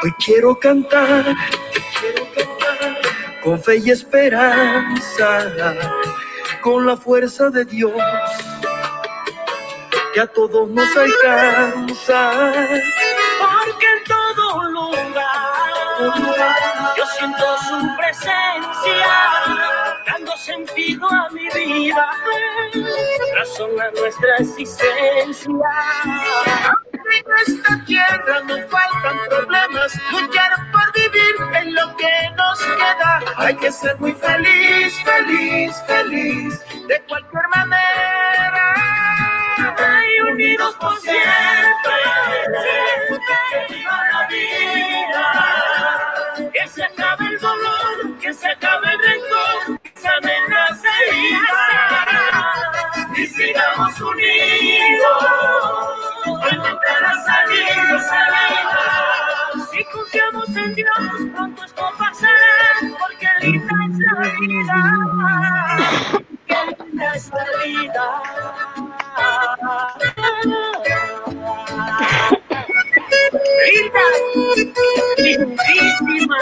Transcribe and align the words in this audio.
Hoy 0.00 0.12
quiero 0.24 0.56
cantar, 0.60 1.24
quiero 2.00 2.24
cantar 2.32 3.00
con 3.42 3.60
fe 3.60 3.78
y 3.78 3.90
esperanza, 3.90 5.52
con 6.60 6.86
la 6.86 6.96
fuerza 6.96 7.50
de 7.50 7.64
Dios 7.64 7.92
que 10.14 10.20
a 10.20 10.26
todos 10.28 10.70
nos 10.70 10.96
alcanza. 10.96 12.52
Porque 13.40 13.86
en 13.86 14.04
todo 14.04 14.62
lugar 14.70 15.58
yo 16.96 17.04
siento 17.18 17.58
su 17.68 17.96
presencia, 17.96 19.08
dando 20.06 20.36
sentido 20.36 21.08
a 21.10 21.28
mi 21.30 21.48
vida, 21.48 22.08
razón 23.34 23.80
a 23.80 23.90
nuestra 24.00 24.36
existencia. 24.38 25.48
En 27.10 27.24
esta 27.46 27.84
tierra 27.86 28.40
nos 28.46 28.60
faltan 28.70 29.18
problemas, 29.30 29.92
luchar 30.12 30.52
por 30.70 30.92
vivir 30.92 31.36
en 31.54 31.74
lo 31.74 31.96
que 31.96 32.30
nos 32.36 32.58
queda. 32.60 33.22
Hay 33.36 33.56
que 33.56 33.72
ser 33.72 33.98
muy 33.98 34.12
feliz, 34.12 34.94
feliz, 35.04 35.82
feliz, 35.86 36.62
de 36.86 37.02
cualquier 37.08 37.48
manera. 37.56 38.74
Ay, 39.78 40.20
unidos 40.20 40.74
por 40.78 40.98
siempre, 41.00 41.94
que 43.08 43.74
viva 43.74 44.00
la 44.12 44.28
vida, 44.28 45.26
que 46.52 46.68
se 46.68 46.84
acabe 46.84 47.26
el 47.26 47.38
dolor, 47.40 48.18
que 48.20 48.34
se 48.34 48.48
acabe 48.48 48.92
el 48.92 48.98
rencor, 48.98 49.80
que 49.80 49.92
se 49.98 50.08
amenace 50.08 50.88
y 53.16 53.26
sigamos 53.26 54.00
unidos. 54.00 55.28
Encontrar 56.68 57.16
salir, 57.24 58.00
salida. 58.00 58.82
Si 59.70 59.84
confiamos 59.84 60.48
en 60.56 60.74
Dios, 60.74 60.88
pronto 61.34 61.64
esto 61.64 61.90
pasará, 61.98 62.80
porque 62.98 63.28
linda 63.40 63.74
es 63.90 63.98
la 63.98 64.12
vida. 64.38 64.78
Qué 66.46 66.58
linda 66.84 67.14
es 67.14 67.30
la 67.30 67.44
vida. 67.64 68.04
Linda, 73.66 74.04
lindísima. 75.16 76.38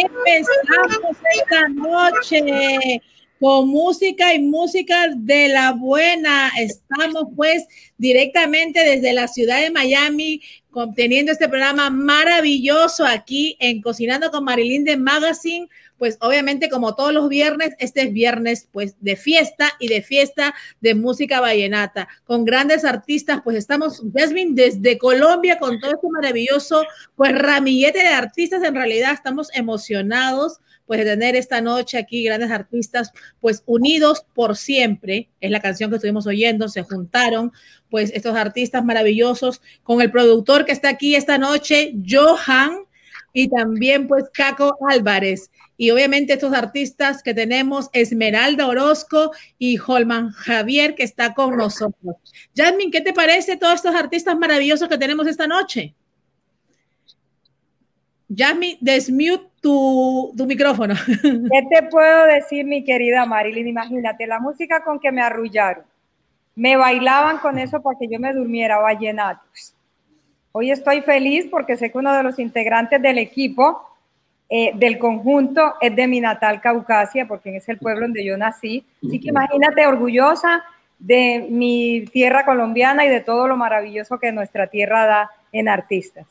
Empezamos 0.00 1.16
esta 1.34 1.68
noche 1.68 3.00
con 3.40 3.68
música 3.68 4.34
y 4.34 4.40
música 4.40 5.08
de 5.16 5.48
la 5.48 5.72
buena. 5.72 6.50
Estamos 6.58 7.28
pues 7.36 7.66
directamente 7.96 8.84
desde 8.84 9.12
la 9.12 9.28
ciudad 9.28 9.60
de 9.60 9.70
Miami 9.70 10.40
teniendo 10.94 11.32
este 11.32 11.48
programa 11.48 11.90
maravilloso 11.90 13.04
aquí 13.04 13.56
en 13.58 13.82
Cocinando 13.82 14.30
con 14.30 14.44
Marilyn 14.44 14.84
de 14.84 14.96
Magazine. 14.96 15.68
Pues 15.98 16.16
obviamente 16.20 16.68
como 16.68 16.94
todos 16.94 17.12
los 17.12 17.28
viernes, 17.28 17.74
este 17.78 18.02
es 18.02 18.12
viernes 18.12 18.68
pues 18.72 18.96
de 19.00 19.16
fiesta 19.16 19.72
y 19.78 19.88
de 19.88 20.02
fiesta 20.02 20.54
de 20.80 20.94
música 20.94 21.40
vallenata 21.40 22.08
con 22.24 22.44
grandes 22.44 22.84
artistas. 22.84 23.40
Pues 23.42 23.56
estamos, 23.56 24.02
Jasmine, 24.14 24.52
desde 24.54 24.96
Colombia 24.96 25.58
con 25.58 25.80
todo 25.80 25.92
este 25.92 26.08
maravilloso 26.08 26.84
pues 27.16 27.36
ramillete 27.36 27.98
de 27.98 28.08
artistas. 28.08 28.62
En 28.62 28.74
realidad 28.74 29.12
estamos 29.12 29.50
emocionados 29.54 30.60
pues 30.88 31.00
de 31.00 31.04
tener 31.04 31.36
esta 31.36 31.60
noche 31.60 31.98
aquí 31.98 32.24
grandes 32.24 32.50
artistas, 32.50 33.12
pues 33.40 33.62
unidos 33.66 34.24
por 34.34 34.56
siempre, 34.56 35.28
es 35.38 35.50
la 35.50 35.60
canción 35.60 35.90
que 35.90 35.96
estuvimos 35.96 36.26
oyendo, 36.26 36.68
se 36.68 36.82
juntaron 36.82 37.52
pues 37.90 38.10
estos 38.14 38.34
artistas 38.34 38.82
maravillosos 38.82 39.60
con 39.82 40.00
el 40.00 40.10
productor 40.10 40.64
que 40.64 40.72
está 40.72 40.88
aquí 40.88 41.14
esta 41.14 41.36
noche, 41.36 41.92
Johan, 42.08 42.87
y 43.32 43.48
también 43.48 44.08
pues 44.08 44.24
Caco 44.32 44.76
Álvarez. 44.88 45.50
Y 45.76 45.90
obviamente 45.90 46.32
estos 46.32 46.52
artistas 46.52 47.22
que 47.22 47.34
tenemos, 47.34 47.88
Esmeralda 47.92 48.66
Orozco 48.66 49.30
y 49.58 49.78
Holman 49.78 50.30
Javier, 50.30 50.94
que 50.94 51.04
está 51.04 51.34
con 51.34 51.56
nosotros. 51.56 52.16
Jasmine, 52.56 52.90
¿qué 52.90 53.00
te 53.00 53.12
parece 53.12 53.56
todos 53.56 53.74
estos 53.74 53.94
artistas 53.94 54.36
maravillosos 54.36 54.88
que 54.88 54.98
tenemos 54.98 55.26
esta 55.26 55.46
noche? 55.46 55.94
Jasmine, 58.34 58.78
desmute 58.80 59.48
tu, 59.60 60.34
tu, 60.36 60.46
micrófono. 60.46 60.94
¿Qué 61.22 61.62
te 61.70 61.82
puedo 61.88 62.26
decir, 62.26 62.64
mi 62.64 62.84
querida 62.84 63.24
Marilyn? 63.24 63.68
Imagínate, 63.68 64.26
la 64.26 64.38
música 64.38 64.82
con 64.84 65.00
que 65.00 65.10
me 65.10 65.22
arrullaron. 65.22 65.84
Me 66.54 66.76
bailaban 66.76 67.38
con 67.38 67.58
eso 67.58 67.80
para 67.80 67.98
que 67.98 68.08
yo 68.08 68.18
me 68.18 68.32
durmiera, 68.32 68.78
vallenatos. 68.78 69.74
Hoy 70.52 70.70
estoy 70.70 71.02
feliz 71.02 71.46
porque 71.50 71.76
sé 71.76 71.90
que 71.90 71.98
uno 71.98 72.14
de 72.14 72.22
los 72.22 72.38
integrantes 72.38 73.00
del 73.00 73.18
equipo, 73.18 73.86
eh, 74.48 74.72
del 74.74 74.98
conjunto, 74.98 75.74
es 75.80 75.94
de 75.94 76.06
mi 76.06 76.20
natal 76.20 76.60
Caucasia, 76.60 77.26
porque 77.26 77.56
es 77.56 77.68
el 77.68 77.78
pueblo 77.78 78.02
donde 78.02 78.24
yo 78.24 78.36
nací. 78.36 78.84
Así 79.04 79.20
que 79.20 79.28
imagínate, 79.28 79.86
orgullosa 79.86 80.64
de 80.98 81.46
mi 81.50 82.06
tierra 82.12 82.44
colombiana 82.44 83.04
y 83.04 83.08
de 83.08 83.20
todo 83.20 83.46
lo 83.46 83.56
maravilloso 83.56 84.18
que 84.18 84.32
nuestra 84.32 84.66
tierra 84.66 85.06
da 85.06 85.30
en 85.52 85.68
artistas. 85.68 86.26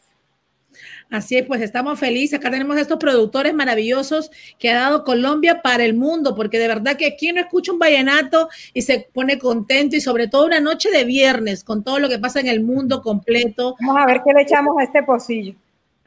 Así 1.09 1.37
es, 1.37 1.45
pues 1.45 1.61
estamos 1.61 1.99
felices. 1.99 2.39
Acá 2.39 2.51
tenemos 2.51 2.77
estos 2.77 2.97
productores 2.97 3.53
maravillosos 3.53 4.31
que 4.59 4.71
ha 4.71 4.79
dado 4.79 5.03
Colombia 5.03 5.61
para 5.61 5.83
el 5.85 5.93
mundo, 5.93 6.35
porque 6.35 6.59
de 6.59 6.67
verdad 6.67 6.97
que 6.97 7.07
aquí 7.07 7.31
no 7.31 7.39
escucha 7.41 7.71
un 7.71 7.79
vallenato 7.79 8.49
y 8.73 8.81
se 8.81 9.07
pone 9.13 9.37
contento 9.37 9.95
y 9.95 10.01
sobre 10.01 10.27
todo 10.27 10.45
una 10.45 10.59
noche 10.59 10.91
de 10.91 11.05
viernes 11.05 11.63
con 11.63 11.83
todo 11.83 11.99
lo 11.99 12.09
que 12.09 12.19
pasa 12.19 12.39
en 12.39 12.47
el 12.47 12.61
mundo 12.61 13.01
completo. 13.01 13.75
Vamos 13.79 14.01
a 14.01 14.05
ver 14.05 14.21
qué 14.25 14.33
le 14.33 14.41
echamos 14.41 14.75
a 14.79 14.83
este 14.83 15.03
pocillo. 15.03 15.55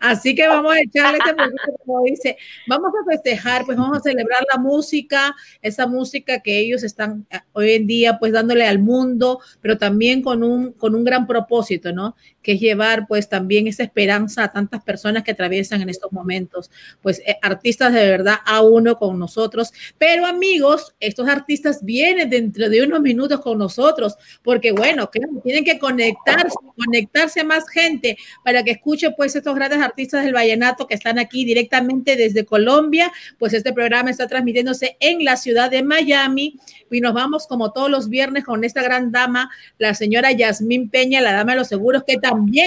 Así 0.00 0.34
que 0.34 0.48
vamos 0.48 0.72
a 0.72 0.80
echarle 0.80 1.18
este 1.18 1.34
poquito, 1.34 1.84
como 1.84 2.02
dice, 2.04 2.38
vamos 2.66 2.90
a 3.02 3.10
festejar, 3.10 3.66
pues 3.66 3.76
vamos 3.76 3.98
a 3.98 4.00
celebrar 4.00 4.40
la 4.50 4.58
música, 4.58 5.36
esa 5.60 5.86
música 5.86 6.40
que 6.40 6.58
ellos 6.58 6.82
están 6.82 7.26
eh, 7.30 7.40
hoy 7.52 7.72
en 7.72 7.86
día 7.86 8.18
pues 8.18 8.32
dándole 8.32 8.66
al 8.66 8.78
mundo, 8.78 9.40
pero 9.60 9.76
también 9.76 10.22
con 10.22 10.42
un, 10.42 10.72
con 10.72 10.94
un 10.94 11.04
gran 11.04 11.26
propósito, 11.26 11.92
¿no? 11.92 12.16
Que 12.42 12.52
es 12.52 12.60
llevar 12.60 13.06
pues 13.06 13.28
también 13.28 13.66
esa 13.66 13.82
esperanza 13.82 14.44
a 14.44 14.52
tantas 14.52 14.82
personas 14.82 15.22
que 15.22 15.32
atraviesan 15.32 15.82
en 15.82 15.88
estos 15.88 16.12
momentos, 16.12 16.70
pues 17.02 17.20
eh, 17.26 17.36
artistas 17.42 17.92
de 17.92 18.08
verdad 18.08 18.36
a 18.44 18.62
uno 18.62 18.96
con 18.96 19.18
nosotros, 19.18 19.72
pero 19.98 20.26
amigos, 20.26 20.94
estos 21.00 21.28
artistas 21.28 21.84
vienen 21.84 22.30
dentro 22.30 22.68
de 22.68 22.82
unos 22.82 23.00
minutos 23.00 23.40
con 23.40 23.58
nosotros, 23.58 24.16
porque 24.42 24.72
bueno, 24.72 25.10
tienen 25.42 25.64
que 25.64 25.78
conectarse, 25.78 26.56
conectarse 26.76 27.44
más 27.44 27.68
gente 27.68 28.16
para 28.44 28.62
que 28.62 28.72
escuche 28.72 29.10
pues 29.12 29.36
estos 29.36 29.54
grandes 29.54 29.80
artistas 29.80 30.24
del 30.24 30.32
vallenato 30.32 30.86
que 30.86 30.94
están 30.94 31.18
aquí 31.18 31.44
directamente 31.44 32.16
desde 32.16 32.44
Colombia, 32.44 33.12
pues 33.38 33.52
este 33.52 33.72
programa 33.72 34.10
está 34.10 34.26
transmitiéndose 34.26 34.96
en 35.00 35.24
la 35.24 35.36
ciudad 35.36 35.70
de 35.70 35.82
Miami 35.82 36.58
y 36.90 37.00
nos 37.00 37.14
vamos 37.14 37.46
como 37.46 37.72
todos 37.72 37.90
los 37.90 38.08
viernes 38.08 38.44
con 38.44 38.64
esta 38.64 38.82
gran 38.82 39.12
dama, 39.12 39.50
la 39.78 39.94
señora 39.94 40.32
Yasmín 40.32 40.90
Peña, 40.90 41.20
la 41.20 41.32
dama 41.32 41.52
de 41.52 41.58
los 41.58 41.68
seguros, 41.68 42.04
que 42.04 42.16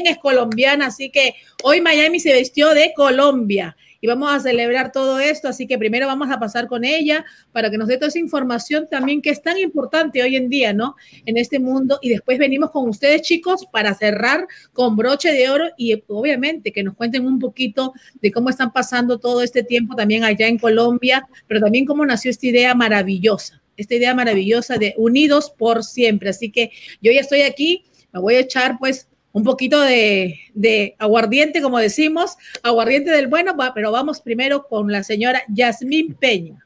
es 0.06 0.18
colombiana, 0.18 0.88
así 0.88 1.10
que 1.10 1.36
hoy 1.64 1.82
Miami 1.82 2.20
se 2.20 2.38
vistió 2.38 2.74
de 2.74 2.94
Colombia 2.96 3.76
y 4.04 4.08
vamos 4.08 4.34
a 4.34 4.40
celebrar 4.42 4.92
todo 4.92 5.18
esto. 5.18 5.48
Así 5.48 5.66
que 5.66 5.78
primero 5.78 6.08
vamos 6.08 6.30
a 6.30 6.38
pasar 6.38 6.68
con 6.68 6.84
ella 6.84 7.24
para 7.54 7.72
que 7.72 7.78
nos 7.78 7.88
dé 7.88 7.96
toda 7.96 8.10
esa 8.10 8.20
información 8.20 8.86
también 8.92 9.22
que 9.22 9.30
es 9.30 9.42
tan 9.42 9.58
importante 9.58 10.22
hoy 10.22 10.36
en 10.36 10.50
día, 10.50 10.74
¿no? 10.74 10.98
En 11.26 11.38
este 11.38 11.58
mundo. 11.58 12.00
Y 12.02 12.10
después 12.10 12.38
venimos 12.38 12.70
con 12.72 12.90
ustedes, 12.90 13.22
chicos, 13.22 13.66
para 13.72 13.94
cerrar 13.94 14.46
con 14.74 14.98
broche 14.98 15.32
de 15.32 15.50
oro 15.50 15.70
y 15.78 16.04
obviamente 16.08 16.74
que 16.74 16.84
nos 16.84 16.96
cuenten 16.96 17.26
un 17.26 17.40
poquito 17.40 17.94
de 18.22 18.30
cómo 18.34 18.50
están 18.50 18.74
pasando 18.74 19.20
todo 19.20 19.42
este 19.42 19.64
tiempo 19.64 19.96
también 19.96 20.26
allá 20.26 20.48
en 20.48 20.58
Colombia, 20.58 21.26
pero 21.48 21.62
también 21.62 21.86
cómo 21.86 22.06
nació 22.06 22.30
esta 22.30 22.48
idea 22.48 22.76
maravillosa 22.76 23.62
esta 23.76 23.96
idea 23.96 24.14
maravillosa 24.14 24.78
de 24.78 24.94
unidos 24.98 25.52
por 25.58 25.84
siempre. 25.84 26.30
Así 26.30 26.52
que 26.52 26.72
yo 27.02 27.12
ya 27.12 27.22
estoy 27.22 27.42
aquí, 27.42 27.86
me 28.12 28.20
voy 28.20 28.36
a 28.36 28.42
echar 28.42 28.78
pues 28.78 29.08
un 29.34 29.44
poquito 29.44 29.82
de, 29.82 30.96
aguardiente, 31.00 31.62
como 31.62 31.80
decimos, 31.80 32.38
aguardiente 32.62 33.12
del 33.12 33.28
bueno, 33.28 33.54
pero 33.74 33.92
vamos 33.92 34.22
primero 34.22 34.68
con 34.68 34.92
la 34.92 35.04
señora 35.04 35.42
Yasmín 35.50 36.14
Peña. 36.14 36.66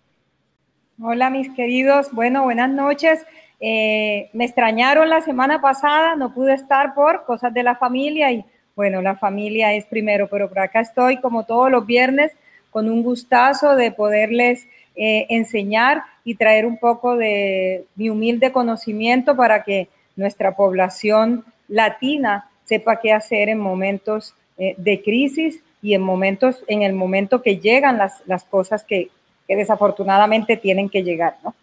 Hola, 1.01 1.29
mis 1.29 1.49
queridos. 1.51 2.11
Bueno, 2.11 2.43
buenas 2.43 2.69
noches. 2.69 3.25
Eh, 3.59 4.29
me 4.33 4.45
extrañaron 4.45 5.09
la 5.09 5.21
semana 5.21 5.61
pasada, 5.61 6.15
no 6.15 6.33
pude 6.33 6.53
estar 6.53 6.93
por 6.93 7.25
cosas 7.25 7.53
de 7.53 7.63
la 7.63 7.75
familia 7.75 8.31
y 8.31 8.43
bueno, 8.75 9.01
la 9.01 9.15
familia 9.15 9.73
es 9.73 9.85
primero, 9.85 10.27
pero 10.27 10.49
por 10.49 10.59
acá 10.59 10.81
estoy 10.81 11.17
como 11.17 11.45
todos 11.45 11.71
los 11.71 11.85
viernes 11.85 12.33
con 12.69 12.89
un 12.89 13.01
gustazo 13.01 13.75
de 13.75 13.91
poderles 13.91 14.67
eh, 14.95 15.25
enseñar 15.29 16.03
y 16.23 16.35
traer 16.35 16.65
un 16.65 16.77
poco 16.77 17.15
de 17.15 17.85
mi 17.95 18.09
humilde 18.09 18.51
conocimiento 18.51 19.35
para 19.35 19.63
que 19.63 19.87
nuestra 20.15 20.55
población 20.55 21.45
latina 21.67 22.49
sepa 22.67 22.99
qué 22.99 23.13
hacer 23.13 23.49
en 23.49 23.59
momentos 23.59 24.33
eh, 24.57 24.75
de 24.77 25.01
crisis 25.01 25.61
y 25.81 25.93
en 25.93 26.01
momentos, 26.01 26.63
en 26.67 26.81
el 26.81 26.93
momento 26.93 27.41
que 27.41 27.57
llegan 27.57 27.97
las, 27.97 28.21
las 28.25 28.43
cosas 28.43 28.83
que, 28.83 29.09
que 29.47 29.55
desafortunadamente 29.55 30.57
tienen 30.57 30.89
que 30.89 31.03
llegar, 31.03 31.37
¿no? 31.43 31.55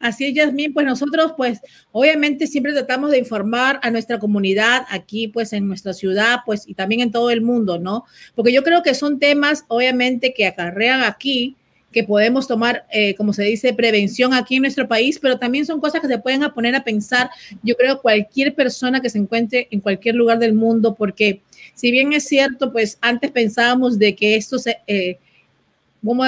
Así 0.00 0.26
es, 0.26 0.34
Yasmín, 0.34 0.72
pues 0.74 0.86
nosotros, 0.86 1.32
pues 1.36 1.60
obviamente 1.92 2.46
siempre 2.46 2.72
tratamos 2.72 3.10
de 3.10 3.18
informar 3.18 3.80
a 3.82 3.90
nuestra 3.90 4.18
comunidad 4.18 4.84
aquí, 4.90 5.28
pues 5.28 5.52
en 5.52 5.66
nuestra 5.66 5.92
ciudad, 5.94 6.40
pues 6.44 6.68
y 6.68 6.74
también 6.74 7.00
en 7.00 7.10
todo 7.10 7.30
el 7.30 7.40
mundo, 7.40 7.78
¿no? 7.78 8.04
Porque 8.34 8.52
yo 8.52 8.62
creo 8.62 8.82
que 8.82 8.94
son 8.94 9.18
temas, 9.18 9.64
obviamente, 9.68 10.34
que 10.34 10.46
acarrean 10.46 11.02
aquí, 11.02 11.56
que 11.94 12.04
podemos 12.04 12.46
tomar, 12.46 12.84
eh, 12.90 13.14
como 13.14 13.32
se 13.32 13.44
dice, 13.44 13.72
prevención 13.72 14.34
aquí 14.34 14.56
en 14.56 14.62
nuestro 14.62 14.86
país, 14.86 15.18
pero 15.18 15.38
también 15.38 15.64
son 15.64 15.80
cosas 15.80 16.00
que 16.00 16.08
se 16.08 16.18
pueden 16.18 16.42
poner 16.52 16.74
a 16.74 16.84
pensar, 16.84 17.30
yo 17.62 17.76
creo, 17.76 18.02
cualquier 18.02 18.54
persona 18.54 19.00
que 19.00 19.08
se 19.08 19.18
encuentre 19.18 19.68
en 19.70 19.80
cualquier 19.80 20.16
lugar 20.16 20.38
del 20.38 20.52
mundo, 20.52 20.94
porque 20.94 21.40
si 21.74 21.90
bien 21.90 22.12
es 22.12 22.26
cierto, 22.26 22.72
pues 22.72 22.98
antes 23.00 23.30
pensábamos 23.30 23.98
de 23.98 24.14
que 24.14 24.36
esto 24.36 24.58
se... 24.58 24.78
Eh, 24.86 25.18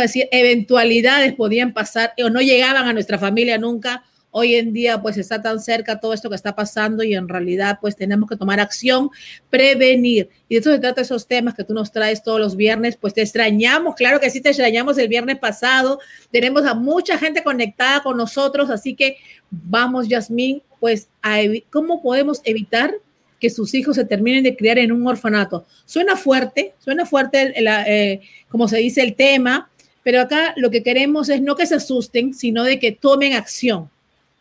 decir, 0.00 0.26
eventualidades 0.30 1.34
podían 1.34 1.74
pasar 1.74 2.14
o 2.24 2.30
no 2.30 2.40
llegaban 2.40 2.88
a 2.88 2.94
nuestra 2.94 3.18
familia 3.18 3.58
nunca. 3.58 4.04
Hoy 4.38 4.56
en 4.56 4.74
día, 4.74 5.00
pues 5.00 5.16
está 5.16 5.40
tan 5.40 5.60
cerca 5.60 5.98
todo 5.98 6.12
esto 6.12 6.28
que 6.28 6.36
está 6.36 6.54
pasando 6.54 7.02
y 7.02 7.14
en 7.14 7.26
realidad, 7.26 7.78
pues 7.80 7.96
tenemos 7.96 8.28
que 8.28 8.36
tomar 8.36 8.60
acción, 8.60 9.08
prevenir. 9.48 10.28
Y 10.46 10.56
de 10.56 10.60
eso 10.60 10.70
se 10.70 10.78
trata 10.78 11.00
esos 11.00 11.26
temas 11.26 11.54
que 11.54 11.64
tú 11.64 11.72
nos 11.72 11.90
traes 11.90 12.22
todos 12.22 12.38
los 12.38 12.54
viernes. 12.54 12.98
Pues 12.98 13.14
te 13.14 13.22
extrañamos, 13.22 13.94
claro 13.94 14.20
que 14.20 14.28
sí, 14.28 14.42
te 14.42 14.50
extrañamos 14.50 14.98
el 14.98 15.08
viernes 15.08 15.38
pasado. 15.38 16.00
Tenemos 16.30 16.66
a 16.66 16.74
mucha 16.74 17.16
gente 17.16 17.42
conectada 17.42 18.02
con 18.02 18.18
nosotros, 18.18 18.68
así 18.68 18.94
que 18.94 19.16
vamos, 19.50 20.06
Yasmín, 20.06 20.62
pues, 20.80 21.08
a 21.22 21.38
¿cómo 21.70 22.02
podemos 22.02 22.42
evitar 22.44 22.92
que 23.40 23.48
sus 23.48 23.72
hijos 23.72 23.96
se 23.96 24.04
terminen 24.04 24.44
de 24.44 24.54
criar 24.54 24.76
en 24.76 24.92
un 24.92 25.06
orfanato. 25.06 25.64
Suena 25.86 26.14
fuerte, 26.14 26.74
suena 26.78 27.06
fuerte, 27.06 27.54
eh, 27.56 28.20
como 28.50 28.68
se 28.68 28.76
dice, 28.76 29.00
el 29.00 29.14
tema, 29.14 29.70
pero 30.02 30.20
acá 30.20 30.52
lo 30.58 30.70
que 30.70 30.82
queremos 30.82 31.30
es 31.30 31.40
no 31.40 31.56
que 31.56 31.64
se 31.64 31.76
asusten, 31.76 32.34
sino 32.34 32.64
de 32.64 32.78
que 32.78 32.92
tomen 32.92 33.32
acción. 33.32 33.90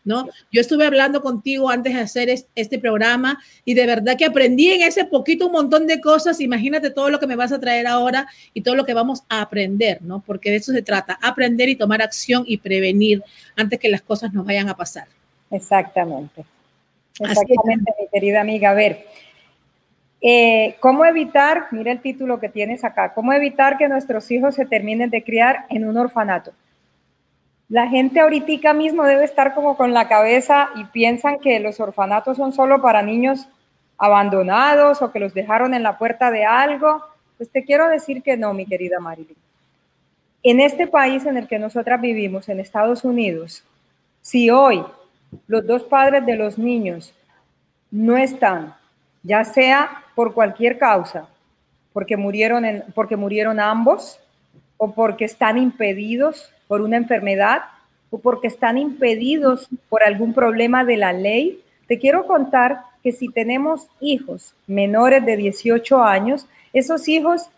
¿No? 0.06 0.30
Yo 0.52 0.62
estuve 0.62 0.86
hablando 0.86 1.22
contigo 1.22 1.70
antes 1.70 1.94
de 1.94 2.00
hacer 2.00 2.30
este 2.54 2.80
programa 2.80 3.40
y 3.66 3.74
de 3.74 3.88
verdad 3.88 4.16
que 4.16 4.26
aprendí 4.26 4.72
en 4.72 4.84
ese 4.84 5.04
poquito 5.04 5.48
un 5.48 5.52
montón 5.52 5.88
de 5.88 6.00
cosas. 6.00 6.40
Imagínate 6.40 6.92
todo 6.92 7.10
lo 7.10 7.20
que 7.20 7.26
me 7.26 7.36
vas 7.36 7.52
a 7.52 7.60
traer 7.60 7.88
ahora 7.88 8.28
y 8.54 8.62
todo 8.62 8.76
lo 8.76 8.86
que 8.86 8.94
vamos 8.94 9.24
a 9.30 9.42
aprender, 9.42 10.04
¿no? 10.04 10.24
Porque 10.26 10.52
de 10.52 10.58
eso 10.58 10.72
se 10.72 10.84
trata, 10.84 11.18
aprender 11.22 11.70
y 11.70 11.76
tomar 11.76 12.04
acción 12.04 12.44
y 12.46 12.58
prevenir 12.58 13.24
antes 13.56 13.80
que 13.80 13.90
las 13.90 14.04
cosas 14.04 14.32
nos 14.32 14.46
vayan 14.46 14.70
a 14.70 14.78
pasar. 14.78 15.08
Exactamente. 15.50 16.46
Exactamente, 17.20 17.94
mi 18.00 18.08
querida 18.12 18.42
amiga. 18.42 18.72
A 18.72 18.74
ver, 18.74 19.08
eh, 20.22 20.76
¿cómo 20.80 21.06
evitar, 21.06 21.68
mira 21.72 21.92
el 21.92 22.02
título 22.02 22.40
que 22.40 22.50
tienes 22.50 22.84
acá, 22.84 23.14
cómo 23.14 23.34
evitar 23.34 23.78
que 23.78 23.88
nuestros 23.88 24.30
hijos 24.32 24.56
se 24.56 24.66
terminen 24.66 25.10
de 25.10 25.24
criar 25.24 25.66
en 25.70 25.86
un 25.86 25.98
orfanato? 25.98 26.52
La 27.68 27.88
gente 27.88 28.20
ahorita 28.20 28.74
mismo 28.74 29.04
debe 29.04 29.24
estar 29.24 29.56
como 29.56 29.76
con 29.76 29.94
la 29.94 30.08
cabeza 30.08 30.70
y 30.76 30.86
piensan 30.86 31.40
que 31.40 31.60
los 31.60 31.80
orfanatos 31.80 32.38
son 32.38 32.54
solo 32.54 32.82
para 32.82 33.02
niños 33.02 33.48
abandonados 33.98 35.02
o 35.02 35.12
que 35.12 35.20
los 35.20 35.34
dejaron 35.34 35.74
en 35.74 35.82
la 35.82 35.98
puerta 35.98 36.30
de 36.30 36.46
algo. 36.46 37.04
Pues 37.38 37.50
te 37.50 37.64
quiero 37.64 37.88
decir 37.90 38.22
que 38.22 38.38
no, 38.38 38.54
mi 38.54 38.66
querida 38.66 39.00
Marilyn. 39.00 39.36
En 40.44 40.60
este 40.60 40.86
país 40.86 41.26
en 41.26 41.38
el 41.38 41.48
que 41.48 41.58
nosotras 41.58 42.00
vivimos, 42.00 42.50
en 42.50 42.60
Estados 42.60 43.04
Unidos, 43.04 43.64
si 44.22 44.52
hoy 44.52 44.86
los 45.48 45.66
dos 45.66 45.84
padres 45.84 46.24
de 46.24 46.36
los 46.36 46.60
niños 46.60 47.16
no 47.90 48.16
están, 48.16 48.76
ya 49.24 49.44
sea 49.44 50.04
por 50.14 50.36
cualquier 50.36 50.78
causa, 50.78 51.28
porque 51.94 52.16
murieron, 52.16 52.84
porque 52.94 53.16
murieron 53.16 53.60
ambos, 53.60 54.20
o 54.78 54.92
porque 54.94 55.26
están 55.26 55.58
impedidos 55.58 56.52
por 56.68 56.82
una 56.82 56.98
enfermedad, 56.98 57.62
o 58.10 58.20
porque 58.20 58.48
están 58.48 58.78
impedidos 58.78 59.68
por 59.90 60.04
algún 60.04 60.34
problema 60.34 60.86
de 60.86 60.98
la 60.98 61.14
ley. 61.14 61.62
Te 61.88 62.00
quiero 62.00 62.28
contar 62.28 62.82
que 63.04 63.12
si 63.12 63.30
tenemos 63.30 63.88
hijos 64.00 64.56
menores 64.68 65.26
de 65.26 65.38
18 65.38 66.04
años, 66.04 66.48
esos 66.74 67.08
hijos 67.08 67.50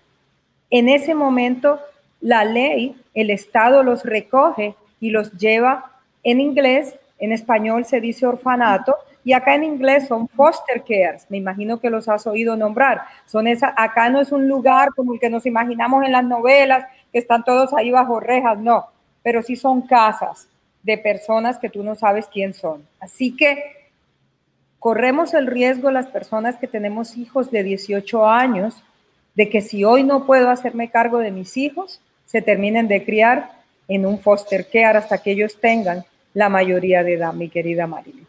en 0.70 0.90
ese 0.90 1.16
momento 1.16 1.80
la 2.20 2.44
ley, 2.44 2.96
el 3.14 3.30
Estado 3.30 3.84
los 3.84 4.04
recoge 4.04 4.76
y 5.00 5.12
los 5.12 5.32
lleva 5.34 5.92
en 6.24 6.42
inglés 6.42 6.96
en 7.20 7.32
español 7.32 7.86
se 7.86 8.02
dice 8.02 8.26
orfanato 8.26 8.96
y 9.24 9.34
acá 9.34 9.56
en 9.56 9.64
inglés 9.64 10.08
son 10.08 10.28
foster 10.28 10.84
cares. 10.88 11.26
Me 11.30 11.38
imagino 11.38 11.80
que 11.80 11.90
los 11.90 12.08
has 12.08 12.28
oído 12.28 12.56
nombrar. 12.56 13.02
Son 13.26 13.48
esa, 13.48 13.74
acá 13.76 14.10
no 14.10 14.22
es 14.22 14.32
un 14.32 14.48
lugar 14.48 14.90
como 14.96 15.14
el 15.14 15.20
que 15.20 15.30
nos 15.30 15.46
imaginamos 15.46 16.06
en 16.06 16.14
las 16.14 16.24
novelas, 16.24 16.86
que 17.12 17.20
están 17.20 17.44
todos 17.44 17.74
ahí 17.74 17.92
bajo 17.92 18.20
rejas, 18.20 18.60
no, 18.60 18.88
pero 19.28 19.44
sí 19.44 19.58
son 19.58 19.82
casas 19.82 20.48
de 20.84 20.98
personas 20.98 21.58
que 21.58 21.68
tú 21.68 21.84
no 21.84 21.96
sabes 21.96 22.30
quién 22.32 22.54
son. 22.54 22.88
Así 22.98 23.36
que 23.36 23.62
corremos 24.80 25.34
el 25.34 25.48
riesgo 25.48 25.92
las 25.92 26.08
personas 26.08 26.56
que 26.56 26.66
tenemos 26.66 27.18
hijos 27.18 27.52
de 27.52 27.62
18 27.62 28.26
años 28.26 28.82
de 29.36 29.50
que 29.50 29.60
si 29.60 29.84
hoy 29.84 30.06
no 30.06 30.26
puedo 30.26 30.50
hacerme 30.50 30.90
cargo 30.90 31.18
de 31.18 31.32
mis 31.32 31.58
hijos, 31.58 32.00
se 32.26 32.42
terminen 32.42 32.88
de 32.88 33.04
criar 33.04 33.52
en 33.90 34.06
un 34.06 34.18
foster 34.18 34.66
care 34.72 34.98
hasta 34.98 35.18
que 35.18 35.32
ellos 35.32 35.60
tengan 35.60 36.06
la 36.34 36.48
mayoría 36.48 37.04
de 37.04 37.16
edad, 37.16 37.34
mi 37.34 37.50
querida 37.50 37.86
Marilyn. 37.86 38.26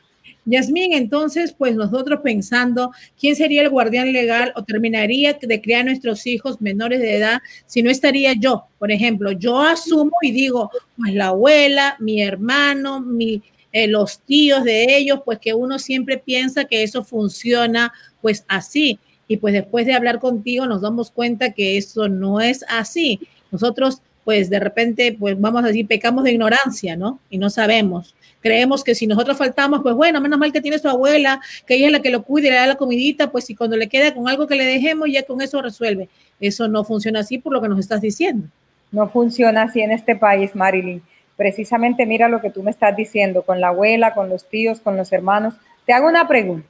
Yasmín, 0.50 0.92
entonces, 0.92 1.52
pues 1.52 1.74
nosotros 1.74 2.20
pensando 2.22 2.90
quién 3.18 3.36
sería 3.36 3.62
el 3.62 3.68
guardián 3.68 4.12
legal 4.12 4.52
o 4.56 4.64
terminaría 4.64 5.34
de 5.40 5.60
criar 5.60 5.84
nuestros 5.84 6.26
hijos 6.26 6.60
menores 6.60 7.00
de 7.00 7.16
edad 7.16 7.40
si 7.66 7.82
no 7.82 7.90
estaría 7.90 8.32
yo. 8.32 8.66
Por 8.78 8.90
ejemplo, 8.90 9.32
yo 9.32 9.60
asumo 9.60 10.12
y 10.22 10.32
digo, 10.32 10.70
pues 10.96 11.14
la 11.14 11.28
abuela, 11.28 11.96
mi 12.00 12.22
hermano, 12.22 13.00
mi, 13.00 13.42
eh, 13.72 13.86
los 13.88 14.20
tíos 14.20 14.64
de 14.64 14.96
ellos, 14.96 15.20
pues 15.24 15.38
que 15.38 15.54
uno 15.54 15.78
siempre 15.78 16.18
piensa 16.18 16.64
que 16.64 16.82
eso 16.82 17.04
funciona 17.04 17.92
pues 18.22 18.44
así. 18.48 18.98
Y 19.26 19.36
pues 19.36 19.52
después 19.52 19.84
de 19.86 19.92
hablar 19.92 20.18
contigo 20.18 20.66
nos 20.66 20.80
damos 20.80 21.10
cuenta 21.10 21.52
que 21.52 21.76
eso 21.76 22.08
no 22.08 22.40
es 22.40 22.64
así. 22.68 23.20
Nosotros 23.50 24.02
pues 24.28 24.50
de 24.50 24.60
repente, 24.60 25.16
pues 25.18 25.40
vamos 25.40 25.64
a 25.64 25.68
decir, 25.68 25.86
pecamos 25.86 26.22
de 26.22 26.32
ignorancia, 26.32 26.96
¿no? 26.96 27.18
Y 27.30 27.38
no 27.38 27.48
sabemos. 27.48 28.14
Creemos 28.40 28.84
que 28.84 28.94
si 28.94 29.06
nosotros 29.06 29.36
faltamos, 29.36 29.80
pues 29.82 29.94
bueno, 29.94 30.20
menos 30.20 30.38
mal 30.38 30.52
que 30.52 30.60
tiene 30.60 30.78
su 30.78 30.88
abuela, 30.88 31.40
que 31.66 31.74
ella 31.74 31.86
es 31.86 31.92
la 31.92 32.00
que 32.00 32.10
lo 32.10 32.22
cuida 32.22 32.48
y 32.48 32.50
le 32.50 32.56
da 32.56 32.66
la 32.66 32.76
comidita, 32.76 33.30
pues 33.30 33.44
si 33.44 33.54
cuando 33.54 33.76
le 33.76 33.88
queda 33.88 34.14
con 34.14 34.28
algo 34.28 34.46
que 34.46 34.54
le 34.54 34.64
dejemos, 34.64 35.08
ya 35.10 35.24
con 35.24 35.40
eso 35.40 35.60
resuelve. 35.60 36.08
Eso 36.40 36.68
no 36.68 36.84
funciona 36.84 37.20
así 37.20 37.38
por 37.38 37.52
lo 37.52 37.60
que 37.60 37.68
nos 37.68 37.80
estás 37.80 38.00
diciendo. 38.00 38.48
No 38.92 39.08
funciona 39.08 39.62
así 39.62 39.80
en 39.80 39.90
este 39.90 40.14
país, 40.14 40.54
Marilyn. 40.54 41.02
Precisamente 41.36 42.06
mira 42.06 42.28
lo 42.28 42.40
que 42.40 42.50
tú 42.50 42.62
me 42.62 42.70
estás 42.70 42.96
diciendo, 42.96 43.42
con 43.42 43.60
la 43.60 43.68
abuela, 43.68 44.14
con 44.14 44.28
los 44.28 44.48
tíos, 44.48 44.80
con 44.80 44.96
los 44.96 45.12
hermanos. 45.12 45.54
Te 45.84 45.92
hago 45.92 46.08
una 46.08 46.28
pregunta. 46.28 46.68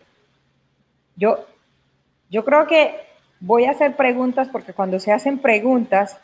Yo, 1.16 1.46
yo 2.30 2.44
creo 2.44 2.66
que 2.66 2.94
voy 3.40 3.64
a 3.64 3.72
hacer 3.72 3.96
preguntas 3.96 4.48
porque 4.50 4.72
cuando 4.72 5.00
se 5.00 5.12
hacen 5.12 5.38
preguntas, 5.38 6.18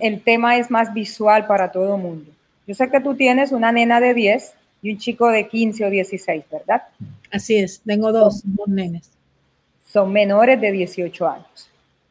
el 0.00 0.22
tema 0.22 0.56
es 0.56 0.70
más 0.70 0.92
visual 0.92 1.46
para 1.46 1.72
todo 1.72 1.96
el 1.96 2.02
mundo. 2.02 2.30
Yo 2.66 2.74
sé 2.74 2.90
que 2.90 3.00
tú 3.00 3.14
tienes 3.14 3.52
una 3.52 3.72
nena 3.72 4.00
de 4.00 4.14
10 4.14 4.54
y 4.82 4.92
un 4.92 4.98
chico 4.98 5.28
de 5.28 5.48
15 5.48 5.84
o 5.84 5.90
16, 5.90 6.44
¿verdad? 6.50 6.82
Así 7.30 7.56
es, 7.56 7.80
tengo 7.80 8.12
dos, 8.12 8.42
dos 8.44 8.68
nenes. 8.68 9.10
Son 9.84 10.12
menores 10.12 10.60
de 10.60 10.72
18 10.72 11.28
años. 11.28 11.70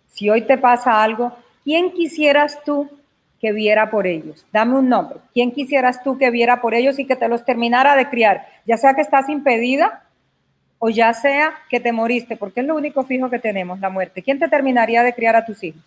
Si 0.09 0.29
hoy 0.29 0.41
te 0.41 0.57
pasa 0.57 1.03
algo, 1.03 1.31
¿quién 1.63 1.91
quisieras 1.91 2.63
tú 2.65 2.89
que 3.39 3.51
viera 3.51 3.91
por 3.91 4.07
ellos? 4.07 4.45
Dame 4.51 4.75
un 4.75 4.89
nombre. 4.89 5.19
¿Quién 5.33 5.51
quisieras 5.51 6.03
tú 6.03 6.17
que 6.17 6.31
viera 6.31 6.61
por 6.61 6.73
ellos 6.73 6.97
y 6.99 7.05
que 7.05 7.15
te 7.15 7.27
los 7.27 7.45
terminara 7.45 7.95
de 7.95 8.09
criar? 8.09 8.47
Ya 8.65 8.77
sea 8.77 8.95
que 8.95 9.01
estás 9.01 9.29
impedida 9.29 10.03
o 10.79 10.89
ya 10.89 11.13
sea 11.13 11.53
que 11.69 11.79
te 11.79 11.91
moriste, 11.91 12.37
porque 12.37 12.61
es 12.61 12.67
lo 12.67 12.75
único 12.75 13.03
fijo 13.03 13.29
que 13.29 13.39
tenemos, 13.39 13.79
la 13.79 13.89
muerte. 13.89 14.21
¿Quién 14.21 14.39
te 14.39 14.47
terminaría 14.47 15.03
de 15.03 15.13
criar 15.13 15.35
a 15.35 15.45
tus 15.45 15.63
hijos? 15.63 15.81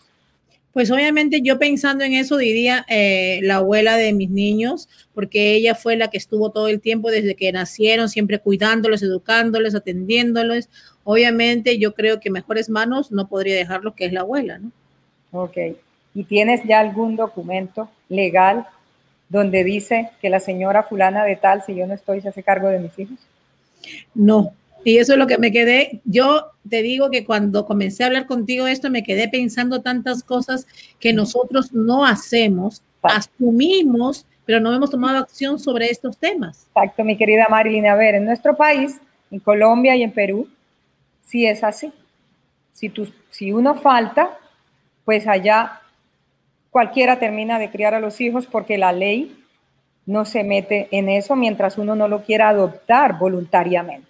Pues 0.73 0.91
obviamente 0.91 1.41
yo 1.43 1.59
pensando 1.59 2.05
en 2.05 2.13
eso 2.13 2.37
diría 2.37 2.87
eh, 2.89 3.41
la 3.43 3.57
abuela 3.57 3.97
de 3.97 4.13
mis 4.13 4.31
niños, 4.31 4.89
porque 5.15 5.55
ella 5.55 5.75
fue 5.75 5.97
la 5.97 6.09
que 6.09 6.19
estuvo 6.19 6.51
todo 6.51 6.69
el 6.69 6.81
tiempo 6.81 7.11
desde 7.11 7.35
que 7.35 7.51
nacieron, 7.51 8.09
siempre 8.09 8.39
cuidándolos, 8.39 9.03
educándoles, 9.03 9.75
atendiéndoles. 9.75 10.69
Obviamente 11.03 11.79
yo 11.79 11.95
creo 11.95 12.21
que 12.21 12.31
mejores 12.31 12.71
manos 12.71 13.11
no 13.11 13.27
podría 13.27 13.57
dejarlo 13.57 13.95
que 13.95 14.05
es 14.05 14.13
la 14.13 14.21
abuela, 14.21 14.59
¿no? 14.59 14.71
Ok. 15.33 15.57
¿Y 16.15 16.25
tienes 16.25 16.63
ya 16.65 16.81
algún 16.81 17.17
documento 17.17 17.89
legal 18.09 18.67
donde 19.29 19.65
dice 19.65 20.11
que 20.21 20.29
la 20.29 20.41
señora 20.41 20.83
fulana 20.83 21.25
de 21.25 21.37
tal, 21.37 21.63
si 21.65 21.75
yo 21.75 21.87
no 21.87 21.95
estoy, 21.95 22.21
se 22.21 22.29
hace 22.29 22.43
cargo 22.43 22.69
de 22.69 22.81
mis 22.81 22.99
hijos? 22.99 23.19
No, 24.15 24.53
y 24.85 24.99
eso 24.99 25.13
es 25.13 25.19
lo 25.19 25.27
que 25.27 25.39
me 25.39 25.53
quedé. 25.53 26.01
Yo 26.05 26.47
te 26.69 26.83
digo 26.83 27.11
que 27.11 27.25
cuando 27.25 27.67
comencé 27.67 28.03
a 28.03 28.07
hablar 28.07 28.27
contigo 28.27 28.67
esto, 28.67 28.91
me 28.91 29.03
quedé 29.03 29.29
pensando 29.29 29.83
tantas 29.83 30.23
cosas 30.23 30.67
que 30.99 31.13
nosotros 31.13 31.73
no 31.73 32.05
hacemos 32.05 32.83
asumimos, 33.03 34.27
pero 34.45 34.61
no 34.61 34.75
hemos 34.75 34.91
tomado 34.91 35.19
acción 35.19 35.59
sobre 35.59 35.87
estos 35.87 36.19
temas. 36.19 36.67
Exacto, 36.69 37.05
mi 37.05 37.17
querida 37.17 37.47
Marilyn. 37.49 37.87
A 37.87 37.95
ver, 37.95 38.15
en 38.17 38.25
nuestro 38.25 38.57
país, 38.57 39.01
en 39.31 39.41
Colombia 39.41 39.97
y 39.97 40.03
en 40.03 40.13
Perú, 40.13 40.49
sí 41.23 41.47
es 41.47 41.63
así. 41.63 41.93
Si, 42.73 42.89
tú, 42.89 43.11
si 43.31 43.53
uno 43.53 43.75
falta, 43.75 44.39
pues 45.05 45.27
allá 45.27 45.81
cualquiera 46.71 47.19
termina 47.19 47.59
de 47.59 47.71
criar 47.71 47.95
a 47.95 48.01
los 48.01 48.21
hijos 48.21 48.47
porque 48.47 48.79
la 48.79 48.93
ley 48.93 49.37
no 50.07 50.25
se 50.25 50.45
mete 50.45 50.89
en 50.91 51.09
eso 51.09 51.37
mientras 51.37 51.79
uno 51.79 51.95
no 51.95 52.09
lo 52.09 52.23
quiera 52.23 52.49
adoptar 52.49 53.19
voluntariamente. 53.19 54.10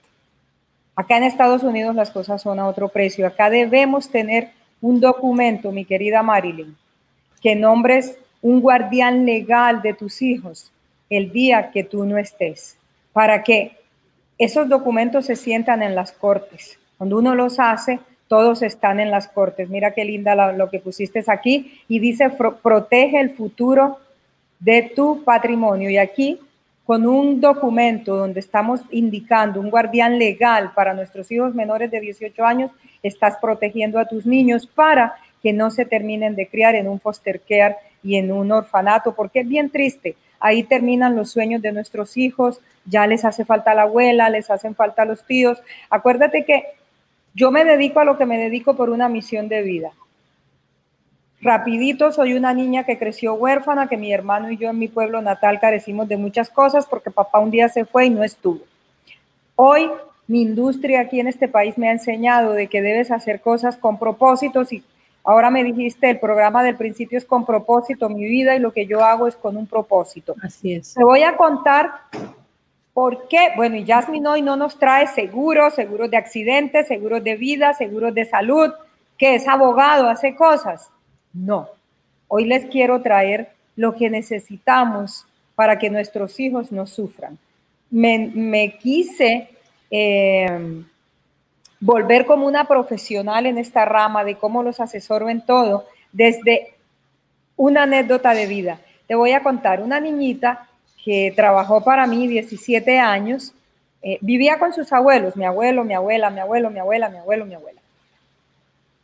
Acá 1.00 1.16
en 1.16 1.24
Estados 1.24 1.62
Unidos 1.62 1.94
las 1.94 2.10
cosas 2.10 2.42
son 2.42 2.58
a 2.58 2.68
otro 2.68 2.90
precio. 2.90 3.26
Acá 3.26 3.48
debemos 3.48 4.10
tener 4.10 4.50
un 4.82 5.00
documento, 5.00 5.72
mi 5.72 5.86
querida 5.86 6.22
Marilyn, 6.22 6.76
que 7.40 7.56
nombres 7.56 8.18
un 8.42 8.60
guardián 8.60 9.24
legal 9.24 9.80
de 9.80 9.94
tus 9.94 10.20
hijos 10.20 10.70
el 11.08 11.32
día 11.32 11.70
que 11.70 11.84
tú 11.84 12.04
no 12.04 12.18
estés, 12.18 12.76
para 13.14 13.42
que 13.42 13.78
esos 14.36 14.68
documentos 14.68 15.24
se 15.24 15.36
sientan 15.36 15.82
en 15.82 15.94
las 15.94 16.12
cortes. 16.12 16.78
Cuando 16.98 17.16
uno 17.16 17.34
los 17.34 17.58
hace, 17.58 17.98
todos 18.28 18.60
están 18.60 19.00
en 19.00 19.10
las 19.10 19.26
cortes. 19.26 19.70
Mira 19.70 19.94
qué 19.94 20.04
linda 20.04 20.52
lo 20.52 20.68
que 20.68 20.80
pusiste 20.80 21.24
aquí 21.28 21.80
y 21.88 21.98
dice 21.98 22.28
protege 22.28 23.20
el 23.20 23.30
futuro 23.30 24.00
de 24.58 24.92
tu 24.94 25.24
patrimonio. 25.24 25.88
Y 25.88 25.96
aquí 25.96 26.38
con 26.84 27.06
un 27.06 27.40
documento 27.40 28.16
donde 28.16 28.40
estamos 28.40 28.80
indicando 28.90 29.60
un 29.60 29.70
guardián 29.70 30.18
legal 30.18 30.72
para 30.74 30.94
nuestros 30.94 31.30
hijos 31.30 31.54
menores 31.54 31.90
de 31.90 32.00
18 32.00 32.44
años, 32.44 32.70
estás 33.02 33.36
protegiendo 33.40 33.98
a 33.98 34.06
tus 34.06 34.26
niños 34.26 34.66
para 34.66 35.14
que 35.42 35.52
no 35.52 35.70
se 35.70 35.84
terminen 35.84 36.36
de 36.36 36.48
criar 36.48 36.74
en 36.74 36.88
un 36.88 37.00
foster 37.00 37.40
care 37.48 37.76
y 38.02 38.16
en 38.16 38.32
un 38.32 38.50
orfanato, 38.52 39.14
porque 39.14 39.40
es 39.40 39.48
bien 39.48 39.70
triste. 39.70 40.16
Ahí 40.38 40.62
terminan 40.62 41.16
los 41.16 41.30
sueños 41.30 41.62
de 41.62 41.72
nuestros 41.72 42.16
hijos, 42.16 42.60
ya 42.86 43.06
les 43.06 43.24
hace 43.24 43.44
falta 43.44 43.74
la 43.74 43.82
abuela, 43.82 44.30
les 44.30 44.50
hacen 44.50 44.74
falta 44.74 45.04
los 45.04 45.24
tíos. 45.24 45.62
Acuérdate 45.90 46.44
que 46.44 46.64
yo 47.34 47.50
me 47.50 47.64
dedico 47.64 48.00
a 48.00 48.04
lo 48.04 48.18
que 48.18 48.26
me 48.26 48.38
dedico 48.38 48.74
por 48.74 48.90
una 48.90 49.08
misión 49.08 49.48
de 49.48 49.62
vida. 49.62 49.92
Rapidito, 51.42 52.12
soy 52.12 52.34
una 52.34 52.52
niña 52.52 52.84
que 52.84 52.98
creció 52.98 53.34
huérfana, 53.34 53.88
que 53.88 53.96
mi 53.96 54.12
hermano 54.12 54.50
y 54.50 54.58
yo 54.58 54.68
en 54.68 54.78
mi 54.78 54.88
pueblo 54.88 55.22
natal 55.22 55.58
carecimos 55.58 56.06
de 56.06 56.18
muchas 56.18 56.50
cosas 56.50 56.86
porque 56.86 57.10
papá 57.10 57.38
un 57.38 57.50
día 57.50 57.68
se 57.68 57.86
fue 57.86 58.06
y 58.06 58.10
no 58.10 58.22
estuvo. 58.22 58.60
Hoy 59.56 59.90
mi 60.26 60.42
industria 60.42 61.00
aquí 61.00 61.18
en 61.18 61.28
este 61.28 61.48
país 61.48 61.78
me 61.78 61.88
ha 61.88 61.92
enseñado 61.92 62.52
de 62.52 62.66
que 62.66 62.82
debes 62.82 63.10
hacer 63.10 63.40
cosas 63.40 63.76
con 63.76 63.98
propósitos 63.98 64.72
y 64.72 64.84
ahora 65.24 65.50
me 65.50 65.64
dijiste, 65.64 66.10
el 66.10 66.20
programa 66.20 66.62
del 66.62 66.76
principio 66.76 67.16
es 67.16 67.24
con 67.24 67.46
propósito, 67.46 68.10
mi 68.10 68.24
vida 68.26 68.54
y 68.54 68.60
lo 68.60 68.72
que 68.72 68.86
yo 68.86 69.02
hago 69.02 69.26
es 69.26 69.34
con 69.34 69.56
un 69.56 69.66
propósito. 69.66 70.34
Así 70.42 70.74
es. 70.74 70.94
Te 70.94 71.04
voy 71.04 71.22
a 71.22 71.36
contar 71.36 71.90
¿Por 72.92 73.28
qué? 73.28 73.52
Bueno, 73.56 73.76
y 73.76 73.86
Jasmine 73.86 74.28
hoy 74.28 74.42
no 74.42 74.56
nos 74.56 74.78
trae 74.78 75.06
seguros, 75.06 75.74
seguros 75.74 76.10
de 76.10 76.16
accidentes, 76.16 76.88
seguros 76.88 77.22
de 77.22 77.36
vida, 77.36 77.72
seguros 77.72 78.12
de 78.14 78.24
salud, 78.24 78.70
que 79.16 79.36
es 79.36 79.46
abogado, 79.46 80.08
hace 80.08 80.34
cosas. 80.34 80.90
No, 81.32 81.68
hoy 82.28 82.44
les 82.44 82.66
quiero 82.66 83.02
traer 83.02 83.50
lo 83.76 83.94
que 83.94 84.10
necesitamos 84.10 85.26
para 85.54 85.78
que 85.78 85.90
nuestros 85.90 86.40
hijos 86.40 86.72
no 86.72 86.86
sufran. 86.86 87.38
Me, 87.90 88.76
quise 88.80 89.48
eh, 89.90 90.82
volver 91.80 92.26
como 92.26 92.46
una 92.46 92.66
profesional 92.66 93.46
en 93.46 93.58
esta 93.58 93.84
rama 93.84 94.24
de 94.24 94.36
cómo 94.36 94.62
los 94.62 94.80
asesoro 94.80 95.28
en 95.28 95.44
todo 95.44 95.86
desde 96.12 96.74
una 97.56 97.82
anécdota 97.82 98.34
de 98.34 98.46
vida. 98.46 98.80
Te 99.06 99.14
voy 99.14 99.32
a 99.32 99.42
contar, 99.42 99.82
una 99.82 100.00
niñita 100.00 100.68
que 101.04 101.32
trabajó 101.34 101.82
para 101.82 102.06
mí 102.06 102.26
17 102.26 102.98
años, 102.98 103.54
eh, 104.02 104.18
vivía 104.20 104.58
con 104.58 104.72
sus 104.72 104.92
abuelos, 104.92 105.36
mi 105.36 105.44
abuelo, 105.44 105.84
mi 105.84 105.94
abuela, 105.94 106.30
mi 106.30 106.40
abuelo, 106.40 106.70
mi 106.70 106.78
abuela, 106.78 107.08
mi 107.08 107.18
abuelo, 107.18 107.44
mi 107.44 107.54
abuela. 107.54 107.80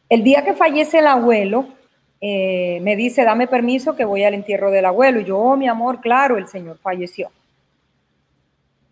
El 0.08 0.22
día 0.22 0.44
que 0.44 0.54
fallece 0.54 1.00
el 1.00 1.06
abuelo, 1.06 1.66
eh, 2.20 2.80
me 2.82 2.96
dice, 2.96 3.24
dame 3.24 3.46
permiso 3.46 3.94
que 3.94 4.04
voy 4.04 4.24
al 4.24 4.34
entierro 4.34 4.70
del 4.70 4.86
abuelo. 4.86 5.20
Y 5.20 5.24
yo, 5.24 5.38
oh, 5.38 5.56
mi 5.56 5.68
amor, 5.68 6.00
claro, 6.00 6.38
el 6.38 6.48
señor 6.48 6.78
falleció. 6.78 7.30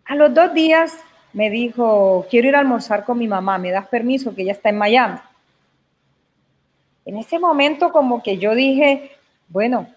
A 0.05 0.15
los 0.15 0.35
dos 0.35 0.53
días 0.53 0.99
me 1.33 1.51
dijo, 1.51 2.27
quiero 2.31 2.49
ir 2.49 2.57
a 2.57 2.61
almorzar 2.61 3.05
con 3.05 3.19
mi 3.19 3.27
mamá, 3.27 3.59
¿me 3.59 3.71
das 3.71 3.89
permiso 3.89 4.35
que 4.35 4.43
ella 4.43 4.53
está 4.53 4.69
en 4.69 4.79
Miami? 4.79 5.19
En 7.07 7.19
ese 7.19 7.39
momento 7.39 7.91
como 7.91 8.23
que 8.23 8.39
yo 8.39 8.55
dije, 8.55 9.11
bueno, 9.49 9.89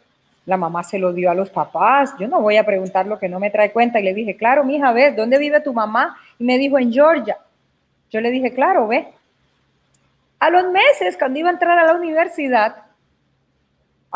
la 0.45 0.57
mamá 0.57 0.83
se 0.83 0.97
lo 0.97 1.13
dio 1.13 1.29
a 1.29 1.35
los 1.35 1.49
papás, 1.49 2.15
yo 2.17 2.27
no 2.27 2.41
voy 2.41 2.57
a 2.57 2.65
preguntar 2.65 3.05
lo 3.05 3.19
que 3.19 3.29
no 3.29 3.39
me 3.39 3.49
trae 3.49 3.71
cuenta. 3.71 3.99
Y 3.99 4.03
le 4.03 4.13
dije, 4.13 4.35
claro, 4.35 4.63
mija, 4.63 4.91
ves, 4.93 5.15
¿dónde 5.15 5.37
vive 5.37 5.59
tu 5.61 5.73
mamá? 5.73 6.17
Y 6.39 6.43
me 6.45 6.57
dijo, 6.57 6.79
en 6.79 6.91
Georgia. 6.91 7.37
Yo 8.09 8.21
le 8.21 8.31
dije, 8.31 8.53
claro, 8.53 8.87
ve. 8.87 9.09
A 10.39 10.49
los 10.49 10.71
meses, 10.71 11.17
cuando 11.17 11.39
iba 11.39 11.49
a 11.49 11.53
entrar 11.53 11.77
a 11.77 11.85
la 11.85 11.93
universidad, 11.93 12.86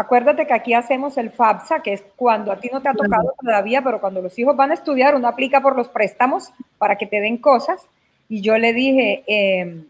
acuérdate 0.01 0.45
que 0.45 0.53
aquí 0.53 0.73
hacemos 0.73 1.17
el 1.17 1.31
FABSA, 1.31 1.81
que 1.81 1.93
es 1.93 2.03
cuando 2.15 2.51
a 2.51 2.59
ti 2.59 2.69
no 2.71 2.81
te 2.81 2.89
ha 2.89 2.93
tocado 2.93 3.33
todavía, 3.41 3.81
pero 3.81 4.01
cuando 4.01 4.21
los 4.21 4.37
hijos 4.37 4.55
van 4.55 4.71
a 4.71 4.75
estudiar, 4.75 5.15
uno 5.15 5.27
aplica 5.27 5.61
por 5.61 5.75
los 5.75 5.87
préstamos 5.87 6.51
para 6.77 6.97
que 6.97 7.05
te 7.05 7.21
den 7.21 7.37
cosas. 7.37 7.87
Y 8.27 8.41
yo 8.41 8.57
le 8.57 8.73
dije, 8.73 9.23
em, 9.27 9.85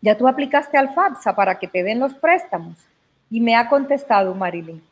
ya 0.00 0.16
tú 0.16 0.28
aplicaste 0.28 0.76
al 0.78 0.94
FABSA 0.94 1.34
para 1.34 1.58
que 1.58 1.68
te 1.68 1.82
den 1.82 2.00
los 2.00 2.14
préstamos. 2.14 2.76
Y 3.30 3.40
me 3.40 3.56
ha 3.56 3.68
contestado 3.68 4.34
Marilyn, 4.34 4.82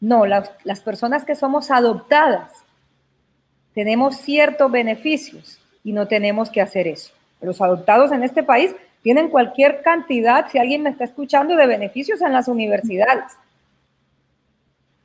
no, 0.00 0.26
las, 0.26 0.80
personas 0.84 1.24
que 1.24 1.34
somos 1.34 1.70
adoptadas 1.70 2.52
tenemos 3.74 4.16
ciertos 4.16 4.70
beneficios 4.70 5.60
y 5.82 5.92
no 5.92 6.06
tenemos 6.06 6.50
que 6.50 6.60
hacer 6.60 6.86
eso. 6.86 7.12
Los 7.40 7.60
adoptados 7.60 8.12
en 8.12 8.22
este 8.22 8.42
país 8.42 8.74
tienen 9.02 9.28
cualquier 9.28 9.82
cantidad, 9.82 10.48
si 10.50 10.58
alguien 10.58 10.82
me 10.82 10.90
está 10.90 11.04
escuchando, 11.04 11.56
de 11.56 11.66
beneficios 11.66 12.20
en 12.22 12.32
las 12.32 12.48
universidades. 12.48 13.36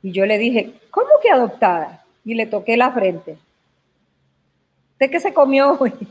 Y 0.04 0.12
yo 0.12 0.26
le 0.26 0.36
dije, 0.36 0.74
¿cómo 0.90 1.08
que 1.22 1.30
adoptada? 1.30 2.04
Y 2.26 2.34
le 2.34 2.44
toqué 2.44 2.76
la 2.76 2.92
frente. 2.92 3.38
¿De 4.98 5.10
qué 5.10 5.18
se 5.18 5.32
comió 5.34 5.78
hoy? 5.80 5.92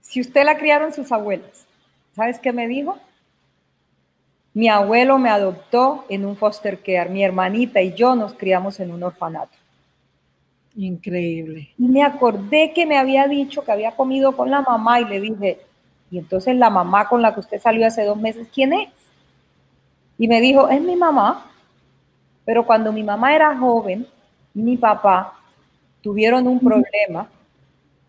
Si 0.00 0.20
usted 0.20 0.44
la 0.44 0.58
criaron 0.58 0.92
sus 0.92 1.10
abuelas. 1.10 1.66
¿Sabes 2.14 2.38
qué 2.38 2.52
me 2.52 2.68
dijo? 2.68 2.98
Mi 4.52 4.68
abuelo 4.68 5.18
me 5.18 5.30
adoptó 5.30 6.04
en 6.08 6.26
un 6.26 6.36
foster 6.36 6.82
care, 6.82 7.08
mi 7.08 7.24
hermanita 7.24 7.80
y 7.80 7.94
yo 7.94 8.14
nos 8.14 8.34
criamos 8.34 8.78
en 8.80 8.92
un 8.92 9.02
orfanato. 9.02 9.56
Increíble. 10.76 11.70
Y 11.78 11.88
me 11.88 12.02
acordé 12.04 12.72
que 12.74 12.84
me 12.84 12.98
había 12.98 13.26
dicho 13.26 13.64
que 13.64 13.72
había 13.72 13.92
comido 13.92 14.36
con 14.36 14.50
la 14.50 14.60
mamá 14.60 15.00
y 15.00 15.06
le 15.06 15.20
dije, 15.20 15.60
y 16.10 16.18
entonces 16.18 16.54
la 16.56 16.68
mamá 16.68 17.08
con 17.08 17.22
la 17.22 17.32
que 17.32 17.40
usted 17.40 17.60
salió 17.60 17.86
hace 17.86 18.04
dos 18.04 18.18
meses, 18.18 18.46
¿quién 18.52 18.74
es? 18.74 18.90
Y 20.18 20.28
me 20.28 20.40
dijo, 20.40 20.68
es 20.68 20.82
mi 20.82 20.96
mamá. 20.96 21.50
Pero 22.44 22.66
cuando 22.66 22.92
mi 22.92 23.02
mamá 23.02 23.34
era 23.34 23.56
joven 23.56 24.06
mi 24.54 24.76
papá 24.76 25.34
tuvieron 26.00 26.46
un 26.46 26.60
problema, 26.60 27.28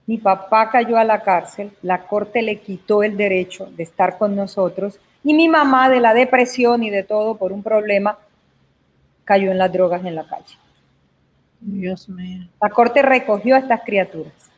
mi 0.06 0.20
papá 0.20 0.70
cayó 0.70 0.98
a 0.98 1.04
la 1.04 1.22
cárcel, 1.24 1.72
la 1.82 2.06
corte 2.06 2.44
le 2.44 2.60
quitó 2.60 3.02
el 3.02 3.18
derecho 3.18 3.68
de 3.76 3.84
estar 3.84 4.20
con 4.20 4.36
nosotros 4.36 5.00
y 5.24 5.34
mi 5.34 5.50
mamá 5.50 5.90
de 5.90 6.00
la 6.00 6.14
depresión 6.14 6.84
y 6.84 6.92
de 6.92 7.02
todo 7.02 7.36
por 7.36 7.52
un 7.52 7.64
problema 7.64 8.20
cayó 9.24 9.52
en 9.52 9.58
las 9.58 9.74
drogas 9.74 10.06
en 10.06 10.14
la 10.14 10.28
calle. 10.28 10.56
Dios 11.60 12.08
mío. 12.08 12.48
La 12.62 12.70
corte 12.70 13.02
recogió 13.02 13.56
a 13.56 13.60
estas 13.60 13.82
criaturas 13.84 14.52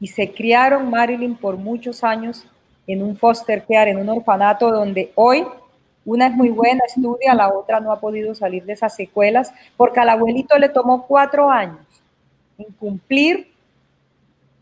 y 0.00 0.06
se 0.06 0.32
criaron 0.32 0.88
Marilyn 0.88 1.36
por 1.36 1.58
muchos 1.58 2.02
años 2.02 2.46
en 2.86 3.02
un 3.02 3.16
foster 3.16 3.64
care, 3.68 3.90
en 3.90 3.98
un 3.98 4.08
orfanato 4.08 4.70
donde 4.70 5.12
hoy 5.14 5.44
una 6.04 6.26
es 6.26 6.34
muy 6.34 6.50
buena, 6.50 6.82
estudia, 6.86 7.34
la 7.34 7.52
otra 7.52 7.80
no 7.80 7.92
ha 7.92 8.00
podido 8.00 8.34
salir 8.34 8.64
de 8.64 8.72
esas 8.72 8.94
secuelas 8.94 9.52
porque 9.76 10.00
al 10.00 10.08
abuelito 10.08 10.58
le 10.58 10.68
tomó 10.68 11.06
cuatro 11.06 11.50
años 11.50 11.86
en 12.58 12.72
cumplir 12.74 13.52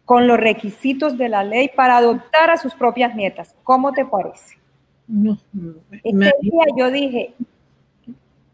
con 0.05 0.27
los 0.27 0.39
requisitos 0.39 1.17
de 1.17 1.29
la 1.29 1.45
ley 1.45 1.71
para 1.75 1.97
adoptar 1.97 2.51
a 2.51 2.57
sus 2.57 2.75
propias 2.75 3.15
nietas. 3.15 3.55
¿Cómo 3.63 3.93
te 3.93 4.05
parece? 4.05 4.59
No, 5.07 5.39
Ese 6.05 6.33
día 6.41 6.65
yo 6.77 6.91
dije, 6.91 7.35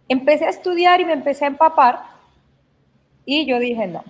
empecé 0.09 0.47
a 0.47 0.51
estudiar 0.51 1.01
y 1.01 1.05
me 1.05 1.13
empecé 1.13 1.45
a 1.45 1.49
empapar 1.49 2.01
y 3.25 3.47
yo 3.47 3.59
dije, 3.59 3.87
no, 3.89 4.05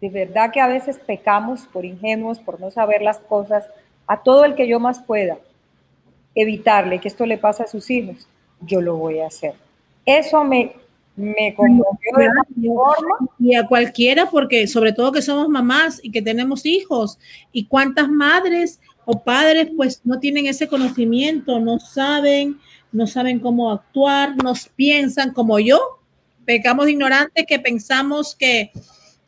de 0.00 0.08
verdad 0.10 0.50
que 0.52 0.60
a 0.60 0.66
veces 0.66 0.98
pecamos 0.98 1.66
por 1.66 1.84
ingenuos, 1.84 2.40
por 2.40 2.60
no 2.60 2.70
saber 2.70 3.02
las 3.02 3.18
cosas, 3.18 3.68
a 4.06 4.22
todo 4.22 4.44
el 4.44 4.54
que 4.54 4.66
yo 4.66 4.80
más 4.80 5.00
pueda 5.00 5.38
evitarle 6.34 7.00
que 7.00 7.08
esto 7.08 7.26
le 7.26 7.38
pase 7.38 7.62
a 7.62 7.66
sus 7.66 7.90
hijos, 7.90 8.26
yo 8.60 8.80
lo 8.80 8.96
voy 8.96 9.20
a 9.20 9.26
hacer. 9.26 9.54
Eso 10.04 10.44
me, 10.44 10.72
me 11.16 11.54
conmovió 11.54 12.16
de 12.16 12.26
la 12.26 12.44
forma. 12.74 13.16
Y 13.38 13.54
a 13.54 13.66
cualquiera, 13.66 14.30
porque 14.30 14.66
sobre 14.66 14.92
todo 14.92 15.12
que 15.12 15.22
somos 15.22 15.48
mamás 15.48 16.00
y 16.02 16.10
que 16.10 16.22
tenemos 16.22 16.66
hijos, 16.66 17.18
y 17.52 17.66
cuántas 17.66 18.08
madres 18.08 18.80
o 19.04 19.22
padres 19.22 19.68
pues 19.76 20.00
no 20.04 20.18
tienen 20.18 20.46
ese 20.46 20.66
conocimiento, 20.68 21.60
no 21.60 21.78
saben, 21.78 22.58
no 22.92 23.06
saben 23.06 23.38
cómo 23.38 23.70
actuar, 23.70 24.36
nos 24.42 24.68
piensan 24.68 25.32
como 25.32 25.58
yo, 25.58 26.00
pecamos 26.44 26.88
ignorantes 26.88 27.44
que 27.46 27.58
pensamos 27.58 28.34
que 28.34 28.70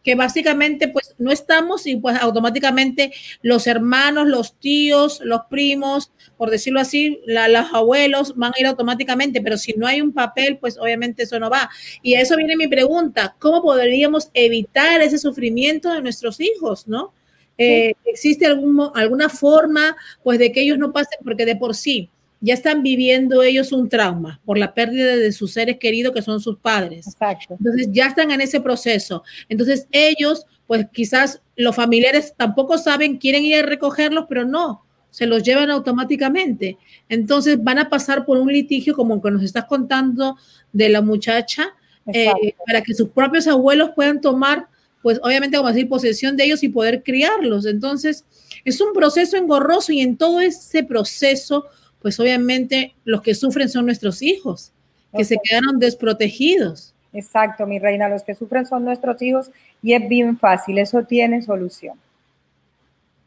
que 0.07 0.15
básicamente 0.15 0.87
pues 0.87 1.17
no 1.19 1.33
estamos 1.33 1.85
y 1.89 1.97
pues 1.97 2.17
automáticamente 2.21 3.13
los 3.43 3.67
hermanos, 3.67 4.29
los 4.29 4.57
tíos, 4.57 5.21
los 5.25 5.41
primos, 5.51 6.13
por 6.37 6.49
decirlo 6.51 6.79
así, 6.79 7.19
los 7.27 7.75
abuelos 7.75 8.37
van 8.37 8.53
a 8.55 8.61
ir 8.61 8.69
automáticamente, 8.69 9.43
pero 9.43 9.59
si 9.59 9.73
no 9.73 9.85
hay 9.85 10.01
un 10.01 10.13
papel, 10.13 10.59
pues 10.59 10.79
obviamente 10.79 11.25
eso 11.25 11.41
no 11.41 11.51
va. 11.51 11.69
Y 12.03 12.15
a 12.15 12.21
eso 12.21 12.37
viene 12.37 12.57
mi 12.57 12.69
pregunta, 12.69 13.35
¿cómo 13.41 13.61
podríamos 13.63 14.31
evitar 14.33 15.01
ese 15.03 15.19
sufrimiento 15.19 15.93
de 15.93 16.03
nuestros 16.03 16.39
hijos, 16.39 16.87
no? 16.87 17.13
Eh, 17.59 17.95
¿Existe 18.05 18.47
algún, 18.47 18.93
alguna 18.95 19.29
forma 19.29 19.97
pues 20.23 20.39
de 20.39 20.53
que 20.53 20.61
ellos 20.61 20.79
no 20.79 20.93
pasen, 20.93 21.19
porque 21.25 21.45
de 21.45 21.57
por 21.57 21.75
sí 21.75 22.11
ya 22.47 22.55
están 22.55 22.85
viviendo 22.85 23.43
ellos 23.43 23.73
un 23.73 23.89
trauma 23.89 24.41
por 24.45 24.57
la 24.57 24.73
pérdida 24.73 25.17
de 25.17 25.33
sus 25.33 25.53
seres 25.53 25.79
queridos 25.81 26.15
que 26.15 26.23
son 26.23 26.41
sus 26.41 26.57
padres. 26.59 27.09
Exacto. 27.09 27.57
Entonces 27.59 27.89
ya 27.91 28.07
están 28.07 28.31
en 28.31 28.41
ese 28.41 28.61
proceso. 28.61 29.25
Entonces 29.49 29.89
ellos, 29.91 30.47
pues 30.69 30.87
quizás 30.93 31.43
los 31.57 31.75
familiares 31.75 32.35
tampoco 32.37 32.79
saben, 32.79 33.17
quieren 33.17 33.43
ir 33.43 33.57
a 33.57 33.63
recogerlos, 33.63 34.27
pero 34.29 34.45
no, 34.45 34.85
se 35.11 35.27
los 35.27 35.43
llevan 35.43 35.73
automáticamente. 35.73 36.79
Entonces 37.09 37.61
van 37.61 37.79
a 37.79 37.91
pasar 37.91 38.25
por 38.25 38.39
un 38.39 38.53
litigio 38.53 38.95
como 38.95 39.17
el 39.17 39.23
que 39.23 39.33
nos 39.33 39.43
estás 39.43 39.65
contando 39.65 40.37
de 40.73 40.89
la 40.89 41.03
muchacha, 41.03 41.75
eh, 42.13 42.55
para 42.65 42.81
que 42.81 42.95
sus 42.95 43.09
propios 43.09 43.49
abuelos 43.49 43.91
puedan 43.97 44.21
tomar, 44.21 44.69
pues 45.03 45.19
obviamente 45.21 45.57
como 45.57 45.69
decir, 45.71 45.89
posesión 45.89 46.37
de 46.37 46.45
ellos 46.45 46.63
y 46.63 46.69
poder 46.69 47.03
criarlos. 47.03 47.67
Entonces 47.67 48.25
es 48.65 48.81
un 48.81 48.93
proceso 48.93 49.37
engorroso 49.37 49.91
y 49.91 49.99
en 49.99 50.17
todo 50.17 50.39
ese 50.39 50.85
proceso 50.85 51.65
pues 52.07 52.21
obviamente 52.21 52.95
los 53.05 53.21
que 53.21 53.35
sufren 53.35 53.69
son 53.69 53.85
nuestros 53.85 54.23
hijos, 54.23 54.71
que 55.13 55.25
se 55.25 55.39
quedaron 55.43 55.81
desprotegidos. 55.81 56.95
Exacto, 57.13 57.67
mi 57.67 57.81
reina, 57.81 58.09
los 58.09 58.23
que 58.23 58.37
sufren 58.37 58.65
son 58.65 58.85
nuestros 58.85 59.21
hijos 59.23 59.51
y 59.83 59.93
es 59.93 60.09
bien 60.09 60.39
fácil, 60.39 60.79
eso 60.79 61.03
tiene 61.03 61.43
solución. 61.43 61.99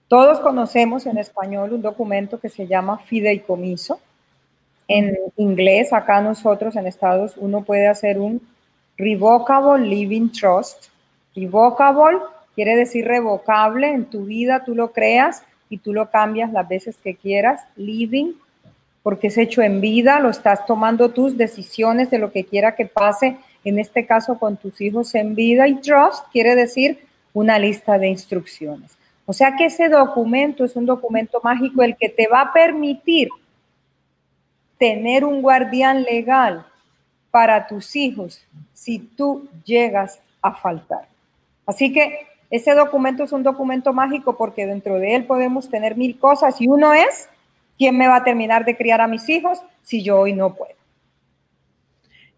Todos 0.08 0.40
conocemos 0.40 1.06
en 1.08 1.18
español 1.18 1.74
un 1.74 1.82
documento 1.82 2.40
que 2.40 2.48
se 2.48 2.68
llama 2.68 3.00
fideicomiso. 3.00 4.00
En 4.88 5.18
inglés, 5.36 5.92
acá 5.92 6.22
nosotros 6.22 6.78
en 6.78 6.88
Estados 6.88 7.34
uno 7.36 7.66
puede 7.66 7.90
hacer 7.90 8.18
un 8.18 8.42
revocable 8.98 9.86
living 9.86 10.30
trust. 10.30 10.86
Revocable 11.36 12.20
quiere 12.56 12.78
decir 12.78 13.04
revocable 13.04 13.92
en 13.92 14.06
tu 14.06 14.24
vida, 14.24 14.64
tú 14.64 14.74
lo 14.74 14.94
creas 14.94 15.44
y 15.70 15.80
tú 15.80 15.92
lo 15.92 16.10
cambias 16.10 16.54
las 16.54 16.66
veces 16.66 16.98
que 16.98 17.18
quieras. 17.18 17.66
Living 17.76 18.36
porque 19.10 19.30
es 19.30 19.40
hecho 19.40 19.64
en 19.64 19.82
vida, 19.82 20.20
lo 20.20 20.30
estás 20.30 20.68
tomando 20.68 21.10
tus 21.10 21.36
decisiones 21.36 22.12
de 22.12 22.20
lo 22.20 22.32
que 22.32 22.46
quiera 22.46 22.76
que 22.76 22.86
pase, 22.86 23.38
en 23.64 23.80
este 23.80 24.06
caso 24.06 24.38
con 24.38 24.56
tus 24.56 24.80
hijos 24.82 25.16
en 25.16 25.34
vida, 25.34 25.68
y 25.68 25.82
trust 25.82 26.26
quiere 26.32 26.54
decir 26.54 27.08
una 27.34 27.58
lista 27.58 27.98
de 27.98 28.08
instrucciones. 28.08 28.96
O 29.26 29.34
sea 29.34 29.56
que 29.56 29.66
ese 29.66 29.90
documento 29.90 30.64
es 30.64 30.76
un 30.76 30.86
documento 30.86 31.42
mágico 31.44 31.82
el 31.82 31.98
que 31.98 32.10
te 32.10 32.28
va 32.28 32.42
a 32.42 32.54
permitir 32.54 33.30
tener 34.78 35.26
un 35.26 35.42
guardián 35.42 36.04
legal 36.04 36.68
para 37.32 37.66
tus 37.66 37.96
hijos 37.96 38.46
si 38.74 39.00
tú 39.00 39.50
llegas 39.66 40.20
a 40.40 40.54
faltar. 40.54 41.08
Así 41.66 41.92
que 41.92 42.28
ese 42.52 42.76
documento 42.76 43.24
es 43.24 43.32
un 43.32 43.42
documento 43.42 43.92
mágico 43.92 44.38
porque 44.38 44.68
dentro 44.68 45.00
de 45.00 45.16
él 45.16 45.26
podemos 45.26 45.68
tener 45.68 45.98
mil 45.98 46.20
cosas 46.20 46.62
y 46.62 46.68
uno 46.68 46.94
es 46.94 47.28
¿Quién 47.80 47.98
me 47.98 48.10
va 48.10 48.18
a 48.18 48.24
terminar 48.26 48.66
de 48.66 48.76
criar 48.76 49.00
a 49.00 49.08
mis 49.08 49.28
hijos 49.30 49.60
si 49.82 50.04
yo 50.04 50.20
hoy 50.20 50.34
no 50.34 50.54
puedo? 50.54 50.76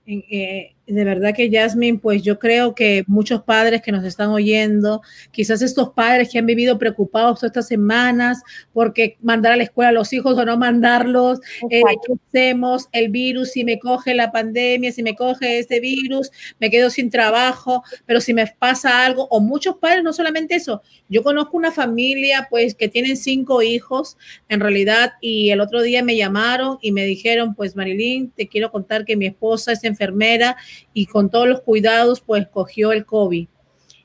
Eh, 0.05 0.75
de 0.91 1.03
verdad 1.03 1.33
que 1.35 1.49
Jasmine, 1.51 1.99
pues 1.99 2.21
yo 2.21 2.39
creo 2.39 2.75
que 2.75 3.03
muchos 3.07 3.43
padres 3.43 3.81
que 3.81 3.91
nos 3.91 4.03
están 4.03 4.29
oyendo, 4.29 5.01
quizás 5.31 5.61
estos 5.61 5.89
padres 5.89 6.29
que 6.29 6.39
han 6.39 6.45
vivido 6.45 6.77
preocupados 6.77 7.39
todas 7.39 7.51
estas 7.51 7.67
semanas 7.67 8.41
porque 8.73 9.17
mandar 9.21 9.53
a 9.53 9.55
la 9.55 9.63
escuela 9.63 9.89
a 9.89 9.93
los 9.93 10.11
hijos 10.13 10.37
o 10.37 10.45
no 10.45 10.57
mandarlos, 10.57 11.39
eh, 11.69 11.81
¿qué 12.05 12.13
hacemos? 12.27 12.89
El 12.91 13.09
virus, 13.09 13.51
si 13.51 13.63
me 13.63 13.79
coge 13.79 14.13
la 14.13 14.31
pandemia, 14.31 14.91
si 14.91 15.03
me 15.03 15.15
coge 15.15 15.59
este 15.59 15.79
virus, 15.79 16.31
me 16.59 16.69
quedo 16.69 16.89
sin 16.89 17.09
trabajo, 17.09 17.83
pero 18.05 18.21
si 18.21 18.33
me 18.33 18.45
pasa 18.47 19.05
algo, 19.05 19.27
o 19.29 19.39
muchos 19.39 19.77
padres, 19.77 20.03
no 20.03 20.13
solamente 20.13 20.55
eso, 20.55 20.81
yo 21.09 21.23
conozco 21.23 21.57
una 21.57 21.71
familia 21.71 22.47
pues 22.49 22.75
que 22.75 22.87
tienen 22.87 23.17
cinco 23.17 23.61
hijos 23.61 24.17
en 24.49 24.59
realidad 24.59 25.13
y 25.21 25.49
el 25.51 25.61
otro 25.61 25.81
día 25.81 26.03
me 26.03 26.15
llamaron 26.15 26.77
y 26.81 26.91
me 26.91 27.05
dijeron, 27.05 27.55
pues 27.55 27.75
Marilyn, 27.75 28.31
te 28.31 28.47
quiero 28.47 28.71
contar 28.71 29.05
que 29.05 29.15
mi 29.15 29.27
esposa 29.27 29.71
es 29.71 29.83
enfermera 29.83 30.57
y 30.93 31.05
con 31.05 31.29
todos 31.29 31.47
los 31.47 31.61
cuidados, 31.61 32.21
pues 32.21 32.47
cogió 32.47 32.91
el 32.91 33.05
COVID. 33.05 33.47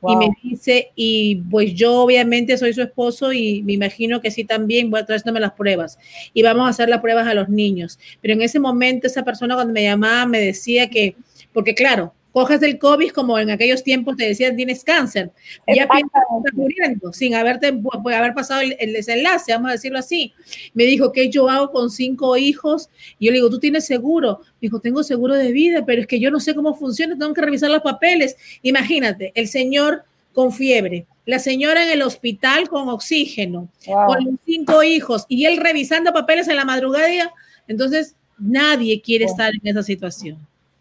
Y 0.09 0.17
me 0.17 0.29
dice, 0.43 0.93
y 0.95 1.37
pues 1.51 1.75
yo 1.75 2.03
obviamente 2.03 2.57
soy 2.59 2.73
su 2.73 2.83
esposo 2.83 3.33
y 3.33 3.63
me 3.63 3.73
imagino 3.73 4.21
que 4.21 4.31
sí 4.31 4.45
también 4.45 4.91
voy 4.91 5.01
a 5.01 5.07
traerme 5.07 5.41
las 5.41 5.53
pruebas 5.53 5.99
y 6.33 6.43
vamos 6.43 6.67
a 6.67 6.71
hacer 6.71 6.89
las 6.89 7.01
pruebas 7.01 7.27
a 7.27 7.35
los 7.35 7.49
niños. 7.49 7.99
Pero 8.21 8.35
en 8.35 8.43
ese 8.43 8.61
momento 8.61 9.09
esa 9.09 9.25
persona 9.25 9.55
cuando 9.55 9.73
me 9.73 9.83
llamaba 9.83 10.27
me 10.27 10.39
decía 10.39 10.89
que, 10.91 11.17
porque 11.53 11.75
claro, 11.75 12.15
coges 12.37 12.63
el 12.63 12.79
COVID 12.79 13.13
como 13.13 13.39
en 13.39 13.49
aquellos 13.49 13.83
tiempos 13.83 14.15
te 14.15 14.27
decían 14.27 14.57
tienes 14.57 14.85
cáncer, 14.85 15.31
ya 15.67 15.89
piensas 15.89 16.23
que 16.45 16.55
muriendo 16.55 17.11
sin 17.11 17.35
haberte, 17.35 17.73
pues, 17.73 18.15
haber 18.15 18.35
pasado 18.35 18.61
el, 18.61 18.93
desenlace, 18.93 19.53
vamos 19.55 19.71
a 19.71 19.73
decirlo 19.73 19.99
así. 19.99 20.35
Me 20.75 20.85
dijo, 20.85 21.13
¿qué 21.13 21.31
yo 21.31 21.49
hago 21.49 21.71
con 21.71 21.89
cinco 21.89 22.37
hijos? 22.37 22.91
Y 23.19 23.25
yo 23.25 23.33
le 23.33 23.39
digo, 23.39 23.49
¿tú 23.49 23.59
tienes 23.59 23.87
seguro? 23.87 24.41
Me 24.61 24.67
dijo, 24.67 24.81
tengo 24.81 25.03
seguro 25.03 25.35
de 25.35 25.51
vida, 25.51 25.87
pero 25.87 26.03
es 26.03 26.07
que 26.07 26.21
yo 26.21 26.31
no 26.31 26.39
sé 26.39 26.55
cómo 26.55 26.75
funciona, 26.75 27.17
tengo 27.17 27.33
que 27.33 27.41
revisar 27.41 27.71
los 27.71 27.81
papeles. 27.81 28.37
Imagínate, 28.61 29.33
el 29.35 29.49
señor 29.49 30.05
con 30.35 30.53
fiebre, 30.53 31.07
la 31.25 31.39
señora 31.39 31.85
en 31.85 31.91
el 31.91 32.03
hospital 32.03 32.69
con 32.69 32.91
oxígeno, 32.91 33.71
con 33.87 34.25
los 34.27 34.35
cinco 34.45 34.83
hijos 34.83 35.25
y 35.31 35.47
él 35.47 35.57
revisando 35.57 36.13
papeles 36.13 36.49
en 36.49 36.57
la 36.57 36.67
madrugada. 36.67 37.33
Entonces, 37.67 38.15
nadie 38.39 39.01
quiere 39.01 39.25
estar 39.25 39.55
en 39.55 39.67
esa 39.67 39.83
situación. 39.83 40.37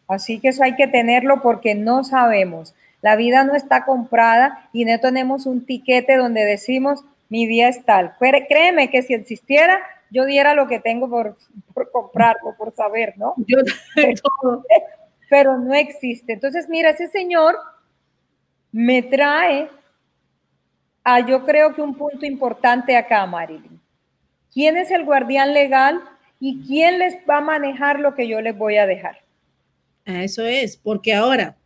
Así 0.07 0.39
que 0.39 0.49
eso 0.49 0.63
hay 0.63 0.75
que 0.75 0.87
tenerlo 0.87 1.41
porque 1.41 1.75
no 1.75 2.03
sabemos. 2.03 2.75
La 3.01 3.15
vida 3.15 3.43
no 3.43 3.55
está 3.55 3.85
comprada 3.85 4.69
y 4.73 4.85
no 4.85 4.99
tenemos 4.99 5.45
un 5.45 5.65
tiquete 5.65 6.17
donde 6.17 6.45
decimos 6.45 7.03
mi 7.29 7.47
día 7.47 7.67
es 7.67 7.83
tal. 7.85 8.15
Créeme 8.19 8.89
que 8.89 9.01
si 9.01 9.13
existiera, 9.13 9.79
yo 10.11 10.25
diera 10.25 10.53
lo 10.53 10.67
que 10.67 10.79
tengo 10.79 11.09
por, 11.09 11.37
por 11.73 11.91
comprarlo, 11.91 12.55
por 12.57 12.73
saber, 12.73 13.13
¿no? 13.17 13.33
Yo, 13.47 13.57
pero, 13.95 14.63
pero 15.29 15.57
no 15.57 15.73
existe. 15.73 16.33
Entonces, 16.33 16.69
mira, 16.69 16.91
ese 16.91 17.07
señor 17.07 17.55
me 18.71 19.01
trae 19.01 19.69
a 21.03 21.19
yo 21.19 21.45
creo 21.45 21.73
que 21.73 21.81
un 21.81 21.95
punto 21.95 22.25
importante 22.25 22.95
acá, 22.95 23.25
Marilyn. 23.25 23.79
¿Quién 24.51 24.77
es 24.77 24.89
el 24.91 25.05
guardián 25.05 25.53
legal 25.53 26.01
y 26.39 26.65
quién 26.65 26.99
les 26.99 27.15
va 27.29 27.37
a 27.37 27.41
manejar 27.41 27.99
lo 27.99 28.15
que 28.15 28.27
yo 28.27 28.41
les 28.41 28.57
voy 28.57 28.77
a 28.77 28.85
dejar? 28.85 29.24
Eso 30.05 30.45
es, 30.45 30.77
porque 30.77 31.15
ahora, 31.15 31.57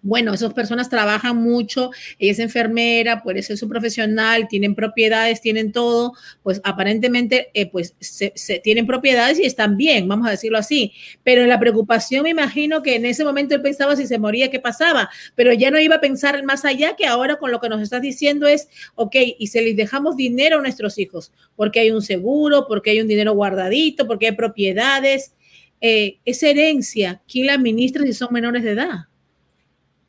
bueno, 0.00 0.32
esas 0.32 0.54
personas 0.54 0.88
trabajan 0.88 1.36
mucho, 1.36 1.90
ella 2.18 2.32
es 2.32 2.38
enfermera, 2.38 3.22
puede 3.22 3.42
ser 3.42 3.58
su 3.58 3.68
profesional, 3.68 4.48
tienen 4.48 4.74
propiedades, 4.74 5.42
tienen 5.42 5.72
todo, 5.72 6.14
pues 6.42 6.60
aparentemente 6.64 7.50
eh, 7.54 7.68
pues 7.70 7.96
se, 7.98 8.30
tienen 8.60 8.86
propiedades 8.86 9.38
y 9.38 9.44
están 9.44 9.76
bien, 9.76 10.08
vamos 10.08 10.28
a 10.28 10.30
decirlo 10.30 10.56
así. 10.56 10.92
Pero 11.22 11.44
la 11.44 11.58
preocupación 11.58 12.22
me 12.22 12.30
imagino 12.30 12.82
que 12.82 12.94
en 12.94 13.04
ese 13.04 13.24
momento 13.24 13.56
él 13.56 13.62
pensaba 13.62 13.96
si 13.96 14.06
se 14.06 14.18
moría, 14.18 14.50
¿qué 14.50 14.60
pasaba? 14.60 15.10
Pero 15.34 15.52
ya 15.52 15.70
no 15.70 15.78
iba 15.78 15.96
a 15.96 16.00
pensar 16.00 16.42
más 16.44 16.64
allá 16.64 16.96
que 16.96 17.06
ahora 17.06 17.36
con 17.36 17.50
lo 17.50 17.60
que 17.60 17.68
nos 17.68 17.82
estás 17.82 18.00
diciendo 18.00 18.46
es, 18.46 18.68
ok, 18.94 19.16
y 19.38 19.48
se 19.48 19.60
les 19.60 19.76
dejamos 19.76 20.16
dinero 20.16 20.58
a 20.58 20.62
nuestros 20.62 20.98
hijos, 20.98 21.32
porque 21.56 21.80
hay 21.80 21.90
un 21.90 22.00
seguro, 22.00 22.66
porque 22.68 22.90
hay 22.90 23.00
un 23.00 23.08
dinero 23.08 23.34
guardadito, 23.34 24.06
porque 24.06 24.28
hay 24.28 24.32
propiedades 24.32 25.32
eh, 25.80 26.18
esa 26.24 26.48
herencia, 26.48 27.20
¿quién 27.30 27.46
la 27.46 27.54
administra 27.54 28.04
si 28.04 28.12
son 28.12 28.32
menores 28.32 28.62
de 28.62 28.72
edad? 28.72 29.06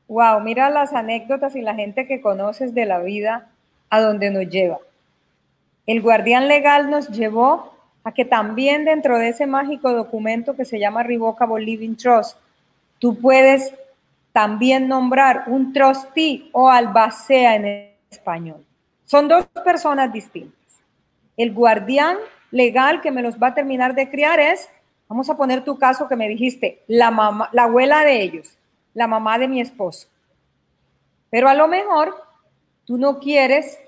Wow, 0.07 0.39
mira 0.41 0.69
las 0.69 0.93
anécdotas 0.93 1.55
y 1.55 1.61
la 1.61 1.75
gente 1.75 2.07
que 2.07 2.21
conoces 2.21 2.73
de 2.73 2.85
la 2.85 2.99
vida 2.99 3.49
a 3.89 3.99
donde 3.99 4.29
nos 4.29 4.47
lleva. 4.49 4.79
El 5.85 6.01
guardián 6.01 6.47
legal 6.47 6.89
nos 6.89 7.09
llevó 7.09 7.73
a 8.03 8.13
que 8.13 8.23
también 8.23 8.85
dentro 8.85 9.17
de 9.17 9.29
ese 9.29 9.47
mágico 9.47 9.91
documento 9.91 10.55
que 10.55 10.65
se 10.65 10.79
llama 10.79 11.03
Revocable 11.03 11.65
Living 11.65 11.95
Trust, 11.95 12.37
tú 12.99 13.19
puedes 13.19 13.73
también 14.31 14.87
nombrar 14.87 15.43
un 15.47 15.73
trustee 15.73 16.49
o 16.53 16.69
albacea 16.69 17.55
en 17.55 17.91
español. 18.09 18.63
Son 19.05 19.27
dos 19.27 19.45
personas 19.65 20.11
distintas. 20.13 20.53
El 21.35 21.53
guardián 21.53 22.17
legal 22.51 23.01
que 23.01 23.11
me 23.11 23.21
los 23.21 23.37
va 23.37 23.47
a 23.47 23.53
terminar 23.53 23.93
de 23.95 24.09
criar 24.09 24.39
es 24.39 24.69
Vamos 25.07 25.29
a 25.29 25.37
poner 25.37 25.63
tu 25.63 25.77
caso 25.77 26.07
que 26.07 26.15
me 26.15 26.27
dijiste, 26.27 26.83
la 26.87 27.11
mamá, 27.11 27.49
la 27.53 27.63
abuela 27.63 28.03
de 28.03 28.21
ellos, 28.21 28.57
la 28.93 29.07
mamá 29.07 29.37
de 29.37 29.47
mi 29.47 29.61
esposo. 29.61 30.07
Pero 31.29 31.47
a 31.49 31.53
lo 31.53 31.67
mejor 31.67 32.15
tú 32.85 32.97
no 32.97 33.19
quieres, 33.19 33.79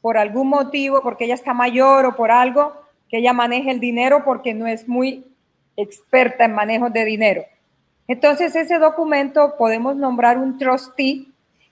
por 0.00 0.18
algún 0.18 0.48
motivo, 0.48 1.02
porque 1.02 1.24
ella 1.24 1.34
está 1.34 1.52
mayor 1.52 2.06
o 2.06 2.16
por 2.16 2.30
algo, 2.30 2.74
que 3.08 3.18
ella 3.18 3.32
maneje 3.32 3.70
el 3.70 3.80
dinero 3.80 4.22
porque 4.24 4.54
no 4.54 4.66
es 4.66 4.88
muy 4.88 5.26
experta 5.76 6.44
en 6.44 6.54
manejo 6.54 6.90
de 6.90 7.04
dinero. 7.04 7.44
Entonces, 8.08 8.54
ese 8.54 8.78
documento 8.78 9.56
podemos 9.58 9.96
nombrar 9.96 10.38
un 10.38 10.58
trustee, 10.58 11.28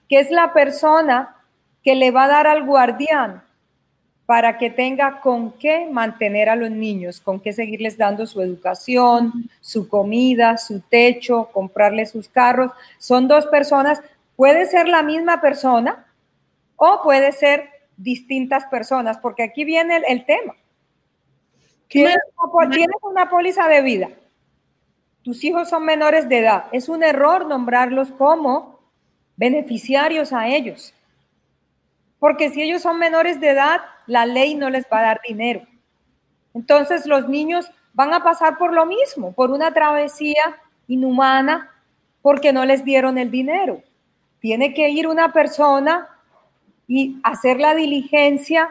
que 0.09 0.19
es 0.19 0.31
la 0.31 0.53
persona 0.53 1.37
que 1.81 1.95
le 1.95 2.11
va 2.11 2.25
a 2.25 2.27
dar 2.27 2.47
al 2.47 2.65
guardián 2.65 3.44
para 4.25 4.57
que 4.57 4.69
tenga 4.69 5.19
con 5.21 5.51
qué 5.51 5.87
mantener 5.91 6.49
a 6.49 6.55
los 6.55 6.71
niños, 6.71 7.21
con 7.21 7.39
qué 7.39 7.53
seguirles 7.53 7.97
dando 7.97 8.25
su 8.25 8.41
educación, 8.41 9.49
su 9.61 9.87
comida, 9.87 10.57
su 10.57 10.79
techo, 10.81 11.49
comprarles 11.51 12.11
sus 12.11 12.27
carros. 12.27 12.71
Son 12.97 13.27
dos 13.27 13.45
personas, 13.47 14.01
puede 14.35 14.65
ser 14.65 14.87
la 14.87 15.03
misma 15.03 15.41
persona 15.41 16.07
o 16.75 17.01
puede 17.03 17.31
ser 17.31 17.69
distintas 17.97 18.65
personas, 18.65 19.17
porque 19.19 19.43
aquí 19.43 19.63
viene 19.63 20.01
el, 20.07 20.25
tema. 20.25 20.55
Tienes, 21.87 22.17
tienes 22.71 22.97
una 23.03 23.29
póliza 23.29 23.67
de 23.67 23.81
vida, 23.81 24.09
tus 25.21 25.43
hijos 25.43 25.69
son 25.69 25.85
menores 25.85 26.27
de 26.27 26.39
edad, 26.39 26.65
es 26.71 26.89
un 26.89 27.03
error 27.03 27.45
nombrarlos 27.45 28.11
como 28.11 28.79
beneficiarios 29.37 30.33
a 30.33 30.47
ellos. 30.47 30.93
Porque 32.19 32.49
si 32.49 32.61
ellos 32.61 32.81
son 32.81 32.99
menores 32.99 33.39
de 33.39 33.49
edad, 33.49 33.81
la 34.07 34.25
ley 34.25 34.55
no 34.55 34.69
les 34.69 34.85
va 34.91 34.99
a 34.99 35.03
dar 35.03 35.21
dinero. 35.27 35.61
Entonces 36.53 37.05
los 37.05 37.27
niños 37.27 37.69
van 37.93 38.13
a 38.13 38.23
pasar 38.23 38.57
por 38.57 38.73
lo 38.73 38.85
mismo, 38.85 39.33
por 39.33 39.51
una 39.51 39.73
travesía 39.73 40.61
inhumana, 40.87 41.71
porque 42.21 42.53
no 42.53 42.65
les 42.65 42.83
dieron 42.83 43.17
el 43.17 43.31
dinero. 43.31 43.81
Tiene 44.39 44.73
que 44.73 44.89
ir 44.89 45.07
una 45.07 45.31
persona 45.31 46.07
y 46.87 47.19
hacer 47.23 47.59
la 47.59 47.73
diligencia 47.73 48.69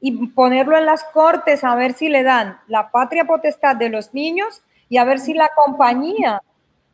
y 0.00 0.28
ponerlo 0.28 0.76
en 0.78 0.86
las 0.86 1.04
cortes 1.04 1.62
a 1.64 1.74
ver 1.74 1.92
si 1.92 2.08
le 2.08 2.22
dan 2.22 2.58
la 2.68 2.90
patria 2.90 3.24
potestad 3.24 3.76
de 3.76 3.90
los 3.90 4.14
niños 4.14 4.62
y 4.88 4.96
a 4.96 5.04
ver 5.04 5.18
si 5.18 5.34
la 5.34 5.50
compañía 5.54 6.42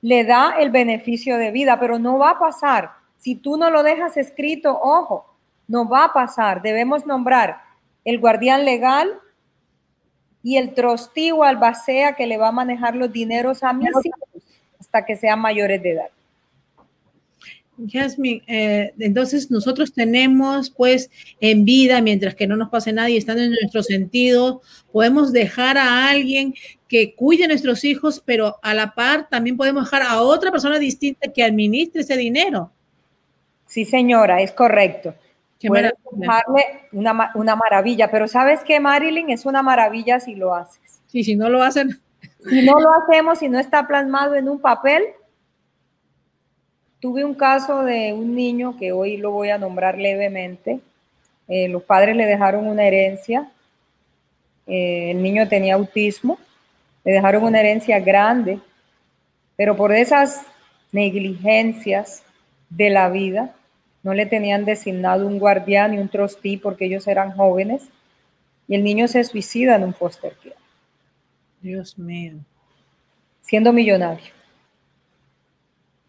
le 0.03 0.25
da 0.25 0.55
el 0.59 0.71
beneficio 0.71 1.39
de 1.39 1.51
vida, 1.51 1.79
pero 1.79 1.99
no 1.99 2.19
va 2.19 2.31
a 2.31 2.39
pasar. 2.39 2.93
Si 3.17 3.35
tú 3.35 3.57
no 3.57 3.71
lo 3.71 3.83
dejas 3.83 4.17
escrito, 4.17 4.79
ojo, 4.81 5.27
no 5.69 5.89
va 5.89 6.05
a 6.05 6.13
pasar. 6.13 6.63
Debemos 6.63 7.07
nombrar 7.07 7.66
el 8.07 8.21
guardián 8.21 8.65
legal 8.65 9.11
y 10.43 10.57
el 10.57 10.73
trustee 10.75 11.33
o 11.33 11.43
albacea 11.43 12.15
que 12.15 12.27
le 12.27 12.39
va 12.39 12.49
a 12.49 12.53
manejar 12.53 12.95
los 12.95 13.13
dineros 13.13 13.63
a 13.65 13.73
mis 13.73 13.89
hijos 13.89 14.43
hasta 14.79 15.05
que 15.05 15.17
sean 15.17 15.41
mayores 15.41 15.83
de 15.83 15.91
edad. 15.91 16.09
Jasmine, 17.91 18.43
eh, 18.47 18.93
entonces 19.01 19.51
nosotros 19.51 19.93
tenemos 19.93 20.71
pues 20.71 21.11
en 21.41 21.65
vida, 21.65 22.01
mientras 22.01 22.37
que 22.37 22.47
no 22.47 22.57
nos 22.57 22.71
pase 22.71 22.93
nada 22.93 23.11
y 23.11 23.17
estando 23.17 23.43
en 23.43 23.51
nuestro 23.51 23.83
sentido, 23.83 24.63
podemos 24.93 25.33
dejar 25.33 25.77
a 25.77 26.09
alguien 26.09 26.55
que 26.89 27.15
cuide 27.15 27.45
a 27.45 27.49
nuestros 27.49 27.85
hijos, 27.85 28.23
pero 28.25 28.57
a 28.63 28.73
la 28.73 28.95
par 28.95 29.29
también 29.29 29.57
podemos 29.57 29.85
dejar 29.85 30.03
a 30.03 30.23
otra 30.23 30.53
persona 30.53 30.79
distinta 30.79 31.33
que 31.33 31.43
administre 31.43 32.03
ese 32.03 32.17
dinero. 32.17 32.71
Sí, 33.67 33.85
señora, 33.85 34.41
es 34.41 34.53
correcto. 34.53 35.15
Puedes 35.67 35.93
una, 36.93 37.31
una 37.35 37.57
maravilla, 37.57 38.11
pero 38.11 38.29
¿sabes 38.29 38.63
qué, 38.63 38.79
Marilyn? 38.79 39.31
Es 39.31 39.47
una 39.47 39.63
maravilla 39.63 40.21
si 40.21 40.35
lo 40.35 40.55
haces. 40.55 41.01
Sí, 41.07 41.25
si 41.25 41.35
no 41.35 41.49
lo 41.49 41.63
hacen. 41.63 41.99
Si 42.49 42.63
no 42.63 42.79
lo 42.79 42.91
hacemos, 43.03 43.39
si 43.39 43.49
no 43.49 43.59
está 43.59 43.87
plasmado 43.87 44.35
en 44.35 44.49
un 44.49 44.61
papel, 44.61 45.03
Tuve 47.07 47.25
un 47.25 47.35
caso 47.35 47.85
de 47.85 48.13
un 48.15 48.35
niño 48.35 48.77
que 48.77 48.91
hoy 48.91 49.19
lo 49.19 49.31
voy 49.31 49.51
a 49.51 49.59
nombrar 49.59 49.99
levemente. 49.99 50.81
Eh, 51.47 51.69
los 51.69 51.83
padres 51.83 52.17
le 52.17 52.25
dejaron 52.25 52.67
una 52.67 52.85
herencia. 52.85 53.51
Eh, 54.67 55.11
el 55.11 55.23
niño 55.23 55.47
tenía 55.47 55.75
autismo. 55.75 56.39
Le 57.05 57.13
dejaron 57.13 57.45
una 57.45 57.61
herencia 57.61 58.01
grande. 58.01 58.59
Pero 59.57 59.77
por 59.77 59.93
esas 59.93 60.47
negligencias 60.91 62.23
de 62.71 62.89
la 62.89 63.11
vida, 63.11 63.55
no 64.07 64.15
le 64.15 64.25
tenían 64.25 64.65
designado 64.65 65.27
un 65.27 65.41
guardián 65.41 65.93
y 65.93 65.99
un 65.99 66.09
trustee 66.09 66.61
porque 66.63 66.85
ellos 66.85 67.09
eran 67.09 67.33
jóvenes. 67.33 67.89
Y 68.69 68.77
el 68.77 68.85
niño 68.85 69.09
se 69.09 69.25
suicida 69.25 69.75
en 69.75 69.83
un 69.83 69.95
foster 69.95 70.37
care. 70.41 70.55
Dios 71.61 71.99
mío. 71.99 72.35
Siendo 73.41 73.73
millonario. 73.73 74.33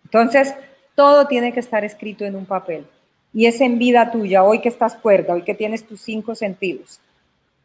Entonces, 0.03 0.53
todo 0.93 1.25
tiene 1.25 1.51
que 1.51 1.59
estar 1.59 1.83
escrito 1.83 2.23
en 2.23 2.35
un 2.35 2.45
papel. 2.45 2.85
Y 3.33 3.47
es 3.47 3.61
en 3.61 3.79
vida 3.79 4.11
tuya, 4.11 4.43
hoy 4.43 4.61
que 4.61 4.69
estás 4.69 4.93
cuerda, 4.93 5.33
hoy 5.33 5.41
que 5.41 5.55
tienes 5.55 5.83
tus 5.83 5.99
cinco 5.99 6.35
sentidos. 6.35 7.01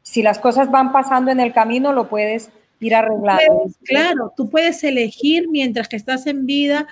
Si 0.01 0.23
las 0.23 0.39
cosas 0.39 0.71
van 0.71 0.93
pasando 0.93 1.31
en 1.31 1.41
el 1.41 1.53
camino, 1.53 1.93
lo 1.93 2.09
puedes 2.09 2.51
ir 2.81 2.95
arreglando. 2.95 3.67
claro, 3.85 4.33
tú 4.35 4.49
puedes 4.49 4.83
elegir 4.83 5.51
mientras 5.51 5.89
que 5.89 5.97
estás 5.97 6.27
en 6.27 6.47
vida 6.47 6.87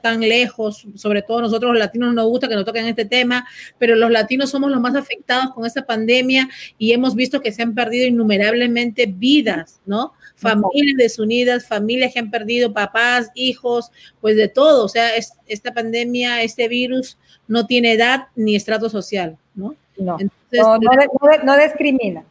tan 0.00 0.20
lejos, 0.20 0.86
sobre 0.94 1.22
todo 1.22 1.42
nosotros 1.42 1.72
los 1.72 1.78
latinos 1.78 2.14
nos 2.14 2.26
gusta 2.26 2.48
que 2.48 2.54
nos 2.54 2.64
toquen 2.64 2.86
este 2.86 3.04
tema, 3.04 3.46
pero 3.78 3.96
los 3.96 4.10
latinos 4.10 4.50
somos 4.50 4.70
los 4.70 4.80
más 4.80 4.94
afectados 4.94 5.52
con 5.54 5.66
esta 5.66 5.84
pandemia 5.84 6.48
y 6.78 6.92
hemos 6.92 7.14
visto 7.14 7.40
que 7.40 7.52
se 7.52 7.62
han 7.62 7.74
perdido 7.74 8.06
innumerablemente 8.06 9.06
vidas, 9.06 9.80
¿no? 9.84 10.12
Familias 10.36 10.96
desunidas, 10.96 11.66
familias 11.66 12.12
que 12.12 12.18
han 12.18 12.30
perdido 12.30 12.72
papás, 12.72 13.30
hijos, 13.34 13.90
pues 14.20 14.36
de 14.36 14.48
todo. 14.48 14.84
O 14.84 14.88
sea, 14.88 15.10
esta 15.46 15.72
pandemia, 15.72 16.42
este 16.42 16.68
virus 16.68 17.18
no 17.46 17.66
tiene 17.66 17.92
edad 17.92 18.28
ni 18.34 18.56
estrato 18.56 18.88
social, 18.90 19.36
¿no? 19.54 19.74
No, 19.96 20.18
no, 20.20 21.56
discrimina. 21.58 22.24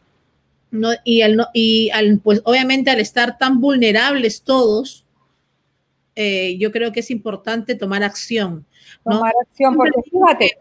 No, 0.70 0.90
y, 1.04 1.22
al, 1.22 1.46
y 1.52 1.90
al, 1.90 2.18
pues 2.18 2.42
obviamente 2.44 2.90
al 2.90 2.98
estar 2.98 3.38
tan 3.38 3.60
vulnerables 3.60 4.42
todos, 4.42 5.03
eh, 6.16 6.56
yo 6.58 6.70
creo 6.70 6.92
que 6.92 7.00
es 7.00 7.10
importante 7.10 7.74
tomar 7.74 8.02
acción. 8.02 8.64
Tomar 9.02 9.32
acción, 9.42 9.76
porque 9.76 10.00
fíjate, 10.02 10.58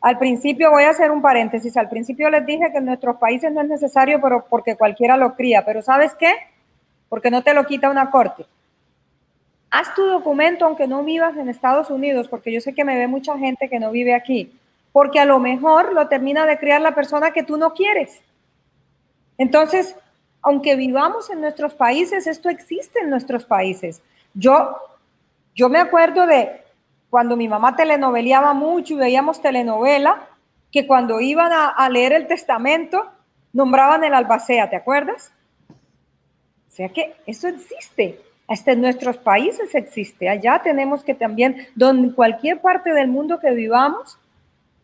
al 0.00 0.18
principio 0.18 0.70
voy 0.70 0.84
a 0.84 0.90
hacer 0.90 1.10
un 1.10 1.22
paréntesis, 1.22 1.76
al 1.76 1.88
principio 1.88 2.30
les 2.30 2.44
dije 2.44 2.70
que 2.70 2.78
en 2.78 2.84
nuestros 2.84 3.16
países 3.16 3.52
no 3.52 3.60
es 3.60 3.68
necesario, 3.68 4.20
pero 4.20 4.46
porque 4.48 4.76
cualquiera 4.76 5.16
lo 5.16 5.34
cría, 5.34 5.64
pero 5.64 5.82
¿sabes 5.82 6.14
qué? 6.14 6.32
Porque 7.08 7.30
no 7.30 7.42
te 7.42 7.54
lo 7.54 7.64
quita 7.66 7.90
una 7.90 8.10
corte. 8.10 8.44
Haz 9.70 9.94
tu 9.94 10.04
documento 10.06 10.64
aunque 10.64 10.86
no 10.86 11.02
vivas 11.02 11.36
en 11.36 11.48
Estados 11.48 11.90
Unidos, 11.90 12.28
porque 12.28 12.52
yo 12.52 12.60
sé 12.60 12.74
que 12.74 12.84
me 12.84 12.96
ve 12.96 13.08
mucha 13.08 13.36
gente 13.38 13.68
que 13.68 13.80
no 13.80 13.90
vive 13.90 14.14
aquí, 14.14 14.52
porque 14.92 15.20
a 15.20 15.24
lo 15.24 15.38
mejor 15.38 15.92
lo 15.92 16.08
termina 16.08 16.46
de 16.46 16.58
criar 16.58 16.80
la 16.80 16.94
persona 16.94 17.32
que 17.32 17.42
tú 17.42 17.56
no 17.56 17.72
quieres. 17.72 18.22
Entonces, 19.38 19.96
aunque 20.42 20.76
vivamos 20.76 21.30
en 21.30 21.40
nuestros 21.40 21.74
países, 21.74 22.26
esto 22.26 22.48
existe 22.48 23.00
en 23.00 23.10
nuestros 23.10 23.44
países. 23.44 24.02
Yo 24.34 24.76
yo 25.56 25.70
me 25.70 25.78
acuerdo 25.78 26.26
de 26.26 26.60
cuando 27.08 27.36
mi 27.36 27.48
mamá 27.48 27.74
telenoveleaba 27.74 28.52
mucho 28.52 28.94
y 28.94 28.98
veíamos 28.98 29.40
telenovela, 29.40 30.28
que 30.70 30.86
cuando 30.86 31.20
iban 31.20 31.50
a, 31.52 31.88
leer 31.88 32.12
el 32.12 32.26
testamento, 32.26 33.06
nombraban 33.54 34.04
el 34.04 34.12
albacea, 34.12 34.68
¿te 34.68 34.76
acuerdas? 34.76 35.32
O 35.70 36.70
sea 36.70 36.90
que 36.90 37.14
eso 37.24 37.48
existe, 37.48 38.20
hasta 38.46 38.72
en 38.72 38.82
nuestros 38.82 39.16
países 39.16 39.74
existe. 39.74 40.28
Allá 40.28 40.60
tenemos 40.62 41.02
que 41.02 41.14
también, 41.14 41.66
donde 41.74 42.14
cualquier 42.14 42.60
parte 42.60 42.92
del 42.92 43.08
mundo 43.08 43.40
que 43.40 43.52
vivamos, 43.52 44.18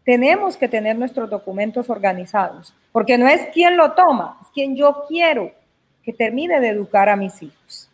tenemos 0.04 0.56
que 0.56 0.68
tener 0.68 0.96
nuestros 0.96 1.28
documentos 1.28 1.90
organizados, 1.90 2.74
porque 2.92 3.18
no 3.18 3.28
es 3.28 3.46
quien 3.52 3.76
lo 3.76 3.92
toma, 3.92 4.38
es 4.40 4.48
quien 4.48 4.74
yo 4.74 5.04
quiero 5.06 5.52
que 6.02 6.14
termine 6.14 6.60
de 6.60 6.70
educar 6.70 7.10
a 7.10 7.16
mis 7.16 7.42
hijos. 7.42 7.91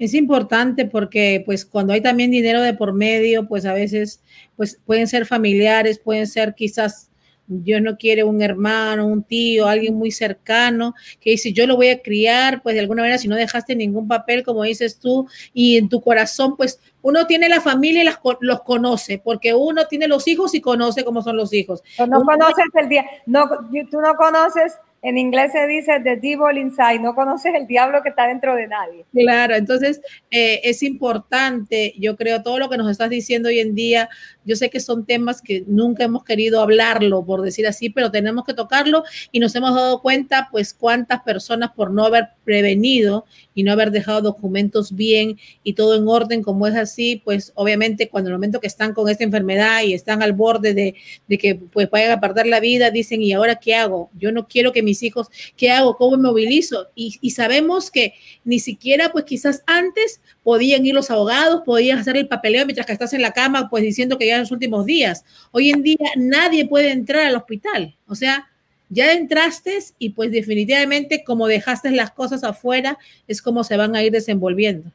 Es 0.00 0.14
importante 0.14 0.86
porque 0.86 1.42
pues 1.44 1.66
cuando 1.66 1.92
hay 1.92 2.00
también 2.00 2.30
dinero 2.30 2.62
de 2.62 2.72
por 2.72 2.94
medio, 2.94 3.46
pues 3.46 3.66
a 3.66 3.74
veces 3.74 4.22
pues 4.56 4.80
pueden 4.86 5.06
ser 5.06 5.26
familiares, 5.26 5.98
pueden 5.98 6.26
ser 6.26 6.54
quizás 6.54 7.10
Dios 7.46 7.82
no 7.82 7.98
quiere 7.98 8.24
un 8.24 8.40
hermano, 8.40 9.06
un 9.06 9.24
tío, 9.24 9.66
alguien 9.66 9.94
muy 9.96 10.10
cercano 10.10 10.94
que 11.20 11.32
dice, 11.32 11.52
yo 11.52 11.66
lo 11.66 11.76
voy 11.76 11.88
a 11.88 12.00
criar, 12.00 12.62
pues 12.62 12.74
de 12.76 12.80
alguna 12.80 13.02
manera, 13.02 13.18
si 13.18 13.28
no 13.28 13.36
dejaste 13.36 13.74
ningún 13.76 14.08
papel, 14.08 14.42
como 14.42 14.62
dices 14.62 14.98
tú, 14.98 15.28
y 15.52 15.76
en 15.76 15.88
tu 15.88 16.00
corazón, 16.00 16.56
pues 16.56 16.80
uno 17.02 17.26
tiene 17.26 17.48
la 17.48 17.60
familia 17.60 18.02
y 18.02 18.04
las, 18.06 18.20
los 18.40 18.62
conoce, 18.62 19.20
porque 19.22 19.52
uno 19.52 19.86
tiene 19.86 20.06
los 20.06 20.28
hijos 20.28 20.54
y 20.54 20.60
conoce 20.60 21.04
cómo 21.04 21.22
son 21.22 21.36
los 21.36 21.52
hijos. 21.52 21.82
no 21.98 22.22
conoces 22.22 22.66
el 22.80 22.88
día, 22.88 23.04
no, 23.26 23.46
tú 23.90 24.00
no 24.00 24.14
conoces 24.14 24.78
en 25.02 25.16
inglés 25.16 25.52
se 25.52 25.66
dice 25.66 25.92
the 26.04 26.16
devil 26.16 26.58
inside, 26.58 27.00
no 27.00 27.14
conoces 27.14 27.54
el 27.54 27.66
diablo 27.66 28.02
que 28.02 28.10
está 28.10 28.26
dentro 28.26 28.54
de 28.54 28.68
nadie. 28.68 29.04
Claro, 29.12 29.54
entonces 29.54 30.00
eh, 30.30 30.60
es 30.64 30.82
importante, 30.82 31.94
yo 31.98 32.16
creo, 32.16 32.42
todo 32.42 32.58
lo 32.58 32.68
que 32.68 32.76
nos 32.76 32.90
estás 32.90 33.08
diciendo 33.08 33.48
hoy 33.48 33.60
en 33.60 33.74
día, 33.74 34.08
yo 34.44 34.56
sé 34.56 34.68
que 34.68 34.80
son 34.80 35.06
temas 35.06 35.40
que 35.40 35.64
nunca 35.66 36.04
hemos 36.04 36.24
querido 36.24 36.60
hablarlo, 36.60 37.24
por 37.24 37.40
decir 37.42 37.66
así, 37.66 37.88
pero 37.88 38.10
tenemos 38.10 38.44
que 38.44 38.52
tocarlo 38.52 39.04
y 39.32 39.40
nos 39.40 39.54
hemos 39.54 39.74
dado 39.74 40.02
cuenta, 40.02 40.48
pues, 40.50 40.74
cuántas 40.74 41.22
personas 41.22 41.70
por 41.74 41.90
no 41.90 42.04
haber 42.04 42.28
prevenido 42.44 43.24
y 43.54 43.62
no 43.62 43.72
haber 43.72 43.90
dejado 43.90 44.20
documentos 44.20 44.94
bien 44.94 45.38
y 45.62 45.74
todo 45.74 45.96
en 45.96 46.08
orden 46.08 46.42
como 46.42 46.66
es 46.66 46.74
así, 46.74 47.22
pues 47.24 47.52
obviamente 47.54 48.08
cuando 48.08 48.28
el 48.28 48.34
momento 48.34 48.60
que 48.60 48.66
están 48.66 48.92
con 48.92 49.08
esta 49.08 49.24
enfermedad 49.24 49.82
y 49.82 49.94
están 49.94 50.22
al 50.22 50.32
borde 50.32 50.74
de, 50.74 50.94
de 51.28 51.38
que 51.38 51.54
pues 51.54 51.88
vayan 51.90 52.12
a 52.12 52.20
perder 52.20 52.46
la 52.46 52.60
vida, 52.60 52.90
dicen, 52.90 53.22
¿y 53.22 53.32
ahora 53.32 53.56
qué 53.56 53.74
hago? 53.74 54.10
Yo 54.18 54.32
no 54.32 54.46
quiero 54.48 54.72
que 54.72 54.82
mi 54.82 54.89
mis 54.90 55.02
hijos, 55.02 55.28
¿qué 55.56 55.70
hago? 55.70 55.96
¿Cómo 55.96 56.16
me 56.16 56.28
movilizo? 56.28 56.88
Y, 56.94 57.18
y, 57.20 57.30
sabemos 57.30 57.90
que 57.90 58.14
ni 58.44 58.58
siquiera, 58.58 59.10
pues 59.12 59.24
quizás 59.24 59.62
antes 59.66 60.20
podían 60.42 60.84
ir 60.84 60.94
los 60.94 61.10
abogados, 61.10 61.62
podían 61.64 61.98
hacer 61.98 62.16
el 62.16 62.28
papeleo 62.28 62.66
mientras 62.66 62.86
que 62.86 62.92
estás 62.92 63.12
en 63.12 63.22
la 63.22 63.32
cama, 63.32 63.68
pues 63.70 63.82
diciendo 63.82 64.18
que 64.18 64.26
ya 64.26 64.34
en 64.34 64.40
los 64.40 64.52
últimos 64.52 64.84
días. 64.84 65.24
Hoy 65.52 65.70
en 65.70 65.82
día 65.82 66.10
nadie 66.16 66.66
puede 66.66 66.90
entrar 66.90 67.26
al 67.26 67.36
hospital. 67.36 67.96
O 68.06 68.14
sea, 68.14 68.48
ya 68.90 69.12
entraste 69.12 69.78
y 69.98 70.10
pues 70.10 70.30
definitivamente 70.30 71.22
como 71.24 71.46
dejaste 71.46 71.90
las 71.92 72.10
cosas 72.10 72.44
afuera, 72.44 72.98
es 73.28 73.40
como 73.40 73.64
se 73.64 73.76
van 73.76 73.94
a 73.94 74.02
ir 74.02 74.12
desenvolviendo. 74.12 74.90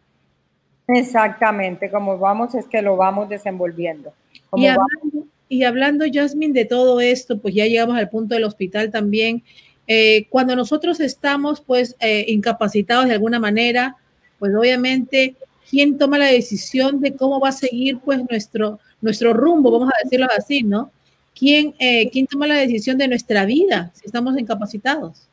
Exactamente, 0.88 1.90
como 1.90 2.20
vamos 2.20 2.54
es 2.54 2.68
que 2.68 2.82
lo 2.82 2.96
vamos 2.96 3.28
desenvolviendo. 3.30 4.14
Y 4.56 4.68
hablando, 4.68 5.28
y 5.48 5.64
hablando, 5.64 6.06
Jasmine, 6.12 6.54
de 6.54 6.66
todo 6.66 7.00
esto, 7.00 7.40
pues 7.40 7.56
ya 7.56 7.66
llegamos 7.66 7.98
al 7.98 8.10
punto 8.10 8.36
del 8.36 8.44
hospital 8.44 8.92
también. 8.92 9.44
Eh, 9.88 10.26
cuando 10.30 10.56
nosotros 10.56 11.00
estamos 11.00 11.62
pues 11.62 11.96
eh, 12.00 12.26
incapacitados 12.28 13.06
de 13.08 13.14
alguna 13.14 13.40
manera, 13.40 13.96
pues 14.40 14.54
obviamente, 14.56 15.36
¿quién 15.70 15.98
toma 15.98 16.18
la 16.18 16.26
decisión 16.26 17.00
de 17.00 17.16
cómo 17.16 17.40
va 17.40 17.50
a 17.50 17.54
seguir 17.54 18.00
pues 18.00 18.20
nuestro, 18.30 18.80
nuestro 19.02 19.34
rumbo, 19.34 19.72
vamos 19.72 19.90
a 19.90 20.04
decirlo 20.04 20.28
así, 20.36 20.64
¿no? 20.64 20.92
¿Quién, 21.38 21.76
eh, 21.80 22.10
¿Quién 22.10 22.28
toma 22.28 22.48
la 22.48 22.56
decisión 22.56 22.98
de 22.98 23.08
nuestra 23.08 23.46
vida 23.46 23.92
si 23.94 24.06
estamos 24.06 24.38
incapacitados? 24.40 25.28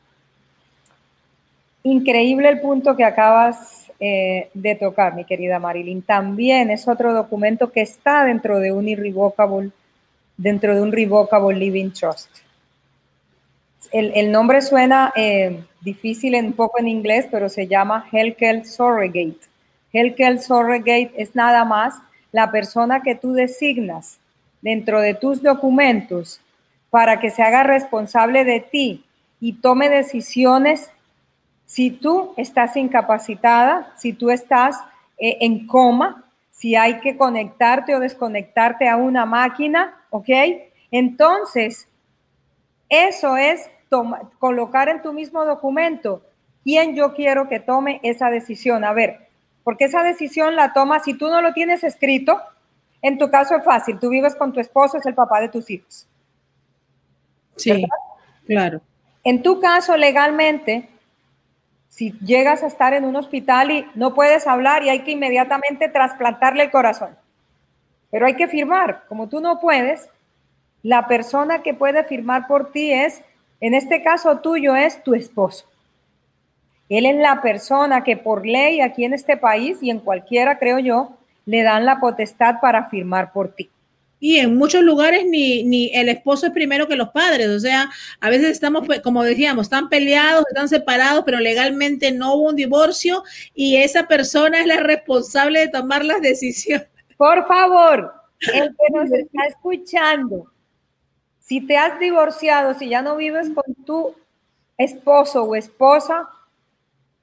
Increíble 1.83 2.49
el 2.49 2.61
punto 2.61 2.95
que 2.95 3.03
acabas 3.03 3.79
de 3.99 4.77
tocar, 4.77 5.15
mi 5.15 5.23
querida 5.23 5.59
Marilyn. 5.59 6.01
También 6.01 6.69
es 6.71 6.89
otro 6.89 7.13
documento 7.13 7.71
que 7.71 7.79
está 7.79 8.25
dentro 8.25 8.59
de 8.59 8.73
un 8.73 8.89
irrevocable, 8.89 9.71
dentro 10.35 10.75
de 10.75 10.81
un 10.81 10.91
revocable 10.91 11.57
living 11.57 11.91
trust. 11.91 12.42
El, 13.91 14.31
nombre 14.31 14.61
suena 14.61 15.11
eh, 15.15 15.63
difícil 15.81 16.35
un 16.35 16.53
poco 16.53 16.79
en 16.79 16.87
inglés, 16.87 17.27
pero 17.29 17.49
se 17.49 17.67
llama 17.67 18.07
Helkel 18.11 18.65
Surrogate. 18.65 19.39
Helkel 19.91 20.41
Surrogate 20.41 21.11
es 21.17 21.35
nada 21.35 21.65
más 21.65 21.95
la 22.31 22.51
persona 22.51 23.01
que 23.01 23.15
tú 23.15 23.33
designas 23.33 24.19
dentro 24.61 25.01
de 25.01 25.13
tus 25.13 25.41
documentos 25.41 26.41
para 26.89 27.19
que 27.19 27.29
se 27.29 27.43
haga 27.43 27.63
responsable 27.63 28.43
de 28.43 28.59
ti 28.59 29.03
y 29.39 29.53
tome 29.53 29.89
decisiones 29.89 30.91
si 31.65 31.91
tú 31.91 32.33
estás 32.37 32.75
incapacitada, 32.75 33.93
si 33.97 34.13
tú 34.13 34.29
estás 34.29 34.77
eh, 35.17 35.37
en 35.41 35.67
coma, 35.67 36.23
si 36.51 36.75
hay 36.75 36.99
que 36.99 37.17
conectarte 37.17 37.95
o 37.95 37.99
desconectarte 37.99 38.87
a 38.87 38.95
una 38.95 39.25
máquina, 39.25 39.95
¿ok? 40.11 40.29
Entonces, 40.91 41.87
eso 42.89 43.37
es 43.37 43.69
colocar 44.39 44.89
en 44.89 45.01
tu 45.01 45.13
mismo 45.13 45.45
documento 45.45 46.23
quién 46.63 46.95
yo 46.95 47.13
quiero 47.13 47.47
que 47.47 47.59
tome 47.59 47.99
esa 48.03 48.29
decisión. 48.29 48.83
A 48.83 48.93
ver, 48.93 49.27
porque 49.63 49.85
esa 49.85 50.03
decisión 50.03 50.55
la 50.55 50.73
toma, 50.73 50.99
si 50.99 51.13
tú 51.13 51.29
no 51.29 51.41
lo 51.41 51.53
tienes 51.53 51.83
escrito, 51.83 52.41
en 53.01 53.17
tu 53.17 53.29
caso 53.29 53.55
es 53.55 53.63
fácil, 53.63 53.99
tú 53.99 54.09
vives 54.09 54.35
con 54.35 54.53
tu 54.53 54.59
esposo, 54.59 54.97
es 54.97 55.05
el 55.05 55.13
papá 55.13 55.41
de 55.41 55.49
tus 55.49 55.69
hijos. 55.69 56.07
Sí, 57.55 57.85
claro. 58.45 58.81
En 59.23 59.43
tu 59.43 59.59
caso, 59.59 59.95
legalmente, 59.95 60.89
si 61.89 62.11
llegas 62.19 62.63
a 62.63 62.67
estar 62.67 62.93
en 62.93 63.05
un 63.05 63.15
hospital 63.15 63.71
y 63.71 63.87
no 63.93 64.13
puedes 64.13 64.47
hablar 64.47 64.83
y 64.83 64.89
hay 64.89 65.03
que 65.03 65.11
inmediatamente 65.11 65.89
trasplantarle 65.89 66.63
el 66.63 66.71
corazón, 66.71 67.15
pero 68.09 68.25
hay 68.25 68.35
que 68.35 68.47
firmar. 68.47 69.03
Como 69.07 69.29
tú 69.29 69.39
no 69.39 69.59
puedes, 69.59 70.09
la 70.83 71.07
persona 71.07 71.63
que 71.63 71.73
puede 71.73 72.03
firmar 72.03 72.45
por 72.47 72.71
ti 72.71 72.91
es, 72.91 73.21
en 73.61 73.73
este 73.73 74.03
caso 74.03 74.39
tuyo, 74.39 74.75
es 74.75 75.01
tu 75.03 75.15
esposo. 75.15 75.65
Él 76.89 77.05
es 77.05 77.15
la 77.15 77.41
persona 77.41 78.03
que 78.03 78.17
por 78.17 78.45
ley 78.45 78.81
aquí 78.81 79.05
en 79.05 79.13
este 79.13 79.37
país 79.37 79.79
y 79.81 79.89
en 79.89 79.99
cualquiera, 79.99 80.59
creo 80.59 80.79
yo, 80.79 81.17
le 81.45 81.63
dan 81.63 81.85
la 81.85 81.99
potestad 81.99 82.55
para 82.61 82.89
firmar 82.89 83.31
por 83.31 83.55
ti. 83.55 83.69
Y 84.19 84.37
en 84.37 84.55
muchos 84.55 84.83
lugares 84.83 85.25
ni, 85.25 85.63
ni 85.63 85.91
el 85.93 86.07
esposo 86.07 86.45
es 86.45 86.53
primero 86.53 86.87
que 86.87 86.95
los 86.95 87.09
padres, 87.09 87.47
o 87.49 87.59
sea, 87.59 87.89
a 88.21 88.29
veces 88.29 88.51
estamos, 88.51 88.85
pues, 88.85 89.01
como 89.01 89.23
decíamos, 89.23 89.65
están 89.65 89.89
peleados, 89.89 90.45
están 90.47 90.69
separados, 90.69 91.23
pero 91.25 91.39
legalmente 91.39 92.11
no 92.11 92.35
hubo 92.35 92.49
un 92.49 92.55
divorcio 92.55 93.23
y 93.53 93.77
esa 93.77 94.07
persona 94.07 94.61
es 94.61 94.65
la 94.65 94.77
responsable 94.77 95.59
de 95.59 95.67
tomar 95.67 96.05
las 96.05 96.21
decisiones. 96.21 96.87
Por 97.17 97.45
favor, 97.47 98.13
el 98.53 98.69
que 98.69 98.93
nos 98.93 99.11
está 99.11 99.45
escuchando, 99.45 100.52
si 101.43 101.61
te 101.61 101.77
has 101.77 101.99
divorciado, 101.99 102.73
si 102.73 102.89
ya 102.89 103.03
no 103.03 103.15
vives 103.15 103.51
con 103.51 103.75
tu 103.85 104.15
esposo 104.77 105.43
o 105.43 105.55
esposa, 105.55 106.27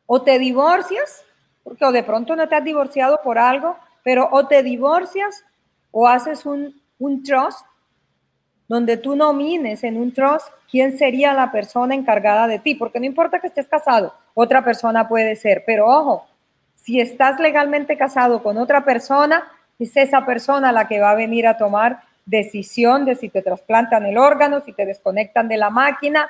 o 0.06 0.22
te 0.22 0.38
divorcias, 0.38 1.24
porque 1.64 1.85
o 1.85 1.92
de 1.92 2.04
pronto 2.04 2.37
no 2.37 2.48
te 2.48 2.54
has 2.54 2.64
divorciado 2.64 3.20
por 3.24 3.38
algo, 3.38 3.76
pero 4.04 4.28
o 4.30 4.46
te 4.46 4.62
divorcias 4.62 5.44
o 5.90 6.06
haces 6.06 6.46
un 6.46 6.80
un 7.00 7.22
trust 7.22 7.66
donde 8.68 8.96
tú 8.96 9.16
nomines 9.16 9.83
en 9.83 9.96
un 9.96 10.12
trust 10.12 10.46
quién 10.70 10.96
sería 10.96 11.35
la 11.35 11.50
persona 11.50 11.96
encargada 11.96 12.46
de 12.46 12.61
ti, 12.61 12.76
porque 12.76 13.00
no 13.00 13.06
importa 13.06 13.40
que 13.40 13.48
estés 13.48 13.66
casado, 13.66 14.14
otra 14.35 14.62
persona 14.62 15.09
puede 15.09 15.35
ser, 15.35 15.64
pero 15.66 15.87
ojo, 15.87 16.26
si 16.76 17.00
estás 17.00 17.40
legalmente 17.40 17.96
casado 17.96 18.42
con 18.44 18.59
otra 18.59 18.85
persona, 18.85 19.50
es 19.80 19.96
esa 19.96 20.24
persona 20.24 20.70
la 20.70 20.87
que 20.87 21.00
va 21.00 21.11
a 21.11 21.16
venir 21.16 21.48
a 21.48 21.56
tomar 21.56 22.02
decisión 22.31 23.05
de 23.05 23.16
si 23.16 23.29
te 23.29 23.43
trasplantan 23.43 24.07
el 24.07 24.16
órgano, 24.16 24.61
si 24.61 24.73
te 24.73 24.87
desconectan 24.87 25.49
de 25.49 25.57
la 25.57 25.69
máquina. 25.69 26.29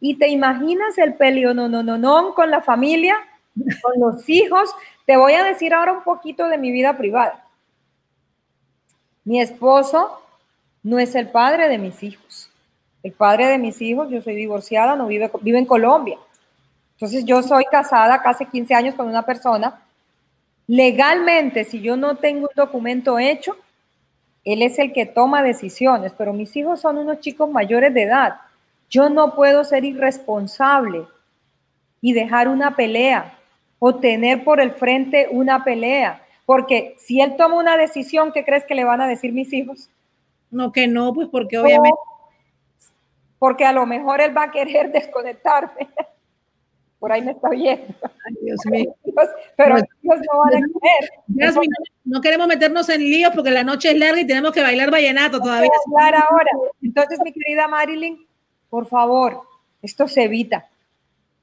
Y 0.00 0.16
te 0.16 0.28
imaginas 0.28 0.98
el 0.98 1.14
pelio 1.14 1.54
no, 1.54 1.68
no, 1.68 1.82
no, 1.82 1.96
no 1.96 2.34
con 2.34 2.50
la 2.50 2.60
familia, 2.60 3.16
con 3.82 4.00
los 4.00 4.28
hijos. 4.28 4.74
Te 5.06 5.16
voy 5.16 5.34
a 5.34 5.44
decir 5.44 5.72
ahora 5.72 5.92
un 5.92 6.02
poquito 6.02 6.48
de 6.48 6.58
mi 6.58 6.72
vida 6.72 6.96
privada. 6.96 7.46
Mi 9.24 9.40
esposo 9.40 10.20
no 10.82 10.98
es 10.98 11.14
el 11.14 11.28
padre 11.28 11.68
de 11.68 11.78
mis 11.78 12.02
hijos. 12.02 12.50
El 13.04 13.12
padre 13.12 13.46
de 13.46 13.58
mis 13.58 13.80
hijos, 13.80 14.10
yo 14.10 14.20
soy 14.20 14.34
divorciada, 14.34 14.96
no 14.96 15.06
vive, 15.06 15.30
vive 15.40 15.58
en 15.58 15.66
Colombia. 15.66 16.18
Entonces 16.94 17.24
yo 17.24 17.42
soy 17.42 17.64
casada 17.70 18.22
casi 18.22 18.46
15 18.46 18.74
años 18.74 18.94
con 18.96 19.06
una 19.06 19.24
persona. 19.24 19.80
Legalmente, 20.66 21.64
si 21.64 21.80
yo 21.80 21.96
no 21.96 22.16
tengo 22.16 22.48
un 22.48 22.56
documento 22.56 23.18
hecho, 23.18 23.56
él 24.44 24.62
es 24.62 24.78
el 24.78 24.92
que 24.92 25.06
toma 25.06 25.42
decisiones, 25.42 26.12
pero 26.16 26.32
mis 26.32 26.54
hijos 26.56 26.80
son 26.80 26.98
unos 26.98 27.20
chicos 27.20 27.50
mayores 27.50 27.94
de 27.94 28.02
edad. 28.02 28.36
Yo 28.90 29.08
no 29.08 29.34
puedo 29.34 29.64
ser 29.64 29.84
irresponsable 29.84 31.06
y 32.00 32.12
dejar 32.12 32.48
una 32.48 32.76
pelea 32.76 33.38
o 33.78 33.96
tener 33.96 34.44
por 34.44 34.60
el 34.60 34.72
frente 34.72 35.28
una 35.30 35.64
pelea 35.64 36.22
porque 36.44 36.96
si 36.98 37.20
él 37.20 37.36
toma 37.36 37.56
una 37.56 37.76
decisión, 37.76 38.32
¿qué 38.32 38.44
crees 38.44 38.64
que 38.64 38.74
le 38.74 38.84
van 38.84 39.00
a 39.00 39.06
decir 39.06 39.32
mis 39.32 39.52
hijos? 39.52 39.88
No, 40.50 40.72
que 40.72 40.86
no, 40.86 41.12
pues 41.14 41.28
porque 41.28 41.58
obviamente... 41.58 41.98
porque 43.38 43.64
a 43.64 43.72
lo 43.72 43.86
mejor 43.86 44.20
él 44.20 44.36
va 44.36 44.44
a 44.44 44.50
querer 44.50 44.92
desconectarme. 44.92 45.88
Por 47.02 47.10
ahí 47.10 47.20
me 47.20 47.32
está 47.32 47.48
viendo. 47.48 47.84
Ay, 48.24 48.34
Dios 48.42 48.60
mío. 48.66 48.94
pero 49.56 49.76
ellos 49.76 49.88
no 50.04 50.38
van 50.38 50.54
a 50.54 50.60
querer. 50.60 51.66
no 52.04 52.20
queremos 52.20 52.46
meternos 52.46 52.88
en 52.90 53.00
líos 53.00 53.32
porque 53.34 53.50
la 53.50 53.64
noche 53.64 53.90
es 53.90 53.98
larga 53.98 54.20
y 54.20 54.24
tenemos 54.24 54.52
que 54.52 54.62
bailar 54.62 54.88
vallenato 54.88 55.40
todavía. 55.40 55.68
ahora. 55.96 56.50
Entonces, 56.80 57.18
mi 57.24 57.32
querida 57.32 57.66
Marilyn, 57.66 58.24
por 58.70 58.86
favor, 58.86 59.42
esto 59.82 60.06
se 60.06 60.22
evita. 60.22 60.68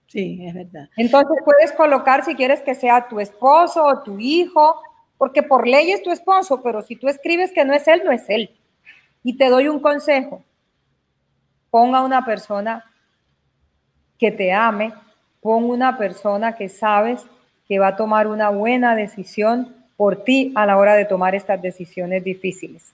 Sí, 0.08 0.40
es 0.48 0.54
verdad. 0.54 0.88
Entonces 0.96 1.36
puedes 1.44 1.74
colocar 1.74 2.24
si 2.24 2.36
quieres 2.36 2.62
que 2.62 2.74
sea 2.74 3.10
tu 3.10 3.20
esposo 3.20 3.84
o 3.84 4.02
tu 4.02 4.18
hijo 4.18 4.82
porque 5.18 5.44
por 5.44 5.68
ley 5.68 5.92
es 5.92 6.02
tu 6.02 6.12
esposo, 6.12 6.62
pero 6.64 6.84
si 6.84 6.96
tú 6.96 7.10
escribes 7.10 7.52
que 7.52 7.66
no 7.66 7.74
es 7.74 7.86
él, 7.90 8.02
no 8.06 8.14
es 8.14 8.24
él. 8.30 8.58
Y 9.24 9.36
te 9.36 9.50
doy 9.50 9.68
un 9.68 9.82
consejo, 9.82 10.42
ponga 11.70 12.00
una 12.00 12.24
persona 12.24 12.86
que 14.18 14.32
te 14.32 14.54
ame, 14.54 14.94
pon 15.42 15.66
una 15.66 15.98
persona 15.98 16.56
que 16.56 16.70
sabes 16.70 17.26
que 17.68 17.80
va 17.80 17.90
a 17.90 17.96
tomar 17.96 18.28
una 18.28 18.50
buena 18.50 18.96
decisión 18.96 19.76
por 19.96 20.24
ti 20.24 20.52
a 20.56 20.66
la 20.66 20.78
hora 20.78 20.96
de 20.96 21.06
tomar 21.06 21.36
estas 21.36 21.62
decisiones 21.62 22.24
difíciles. 22.24 22.94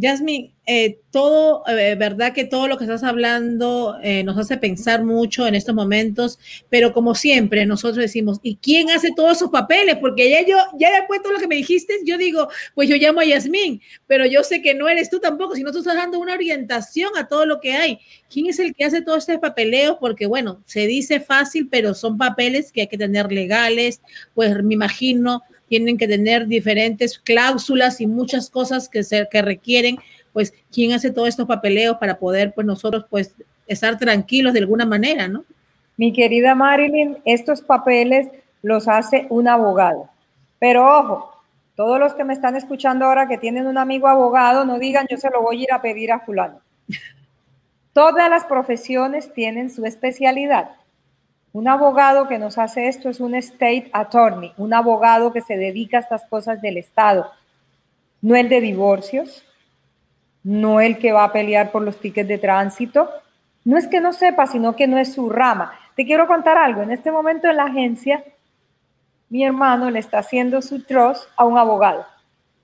Jasmine, 0.00 0.52
eh, 0.66 0.98
todo, 1.10 1.62
eh, 1.68 1.94
verdad 1.94 2.32
que 2.34 2.44
todo 2.44 2.66
lo 2.66 2.76
que 2.76 2.84
estás 2.84 3.04
hablando 3.04 3.98
eh, 4.02 4.24
nos 4.24 4.36
hace 4.36 4.56
pensar 4.56 5.04
mucho 5.04 5.46
en 5.46 5.54
estos 5.54 5.74
momentos, 5.74 6.38
pero 6.68 6.92
como 6.92 7.14
siempre 7.14 7.64
nosotros 7.66 7.98
decimos, 7.98 8.40
¿y 8.42 8.56
quién 8.56 8.90
hace 8.90 9.12
todos 9.14 9.36
esos 9.36 9.50
papeles? 9.50 9.96
Porque 10.00 10.28
ya 10.28 10.44
yo, 10.44 10.56
ya 10.78 10.90
después 10.92 11.20
de 11.20 11.22
todo 11.22 11.32
lo 11.34 11.38
que 11.38 11.46
me 11.46 11.54
dijiste, 11.54 11.94
yo 12.04 12.18
digo, 12.18 12.48
pues 12.74 12.88
yo 12.88 12.96
llamo 12.96 13.20
a 13.20 13.24
Yasmín, 13.24 13.80
pero 14.06 14.26
yo 14.26 14.42
sé 14.42 14.60
que 14.60 14.74
no 14.74 14.88
eres 14.88 15.08
tú 15.08 15.20
tampoco, 15.20 15.54
sino 15.54 15.70
tú 15.70 15.78
estás 15.78 15.94
dando 15.94 16.18
una 16.18 16.34
orientación 16.34 17.10
a 17.16 17.28
todo 17.28 17.46
lo 17.46 17.60
que 17.60 17.72
hay. 17.72 18.00
¿Quién 18.28 18.46
es 18.46 18.58
el 18.58 18.74
que 18.74 18.84
hace 18.84 19.02
todo 19.02 19.16
este 19.16 19.38
papeleo? 19.38 19.98
Porque 20.00 20.26
bueno, 20.26 20.62
se 20.66 20.86
dice 20.88 21.20
fácil, 21.20 21.68
pero 21.70 21.94
son 21.94 22.18
papeles 22.18 22.72
que 22.72 22.82
hay 22.82 22.86
que 22.88 22.98
tener 22.98 23.30
legales, 23.30 24.00
pues 24.34 24.62
me 24.64 24.74
imagino 24.74 25.42
tienen 25.68 25.98
que 25.98 26.08
tener 26.08 26.46
diferentes 26.46 27.18
cláusulas 27.18 28.00
y 28.00 28.06
muchas 28.06 28.50
cosas 28.50 28.88
que, 28.88 29.02
se, 29.02 29.28
que 29.30 29.42
requieren, 29.42 29.98
pues, 30.32 30.54
quién 30.72 30.92
hace 30.92 31.10
todos 31.10 31.28
estos 31.28 31.46
papeleos 31.46 31.96
para 31.98 32.18
poder, 32.18 32.52
pues, 32.54 32.66
nosotros, 32.66 33.06
pues, 33.10 33.34
estar 33.66 33.98
tranquilos 33.98 34.52
de 34.52 34.60
alguna 34.60 34.86
manera, 34.86 35.28
¿no? 35.28 35.44
Mi 35.96 36.12
querida 36.12 36.54
Marilyn, 36.54 37.18
estos 37.24 37.62
papeles 37.62 38.28
los 38.62 38.86
hace 38.88 39.26
un 39.30 39.48
abogado. 39.48 40.08
Pero 40.58 40.86
ojo, 40.86 41.32
todos 41.74 41.98
los 41.98 42.14
que 42.14 42.24
me 42.24 42.32
están 42.32 42.56
escuchando 42.56 43.04
ahora 43.04 43.28
que 43.28 43.38
tienen 43.38 43.66
un 43.66 43.78
amigo 43.78 44.08
abogado, 44.08 44.64
no 44.64 44.78
digan 44.78 45.06
yo 45.10 45.16
se 45.16 45.30
lo 45.30 45.42
voy 45.42 45.60
a 45.60 45.62
ir 45.62 45.72
a 45.72 45.82
pedir 45.82 46.12
a 46.12 46.20
fulano. 46.20 46.60
Todas 47.92 48.28
las 48.28 48.44
profesiones 48.44 49.32
tienen 49.32 49.70
su 49.70 49.84
especialidad. 49.86 50.70
Un 51.56 51.68
abogado 51.68 52.28
que 52.28 52.38
nos 52.38 52.58
hace 52.58 52.86
esto 52.86 53.08
es 53.08 53.18
un 53.18 53.34
state 53.34 53.88
attorney, 53.94 54.52
un 54.58 54.74
abogado 54.74 55.32
que 55.32 55.40
se 55.40 55.56
dedica 55.56 55.96
a 55.96 56.00
estas 56.00 56.22
cosas 56.26 56.60
del 56.60 56.76
Estado, 56.76 57.30
no 58.20 58.36
el 58.36 58.50
de 58.50 58.60
divorcios, 58.60 59.42
no 60.42 60.82
el 60.82 60.98
que 60.98 61.12
va 61.12 61.24
a 61.24 61.32
pelear 61.32 61.72
por 61.72 61.80
los 61.80 61.98
tickets 61.98 62.28
de 62.28 62.36
tránsito. 62.36 63.08
No 63.64 63.78
es 63.78 63.88
que 63.88 64.02
no 64.02 64.12
sepa, 64.12 64.46
sino 64.46 64.76
que 64.76 64.86
no 64.86 64.98
es 64.98 65.14
su 65.14 65.30
rama. 65.30 65.72
Te 65.94 66.04
quiero 66.04 66.26
contar 66.26 66.58
algo. 66.58 66.82
En 66.82 66.90
este 66.90 67.10
momento 67.10 67.48
en 67.48 67.56
la 67.56 67.64
agencia, 67.64 68.22
mi 69.30 69.42
hermano 69.42 69.88
le 69.88 70.00
está 70.00 70.18
haciendo 70.18 70.60
su 70.60 70.82
trust 70.82 71.24
a 71.38 71.46
un 71.46 71.56
abogado. 71.56 72.04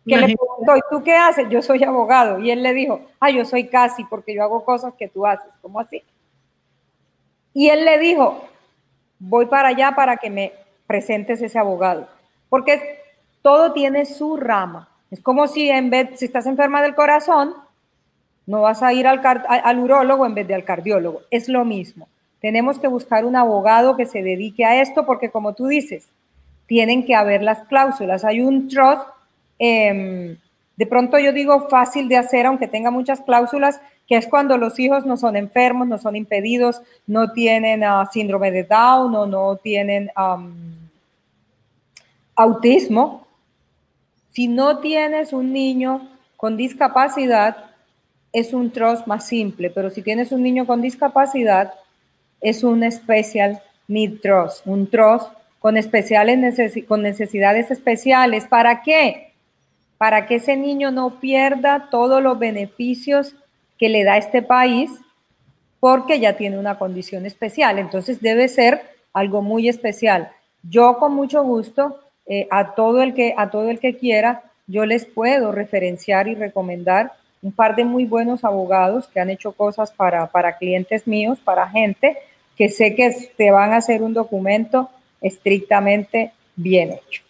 Que 0.06 0.18
le 0.18 0.36
preguntó, 0.36 0.76
¿y 0.76 0.80
tú 0.90 1.02
qué 1.02 1.14
haces? 1.14 1.48
Yo 1.48 1.62
soy 1.62 1.82
abogado. 1.82 2.40
Y 2.40 2.50
él 2.50 2.62
le 2.62 2.74
dijo, 2.74 3.00
ah, 3.20 3.30
yo 3.30 3.46
soy 3.46 3.68
casi 3.68 4.04
porque 4.04 4.34
yo 4.34 4.42
hago 4.42 4.62
cosas 4.66 4.92
que 4.98 5.08
tú 5.08 5.24
haces. 5.24 5.50
¿Cómo 5.62 5.80
así? 5.80 6.02
Y 7.54 7.70
él 7.70 7.86
le 7.86 7.98
dijo, 7.98 8.51
voy 9.22 9.46
para 9.46 9.68
allá 9.68 9.92
para 9.94 10.16
que 10.16 10.30
me 10.30 10.52
presentes 10.86 11.40
ese 11.40 11.58
abogado. 11.58 12.08
Porque 12.48 13.00
todo 13.40 13.72
tiene 13.72 14.04
su 14.04 14.36
rama. 14.36 14.88
Es 15.10 15.20
como 15.20 15.46
si 15.46 15.70
en 15.70 15.90
vez, 15.90 16.18
si 16.18 16.24
estás 16.24 16.46
enferma 16.46 16.82
del 16.82 16.94
corazón, 16.94 17.54
no 18.46 18.62
vas 18.62 18.82
a 18.82 18.92
ir 18.92 19.06
al, 19.06 19.20
al 19.22 19.78
urólogo 19.78 20.26
en 20.26 20.34
vez 20.34 20.48
de 20.48 20.54
al 20.54 20.64
cardiólogo. 20.64 21.22
Es 21.30 21.48
lo 21.48 21.64
mismo. 21.64 22.08
Tenemos 22.40 22.78
que 22.78 22.88
buscar 22.88 23.24
un 23.24 23.36
abogado 23.36 23.96
que 23.96 24.06
se 24.06 24.22
dedique 24.22 24.64
a 24.64 24.80
esto 24.82 25.06
porque 25.06 25.30
como 25.30 25.54
tú 25.54 25.68
dices, 25.68 26.08
tienen 26.66 27.04
que 27.04 27.14
haber 27.14 27.42
las 27.42 27.62
cláusulas. 27.68 28.24
Hay 28.24 28.40
un 28.40 28.68
trust, 28.68 29.02
em, 29.58 30.36
de 30.76 30.86
pronto 30.86 31.18
yo 31.18 31.32
digo 31.32 31.68
fácil 31.68 32.08
de 32.08 32.16
hacer, 32.16 32.46
aunque 32.46 32.66
tenga 32.66 32.90
muchas 32.90 33.20
cláusulas, 33.20 33.80
que 34.08 34.16
es 34.16 34.26
cuando 34.26 34.56
los 34.56 34.78
hijos 34.78 35.06
no 35.06 35.16
son 35.16 35.36
enfermos, 35.36 35.86
no 35.86 35.98
son 35.98 36.16
impedidos, 36.16 36.80
no 37.06 37.32
tienen 37.32 37.84
ah, 37.84 38.08
síndrome 38.12 38.50
de 38.50 38.64
Down 38.64 39.14
o 39.14 39.26
no 39.26 39.56
tienen 39.56 40.10
autismo. 42.34 43.26
Si 44.30 44.48
no 44.48 44.78
tienes 44.78 45.32
un 45.32 45.52
niño 45.52 46.08
con 46.36 46.56
discapacidad, 46.56 47.56
es 48.32 48.54
un 48.54 48.70
trust 48.70 49.06
más 49.06 49.26
simple, 49.26 49.70
pero 49.70 49.90
si 49.90 50.02
tienes 50.02 50.32
un 50.32 50.42
niño 50.42 50.66
con 50.66 50.80
discapacidad, 50.80 51.74
es 52.40 52.64
un 52.64 52.90
special 52.90 53.60
need 53.88 54.20
trust, 54.20 54.66
un 54.66 54.88
trust 54.88 55.28
con, 55.58 55.76
especiales 55.76 56.56
con 56.88 57.02
necesidades 57.02 57.70
especiales. 57.70 58.46
¿Para 58.46 58.82
qué? 58.82 59.31
Para 60.02 60.26
que 60.26 60.34
ese 60.34 60.56
niño 60.56 60.90
no 60.90 61.20
pierda 61.20 61.86
todos 61.88 62.20
los 62.20 62.36
beneficios 62.36 63.36
que 63.78 63.88
le 63.88 64.02
da 64.02 64.16
este 64.16 64.42
país 64.42 64.90
porque 65.78 66.18
ya 66.18 66.36
tiene 66.36 66.58
una 66.58 66.76
condición 66.76 67.24
especial. 67.24 67.78
Entonces 67.78 68.20
debe 68.20 68.48
ser 68.48 68.82
algo 69.12 69.42
muy 69.42 69.68
especial. 69.68 70.32
Yo 70.64 70.98
con 70.98 71.14
mucho 71.14 71.44
gusto 71.44 72.00
eh, 72.26 72.48
a, 72.50 72.74
todo 72.74 73.00
el 73.00 73.14
que, 73.14 73.32
a 73.38 73.50
todo 73.50 73.70
el 73.70 73.78
que 73.78 73.96
quiera, 73.96 74.42
yo 74.66 74.86
les 74.86 75.04
puedo 75.04 75.52
referenciar 75.52 76.26
y 76.26 76.34
recomendar 76.34 77.12
un 77.40 77.52
par 77.52 77.76
de 77.76 77.84
muy 77.84 78.04
buenos 78.04 78.42
abogados 78.42 79.06
que 79.06 79.20
han 79.20 79.30
hecho 79.30 79.52
cosas 79.52 79.92
para, 79.92 80.26
para 80.26 80.58
clientes 80.58 81.06
míos, 81.06 81.38
para 81.38 81.68
gente 81.68 82.18
que 82.56 82.70
sé 82.70 82.96
que 82.96 83.30
te 83.36 83.52
van 83.52 83.72
a 83.72 83.76
hacer 83.76 84.02
un 84.02 84.14
documento 84.14 84.90
estrictamente 85.20 86.32
bien 86.56 86.90
hecho. 86.90 87.22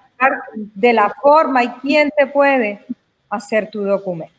de 0.53 0.93
la 0.93 1.11
forma 1.21 1.63
y 1.63 1.69
quién 1.81 2.11
te 2.17 2.27
puede 2.27 2.85
hacer 3.29 3.69
tu 3.69 3.83
documento. 3.83 4.36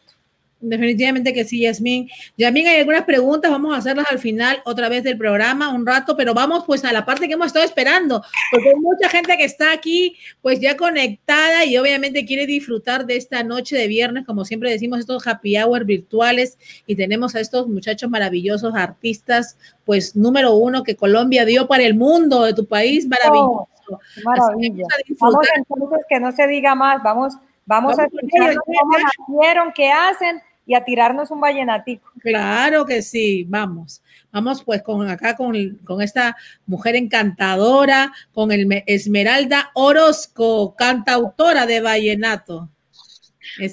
Definitivamente 0.61 1.33
que 1.33 1.45
sí, 1.45 1.61
Yasmín. 1.61 2.09
Yasmín, 2.37 2.67
hay 2.67 2.81
algunas 2.81 3.05
preguntas, 3.05 3.49
vamos 3.49 3.73
a 3.75 3.79
hacerlas 3.79 4.07
al 4.11 4.19
final 4.19 4.61
otra 4.65 4.89
vez 4.89 5.05
del 5.05 5.17
programa, 5.17 5.73
un 5.73 5.87
rato, 5.87 6.17
pero 6.17 6.35
vamos 6.35 6.65
pues 6.67 6.85
a 6.85 6.93
la 6.93 7.05
parte 7.05 7.29
que 7.29 7.35
hemos 7.35 7.47
estado 7.47 7.65
esperando, 7.65 8.25
porque 8.51 8.71
hay 8.71 8.75
mucha 8.75 9.09
gente 9.09 9.37
que 9.37 9.45
está 9.45 9.73
aquí 9.73 10.17
pues 10.43 10.59
ya 10.59 10.77
conectada 10.77 11.65
y 11.65 11.79
obviamente 11.79 12.27
quiere 12.27 12.45
disfrutar 12.47 13.07
de 13.07 13.17
esta 13.17 13.45
noche 13.45 13.77
de 13.77 13.87
viernes, 13.87 14.27
como 14.27 14.45
siempre 14.45 14.71
decimos, 14.71 14.99
estos 14.99 15.25
happy 15.29 15.57
hour 15.59 15.85
virtuales 15.85 16.59
y 16.87 16.97
tenemos 16.97 17.37
a 17.37 17.41
estos 17.41 17.69
muchachos 17.69 18.11
maravillosos, 18.11 18.75
artistas, 18.75 19.57
pues 19.85 20.17
número 20.17 20.55
uno 20.57 20.83
que 20.83 20.97
Colombia 20.97 21.45
dio 21.45 21.69
para 21.69 21.85
el 21.85 21.95
mundo, 21.95 22.43
de 22.43 22.55
tu 22.55 22.67
país, 22.67 23.07
maravilloso. 23.07 23.69
Oh, 23.91 24.01
maravilla. 24.25 24.85
Vamos 25.21 25.47
entonces 25.55 26.05
que 26.09 26.19
no 26.19 26.33
se 26.33 26.49
diga 26.49 26.75
más, 26.75 27.01
vamos, 27.05 27.35
vamos, 27.65 27.97
a 27.97 28.07
escuchar 28.07 28.57
cómo 28.57 28.97
nacieron, 28.99 29.73
qué 29.73 29.93
hacen 29.93 30.43
y 30.69 30.75
a 30.75 30.85
tirarnos 30.85 31.31
un 31.31 31.41
vallenatico. 31.41 32.13
Claro 32.21 32.85
que 32.85 33.01
sí, 33.01 33.45
vamos. 33.49 34.03
Vamos 34.31 34.63
pues 34.63 34.83
con 34.83 35.09
acá 35.09 35.35
con, 35.35 35.79
con 35.83 36.03
esta 36.03 36.37
mujer 36.67 36.95
encantadora, 36.95 38.13
con 38.33 38.53
el 38.53 38.85
Esmeralda 38.87 39.71
Orozco, 39.75 40.77
cantautora 40.77 41.65
de 41.65 41.81
vallenato. 41.81 42.69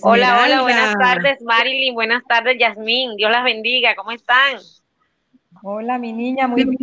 Hola, 0.03 0.41
hola, 0.41 0.61
buenas 0.61 0.95
tardes 0.97 1.41
Marilyn, 1.41 1.93
buenas 1.93 2.23
tardes 2.23 2.55
Yasmín, 2.57 3.17
Dios 3.17 3.29
las 3.29 3.43
bendiga, 3.43 3.93
¿cómo 3.95 4.11
están? 4.11 4.57
Hola, 5.63 5.97
mi 5.97 6.13
niña, 6.13 6.47
muy 6.47 6.63
bien. 6.63 6.77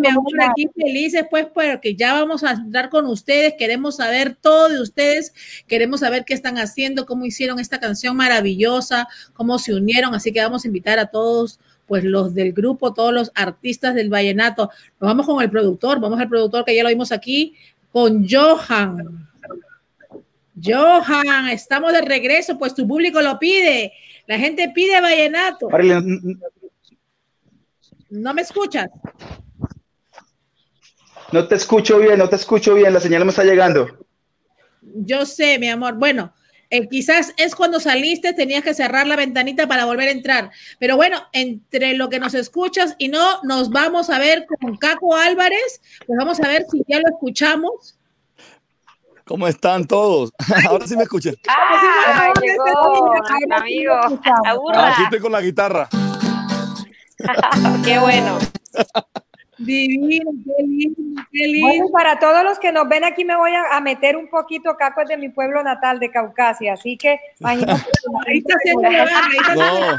Mi 0.00 0.08
amor, 0.08 0.32
aquí 0.42 0.68
felices, 0.74 1.24
pues, 1.30 1.46
porque 1.46 1.94
ya 1.94 2.14
vamos 2.14 2.42
a 2.44 2.52
entrar 2.52 2.88
con 2.88 3.06
ustedes. 3.06 3.54
Queremos 3.58 3.96
saber 3.96 4.34
todo 4.34 4.68
de 4.68 4.80
ustedes. 4.80 5.32
Queremos 5.66 6.00
saber 6.00 6.24
qué 6.24 6.34
están 6.34 6.58
haciendo, 6.58 7.06
cómo 7.06 7.24
hicieron 7.24 7.58
esta 7.58 7.78
canción 7.80 8.16
maravillosa, 8.16 9.08
cómo 9.32 9.58
se 9.58 9.74
unieron. 9.74 10.14
Así 10.14 10.32
que 10.32 10.40
vamos 10.40 10.64
a 10.64 10.68
invitar 10.68 10.98
a 10.98 11.06
todos, 11.06 11.60
pues, 11.86 12.04
los 12.04 12.34
del 12.34 12.52
grupo, 12.52 12.94
todos 12.94 13.12
los 13.12 13.32
artistas 13.34 13.94
del 13.94 14.08
vallenato. 14.08 14.70
Nos 15.00 15.08
vamos 15.08 15.26
con 15.26 15.42
el 15.42 15.50
productor. 15.50 16.00
Vamos 16.00 16.20
al 16.20 16.28
productor 16.28 16.64
que 16.64 16.74
ya 16.74 16.82
lo 16.82 16.88
vimos 16.88 17.12
aquí, 17.12 17.54
con 17.92 18.26
Johan. 18.28 19.28
Johan, 20.62 21.48
estamos 21.50 21.92
de 21.92 22.00
regreso, 22.00 22.58
pues 22.58 22.74
tu 22.74 22.88
público 22.88 23.20
lo 23.20 23.38
pide. 23.38 23.92
La 24.26 24.38
gente 24.38 24.70
pide 24.74 25.00
vallenato. 25.00 25.68
¿No 28.10 28.34
me 28.34 28.42
escuchas? 28.42 28.88
No 31.32 31.48
te 31.48 31.56
escucho 31.56 31.98
bien, 31.98 32.18
no 32.18 32.28
te 32.28 32.36
escucho 32.36 32.74
bien, 32.74 32.92
la 32.92 33.00
señal 33.00 33.24
me 33.24 33.30
está 33.30 33.44
llegando. 33.44 33.88
Yo 34.80 35.26
sé, 35.26 35.58
mi 35.58 35.68
amor. 35.68 35.94
Bueno, 35.94 36.32
eh, 36.70 36.88
quizás 36.88 37.32
es 37.36 37.54
cuando 37.54 37.80
saliste, 37.80 38.32
tenías 38.32 38.62
que 38.62 38.74
cerrar 38.74 39.06
la 39.06 39.16
ventanita 39.16 39.66
para 39.66 39.84
volver 39.84 40.08
a 40.08 40.12
entrar. 40.12 40.50
Pero 40.78 40.96
bueno, 40.96 41.18
entre 41.32 41.94
lo 41.94 42.08
que 42.08 42.20
nos 42.20 42.34
escuchas 42.34 42.94
y 42.98 43.08
no, 43.08 43.42
nos 43.42 43.70
vamos 43.70 44.10
a 44.10 44.18
ver 44.18 44.46
con 44.46 44.76
Caco 44.76 45.16
Álvarez, 45.16 45.80
pues 46.06 46.16
vamos 46.18 46.40
a 46.40 46.48
ver 46.48 46.64
si 46.70 46.82
ya 46.86 46.98
lo 46.98 47.08
escuchamos. 47.08 47.98
¿Cómo 49.24 49.48
están 49.48 49.86
todos? 49.86 50.32
Ahora 50.68 50.86
sí 50.86 50.96
me 50.96 51.02
escuchan. 51.02 51.34
Ah, 51.48 52.32
llegó, 52.40 53.12
amigo. 53.52 53.94
Aquí 54.74 55.02
estoy 55.02 55.18
con 55.18 55.32
la 55.32 55.40
guitarra. 55.40 55.88
Qué 57.84 57.98
bueno. 57.98 58.38
Divino, 59.58 60.30
qué 60.44 60.62
lindo, 60.66 61.22
qué 61.32 61.46
lindo. 61.46 61.66
Bueno, 61.66 61.86
para 61.90 62.18
todos 62.18 62.44
los 62.44 62.58
que 62.58 62.72
nos 62.72 62.86
ven 62.88 63.04
aquí 63.04 63.24
me 63.24 63.36
voy 63.36 63.52
a, 63.54 63.80
meter 63.80 64.14
un 64.16 64.28
poquito, 64.28 64.76
Caco 64.76 65.00
es 65.00 65.08
de 65.08 65.16
mi 65.16 65.30
pueblo 65.30 65.62
natal, 65.62 65.98
de 65.98 66.10
Caucasia, 66.10 66.74
así 66.74 66.98
que 66.98 67.18
imagínate. 67.40 67.82
ahí 68.26 68.44
está 68.46 69.54
no, 69.54 69.98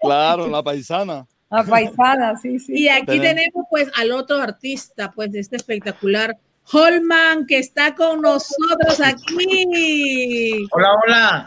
claro, 0.00 0.48
la 0.48 0.64
paisana. 0.64 1.26
La 1.48 1.62
paisana, 1.62 2.36
sí, 2.36 2.58
sí. 2.58 2.72
Y 2.74 2.88
aquí 2.88 3.20
tenemos 3.20 3.66
pues 3.70 3.88
al 3.96 4.10
otro 4.10 4.38
artista, 4.38 5.12
pues 5.12 5.30
de 5.30 5.40
este 5.40 5.54
espectacular 5.56 6.36
Holman, 6.72 7.46
que 7.46 7.58
está 7.58 7.94
con 7.94 8.20
nosotros 8.20 9.00
aquí. 9.00 10.66
Hola, 10.72 10.94
hola. 11.04 11.46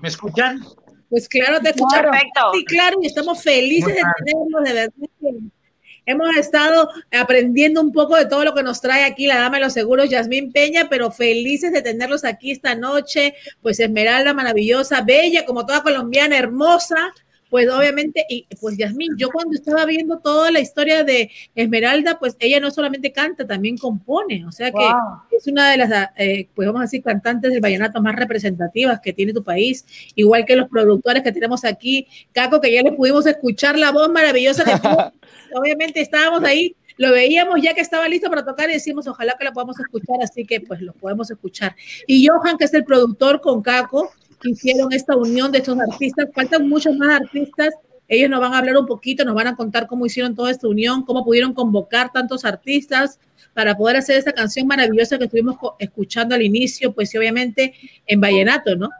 ¿Me 0.00 0.08
escuchan? 0.08 0.60
Pues 1.12 1.28
claro, 1.28 1.60
te 1.60 1.68
escuchamos. 1.68 2.10
Perfecto. 2.10 2.40
Sí, 2.54 2.64
claro, 2.64 2.96
y 3.02 3.06
estamos 3.06 3.42
felices 3.42 3.94
de 3.94 4.00
tenerlos, 4.24 4.64
de 4.64 4.72
verdad. 4.72 5.50
Hemos 6.06 6.34
estado 6.38 6.88
aprendiendo 7.10 7.82
un 7.82 7.92
poco 7.92 8.16
de 8.16 8.24
todo 8.24 8.46
lo 8.46 8.54
que 8.54 8.62
nos 8.62 8.80
trae 8.80 9.04
aquí 9.04 9.26
la 9.26 9.38
dama 9.38 9.58
de 9.58 9.64
los 9.64 9.74
seguros, 9.74 10.08
Yasmín 10.08 10.52
Peña, 10.52 10.88
pero 10.88 11.10
felices 11.10 11.70
de 11.70 11.82
tenerlos 11.82 12.24
aquí 12.24 12.50
esta 12.50 12.74
noche. 12.74 13.34
Pues 13.60 13.78
Esmeralda, 13.78 14.32
maravillosa, 14.32 15.02
bella, 15.02 15.44
como 15.44 15.66
toda 15.66 15.82
colombiana, 15.82 16.38
hermosa. 16.38 17.12
Pues 17.52 17.68
obviamente, 17.68 18.24
y 18.30 18.46
pues 18.58 18.78
Yasmín, 18.78 19.14
yo 19.18 19.28
cuando 19.28 19.52
estaba 19.52 19.84
viendo 19.84 20.20
toda 20.20 20.50
la 20.50 20.60
historia 20.60 21.04
de 21.04 21.30
Esmeralda, 21.54 22.18
pues 22.18 22.34
ella 22.40 22.60
no 22.60 22.70
solamente 22.70 23.12
canta, 23.12 23.46
también 23.46 23.76
compone. 23.76 24.46
O 24.46 24.52
sea 24.52 24.72
que 24.72 24.88
es 25.36 25.46
una 25.48 25.70
de 25.70 25.76
las, 25.76 26.08
eh, 26.16 26.48
pues 26.54 26.64
vamos 26.64 26.80
a 26.80 26.84
decir, 26.84 27.02
cantantes 27.02 27.52
del 27.52 27.60
vallenato 27.60 28.00
más 28.00 28.16
representativas 28.16 29.00
que 29.00 29.12
tiene 29.12 29.34
tu 29.34 29.44
país. 29.44 29.84
Igual 30.14 30.46
que 30.46 30.56
los 30.56 30.70
productores 30.70 31.22
que 31.22 31.30
tenemos 31.30 31.62
aquí. 31.66 32.08
Caco, 32.32 32.58
que 32.58 32.72
ya 32.72 32.80
le 32.80 32.92
pudimos 32.92 33.26
escuchar 33.26 33.78
la 33.78 33.92
voz 33.92 34.08
maravillosa 34.08 34.64
que 34.64 34.72
obviamente 35.54 36.00
estábamos 36.00 36.42
ahí, 36.44 36.74
lo 36.96 37.12
veíamos 37.12 37.60
ya 37.60 37.74
que 37.74 37.82
estaba 37.82 38.08
listo 38.08 38.30
para 38.30 38.46
tocar 38.46 38.70
y 38.70 38.74
decimos, 38.74 39.06
ojalá 39.06 39.36
que 39.38 39.44
lo 39.44 39.52
podamos 39.52 39.78
escuchar, 39.78 40.16
así 40.22 40.46
que 40.46 40.62
pues 40.62 40.80
lo 40.80 40.94
podemos 40.94 41.30
escuchar. 41.30 41.76
Y 42.06 42.26
Johan, 42.26 42.56
que 42.56 42.64
es 42.64 42.72
el 42.72 42.84
productor 42.84 43.42
con 43.42 43.60
Caco, 43.60 44.10
hicieron 44.50 44.92
esta 44.92 45.16
unión 45.16 45.52
de 45.52 45.58
estos 45.58 45.78
artistas, 45.78 46.28
faltan 46.34 46.68
muchos 46.68 46.96
más 46.96 47.20
artistas, 47.20 47.74
ellos 48.08 48.28
nos 48.28 48.40
van 48.40 48.52
a 48.52 48.58
hablar 48.58 48.76
un 48.76 48.86
poquito, 48.86 49.24
nos 49.24 49.34
van 49.34 49.46
a 49.46 49.56
contar 49.56 49.86
cómo 49.86 50.04
hicieron 50.04 50.34
toda 50.34 50.50
esta 50.50 50.68
unión, 50.68 51.04
cómo 51.04 51.24
pudieron 51.24 51.54
convocar 51.54 52.12
tantos 52.12 52.44
artistas 52.44 53.18
para 53.54 53.76
poder 53.76 53.96
hacer 53.96 54.16
esta 54.16 54.32
canción 54.32 54.66
maravillosa 54.66 55.18
que 55.18 55.24
estuvimos 55.24 55.56
escuchando 55.78 56.34
al 56.34 56.42
inicio, 56.42 56.92
pues 56.92 57.14
obviamente 57.16 57.74
en 58.06 58.20
Vallenato, 58.20 58.76
¿no? 58.76 58.90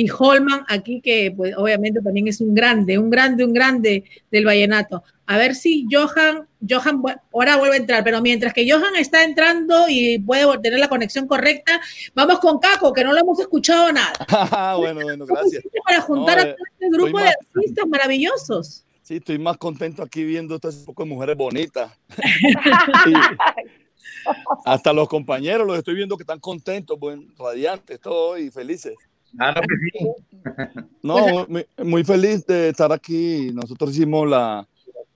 Y 0.00 0.08
Holman 0.08 0.64
aquí, 0.66 1.02
que 1.02 1.30
pues 1.36 1.54
obviamente 1.58 2.00
también 2.00 2.26
es 2.26 2.40
un 2.40 2.54
grande, 2.54 2.96
un 2.96 3.10
grande, 3.10 3.44
un 3.44 3.52
grande 3.52 4.04
del 4.30 4.46
vallenato. 4.46 5.04
A 5.26 5.36
ver 5.36 5.54
si 5.54 5.86
Johan, 5.90 6.48
Johan 6.66 7.02
ahora 7.34 7.58
vuelve 7.58 7.76
a 7.76 7.80
entrar, 7.80 8.02
pero 8.02 8.22
mientras 8.22 8.54
que 8.54 8.68
Johan 8.68 8.96
está 8.96 9.24
entrando 9.24 9.90
y 9.90 10.18
puede 10.18 10.46
tener 10.60 10.78
la 10.78 10.88
conexión 10.88 11.26
correcta, 11.26 11.82
vamos 12.14 12.38
con 12.38 12.58
Caco, 12.58 12.94
que 12.94 13.04
no 13.04 13.12
lo 13.12 13.20
hemos 13.20 13.38
escuchado 13.40 13.92
nada. 13.92 14.26
bueno, 14.78 15.02
bueno, 15.02 15.26
gracias. 15.26 15.64
Para 15.84 16.00
juntar 16.00 16.38
a 16.38 16.42
todo 16.44 16.64
este 16.72 16.88
grupo 16.90 17.18
de 17.18 17.28
artistas 17.28 17.86
maravillosos. 17.86 18.84
Sí, 19.02 19.16
estoy 19.16 19.38
más 19.38 19.58
contento 19.58 20.02
aquí 20.02 20.24
viendo 20.24 20.54
estas 20.54 20.76
poco 20.76 21.04
de 21.04 21.10
mujeres 21.10 21.36
bonitas. 21.36 21.92
hasta 24.64 24.94
los 24.94 25.08
compañeros 25.08 25.66
los 25.66 25.76
estoy 25.76 25.94
viendo 25.94 26.16
que 26.16 26.22
están 26.22 26.40
contentos, 26.40 26.98
buen, 26.98 27.36
radiantes, 27.36 28.00
todos 28.00 28.40
y 28.40 28.50
felices. 28.50 28.94
Que 29.32 29.98
sí. 29.98 30.08
No, 31.02 31.46
muy, 31.84 32.04
feliz 32.04 32.46
de 32.46 32.70
estar 32.70 32.92
aquí. 32.92 33.50
Nosotros 33.52 33.90
hicimos 33.90 34.28
la, 34.28 34.66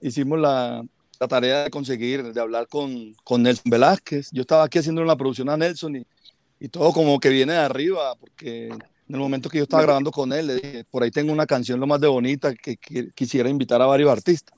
hicimos 0.00 0.38
la, 0.38 0.84
la 1.18 1.28
tarea 1.28 1.64
de 1.64 1.70
conseguir, 1.70 2.32
de 2.32 2.40
hablar 2.40 2.68
con, 2.68 3.14
con, 3.24 3.42
Nelson 3.42 3.70
Velázquez. 3.70 4.30
Yo 4.32 4.42
estaba 4.42 4.64
aquí 4.64 4.78
haciendo 4.78 5.02
una 5.02 5.16
producción 5.16 5.48
a 5.48 5.56
Nelson 5.56 5.96
y, 5.96 6.06
y, 6.60 6.68
todo 6.68 6.92
como 6.92 7.18
que 7.18 7.30
viene 7.30 7.54
de 7.54 7.58
arriba, 7.58 8.14
porque 8.16 8.68
en 8.68 9.14
el 9.14 9.20
momento 9.20 9.48
que 9.48 9.58
yo 9.58 9.64
estaba 9.64 9.82
grabando 9.82 10.10
con 10.10 10.32
él, 10.32 10.46
le 10.46 10.54
dije, 10.56 10.84
por 10.90 11.02
ahí 11.02 11.10
tengo 11.10 11.32
una 11.32 11.46
canción 11.46 11.80
lo 11.80 11.86
más 11.86 12.00
de 12.00 12.08
bonita 12.08 12.54
que, 12.54 12.76
quisiera 13.14 13.48
invitar 13.48 13.80
a 13.82 13.86
varios 13.86 14.10
artistas. 14.10 14.56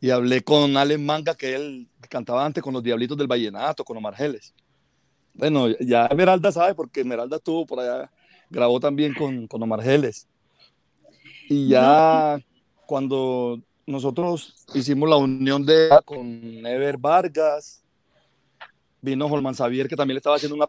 Y 0.00 0.10
hablé 0.10 0.42
con 0.42 0.76
Alex 0.76 1.00
Manga, 1.00 1.34
que 1.34 1.54
él 1.54 1.88
cantaba 2.08 2.44
antes 2.44 2.62
con 2.62 2.74
los 2.74 2.82
Diablitos 2.82 3.16
del 3.16 3.26
Vallenato, 3.26 3.84
con 3.84 3.96
Omar 3.96 4.14
Geles. 4.14 4.54
Bueno, 5.32 5.68
ya 5.80 6.06
Esmeralda 6.06 6.52
sabe, 6.52 6.74
porque 6.74 7.00
Esmeralda 7.00 7.36
estuvo 7.36 7.66
por 7.66 7.80
allá 7.80 8.10
grabó 8.50 8.80
también 8.80 9.14
con, 9.14 9.46
con 9.46 9.62
Omar 9.62 9.82
Geles. 9.82 10.26
Y 11.48 11.68
ya 11.68 12.38
cuando 12.86 13.60
nosotros 13.86 14.66
hicimos 14.74 15.08
la 15.08 15.16
unión 15.16 15.64
de 15.64 15.88
con 16.04 16.26
Ever 16.66 16.98
Vargas, 16.98 17.82
vino 19.00 19.26
Holman 19.26 19.54
Xavier, 19.54 19.88
que 19.88 19.96
también 19.96 20.16
le 20.16 20.18
estaba 20.18 20.36
haciendo 20.36 20.56
una 20.56 20.68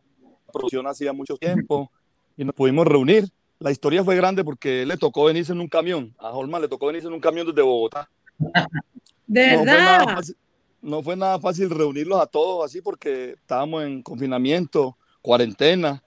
producción 0.51 0.85
hacía 0.87 1.13
mucho 1.13 1.35
tiempo, 1.37 1.91
y 2.35 2.45
nos 2.45 2.53
pudimos 2.53 2.85
reunir. 2.85 3.27
La 3.59 3.71
historia 3.71 4.03
fue 4.03 4.15
grande 4.15 4.43
porque 4.43 4.85
le 4.85 4.97
tocó 4.97 5.25
venirse 5.25 5.51
en 5.51 5.59
un 5.59 5.67
camión, 5.67 6.13
a 6.19 6.29
Holman 6.29 6.61
le 6.61 6.67
tocó 6.67 6.87
venirse 6.87 7.07
en 7.07 7.13
un 7.13 7.19
camión 7.19 7.47
desde 7.47 7.61
Bogotá. 7.63 8.09
¿De 9.27 9.57
verdad? 9.57 10.23
no 10.81 11.01
fue 11.01 11.15
nada 11.15 11.39
fácil 11.39 11.69
reunirlos 11.69 12.21
a 12.21 12.27
todos 12.27 12.63
así 12.63 12.81
porque 12.81 13.31
estábamos 13.31 13.83
en 13.83 14.01
confinamiento, 14.01 14.95
cuarentena, 15.21 16.03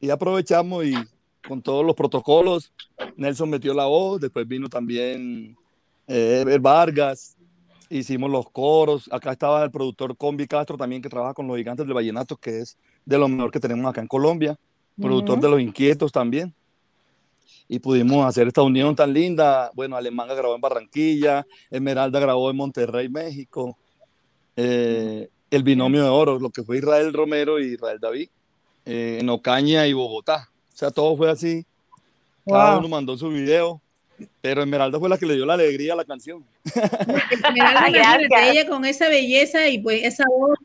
y 0.00 0.10
aprovechamos 0.10 0.84
y 0.84 0.94
con 1.46 1.62
todos 1.62 1.84
los 1.84 1.94
protocolos, 1.94 2.72
Nelson 3.16 3.50
metió 3.50 3.74
la 3.74 3.86
voz, 3.86 4.20
después 4.20 4.46
vino 4.46 4.68
también 4.68 5.56
eh, 6.06 6.58
Vargas, 6.60 7.36
hicimos 7.88 8.30
los 8.30 8.50
coros, 8.50 9.08
acá 9.10 9.32
estaba 9.32 9.64
el 9.64 9.70
productor 9.70 10.16
Combi 10.16 10.46
Castro 10.46 10.76
también 10.76 11.00
que 11.00 11.08
trabaja 11.08 11.34
con 11.34 11.46
los 11.46 11.56
gigantes 11.56 11.86
del 11.86 11.94
vallenato, 11.94 12.36
que 12.36 12.60
es 12.60 12.76
de 13.04 13.18
lo 13.18 13.28
mejor 13.28 13.50
que 13.50 13.60
tenemos 13.60 13.88
acá 13.88 14.00
en 14.00 14.08
Colombia, 14.08 14.58
productor 15.00 15.40
de 15.40 15.48
los 15.48 15.60
inquietos 15.60 16.12
también. 16.12 16.54
Y 17.70 17.78
pudimos 17.78 18.26
hacer 18.26 18.46
esta 18.46 18.62
unión 18.62 18.96
tan 18.96 19.12
linda. 19.12 19.70
Bueno, 19.74 19.96
Alemán 19.96 20.26
grabó 20.28 20.54
en 20.54 20.60
Barranquilla, 20.60 21.46
Esmeralda 21.70 22.18
grabó 22.18 22.50
en 22.50 22.56
Monterrey, 22.56 23.10
México. 23.10 23.76
Eh, 24.56 25.28
el 25.50 25.62
binomio 25.62 26.02
de 26.02 26.08
oro, 26.08 26.38
lo 26.38 26.48
que 26.48 26.62
fue 26.62 26.78
Israel 26.78 27.12
Romero 27.12 27.60
y 27.60 27.74
Israel 27.74 27.98
David 28.00 28.28
eh, 28.88 29.18
en 29.20 29.28
Ocaña 29.28 29.86
y 29.86 29.92
Bogotá. 29.92 30.48
O 30.72 30.76
sea, 30.76 30.90
todo 30.90 31.16
fue 31.16 31.30
así. 31.30 31.64
Cada 32.46 32.78
uno 32.78 32.88
mandó 32.88 33.16
su 33.16 33.28
video. 33.28 33.80
Pero 34.40 34.62
Esmeralda 34.62 34.98
fue 34.98 35.08
la 35.08 35.18
que 35.18 35.26
le 35.26 35.34
dio 35.34 35.46
la 35.46 35.54
alegría 35.54 35.92
a 35.92 35.96
la 35.96 36.04
canción. 36.04 36.44
Esmeralda, 36.64 37.86
ella 38.50 38.66
con 38.66 38.84
esa 38.84 39.08
belleza 39.08 39.68
y 39.68 39.78
pues 39.78 40.02
esa 40.02 40.24
voz 40.26 40.58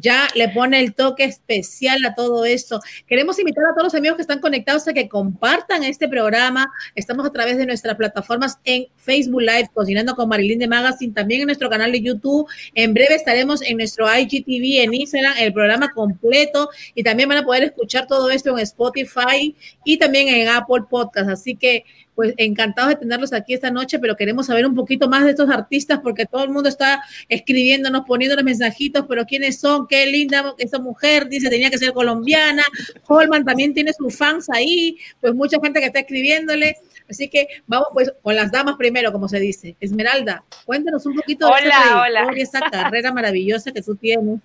ya 0.00 0.28
le 0.34 0.48
pone 0.48 0.80
el 0.80 0.94
toque 0.94 1.24
especial 1.24 2.04
a 2.04 2.14
todo 2.14 2.44
esto. 2.44 2.80
Queremos 3.06 3.38
invitar 3.38 3.64
a 3.64 3.74
todos 3.74 3.84
los 3.84 3.94
amigos 3.94 4.16
que 4.16 4.22
están 4.22 4.40
conectados 4.40 4.86
a 4.88 4.92
que 4.92 5.08
compartan 5.08 5.84
este 5.84 6.08
programa. 6.08 6.70
Estamos 6.94 7.26
a 7.26 7.32
través 7.32 7.56
de 7.56 7.66
nuestras 7.66 7.96
plataformas 7.96 8.58
en 8.64 8.86
Facebook 8.96 9.42
Live, 9.42 9.70
Cocinando 9.72 10.14
con 10.14 10.28
Marilyn 10.28 10.58
de 10.58 10.68
Magazine, 10.68 11.12
también 11.12 11.42
en 11.42 11.46
nuestro 11.46 11.70
canal 11.70 11.92
de 11.92 12.00
YouTube. 12.00 12.48
En 12.74 12.94
breve 12.94 13.14
estaremos 13.14 13.62
en 13.62 13.76
nuestro 13.76 14.06
IGTV, 14.06 14.82
en 14.82 14.94
Instagram, 14.94 15.34
el 15.38 15.52
programa 15.52 15.92
completo 15.92 16.68
y 16.94 17.02
también 17.02 17.28
van 17.28 17.38
a 17.38 17.44
poder 17.44 17.64
escuchar 17.64 18.06
todo 18.06 18.30
esto 18.30 18.50
en 18.50 18.58
Spotify 18.60 19.54
y 19.84 19.98
también 19.98 20.28
en 20.28 20.48
Apple 20.48 20.84
Podcast. 20.88 21.30
Así 21.30 21.56
que 21.56 21.84
pues 22.18 22.34
encantados 22.36 22.88
de 22.88 22.96
tenerlos 22.96 23.32
aquí 23.32 23.54
esta 23.54 23.70
noche, 23.70 24.00
pero 24.00 24.16
queremos 24.16 24.46
saber 24.46 24.66
un 24.66 24.74
poquito 24.74 25.08
más 25.08 25.22
de 25.22 25.30
estos 25.30 25.48
artistas 25.50 26.00
porque 26.02 26.26
todo 26.26 26.42
el 26.42 26.50
mundo 26.50 26.68
está 26.68 27.00
escribiéndonos, 27.28 28.02
poniéndonos 28.08 28.44
mensajitos, 28.44 29.04
pero 29.08 29.24
quiénes 29.24 29.60
son, 29.60 29.86
qué 29.86 30.04
linda 30.04 30.52
esa 30.58 30.80
mujer, 30.80 31.28
dice, 31.28 31.48
tenía 31.48 31.70
que 31.70 31.78
ser 31.78 31.92
colombiana. 31.92 32.64
Holman 33.06 33.44
también 33.44 33.72
tiene 33.72 33.92
sus 33.92 34.16
fans 34.16 34.50
ahí, 34.50 34.98
pues 35.20 35.32
mucha 35.32 35.60
gente 35.62 35.78
que 35.78 35.86
está 35.86 36.00
escribiéndole. 36.00 36.74
Así 37.08 37.28
que 37.28 37.46
vamos 37.68 37.86
pues 37.92 38.12
con 38.20 38.34
las 38.34 38.50
damas 38.50 38.74
primero, 38.76 39.12
como 39.12 39.28
se 39.28 39.38
dice. 39.38 39.76
Esmeralda, 39.78 40.42
cuéntanos 40.64 41.06
un 41.06 41.14
poquito 41.14 41.46
de 41.46 41.52
hola, 41.52 42.32
esa 42.34 42.58
carrera 42.68 43.12
maravillosa 43.12 43.70
que 43.70 43.80
tú 43.80 43.94
tienes. 43.94 44.40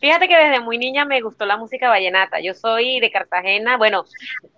Fíjate 0.00 0.28
que 0.28 0.36
desde 0.36 0.60
muy 0.60 0.78
niña 0.78 1.04
me 1.04 1.20
gustó 1.20 1.44
la 1.44 1.56
música 1.56 1.88
vallenata. 1.88 2.38
Yo 2.40 2.54
soy 2.54 3.00
de 3.00 3.10
Cartagena, 3.10 3.76
bueno, 3.76 4.04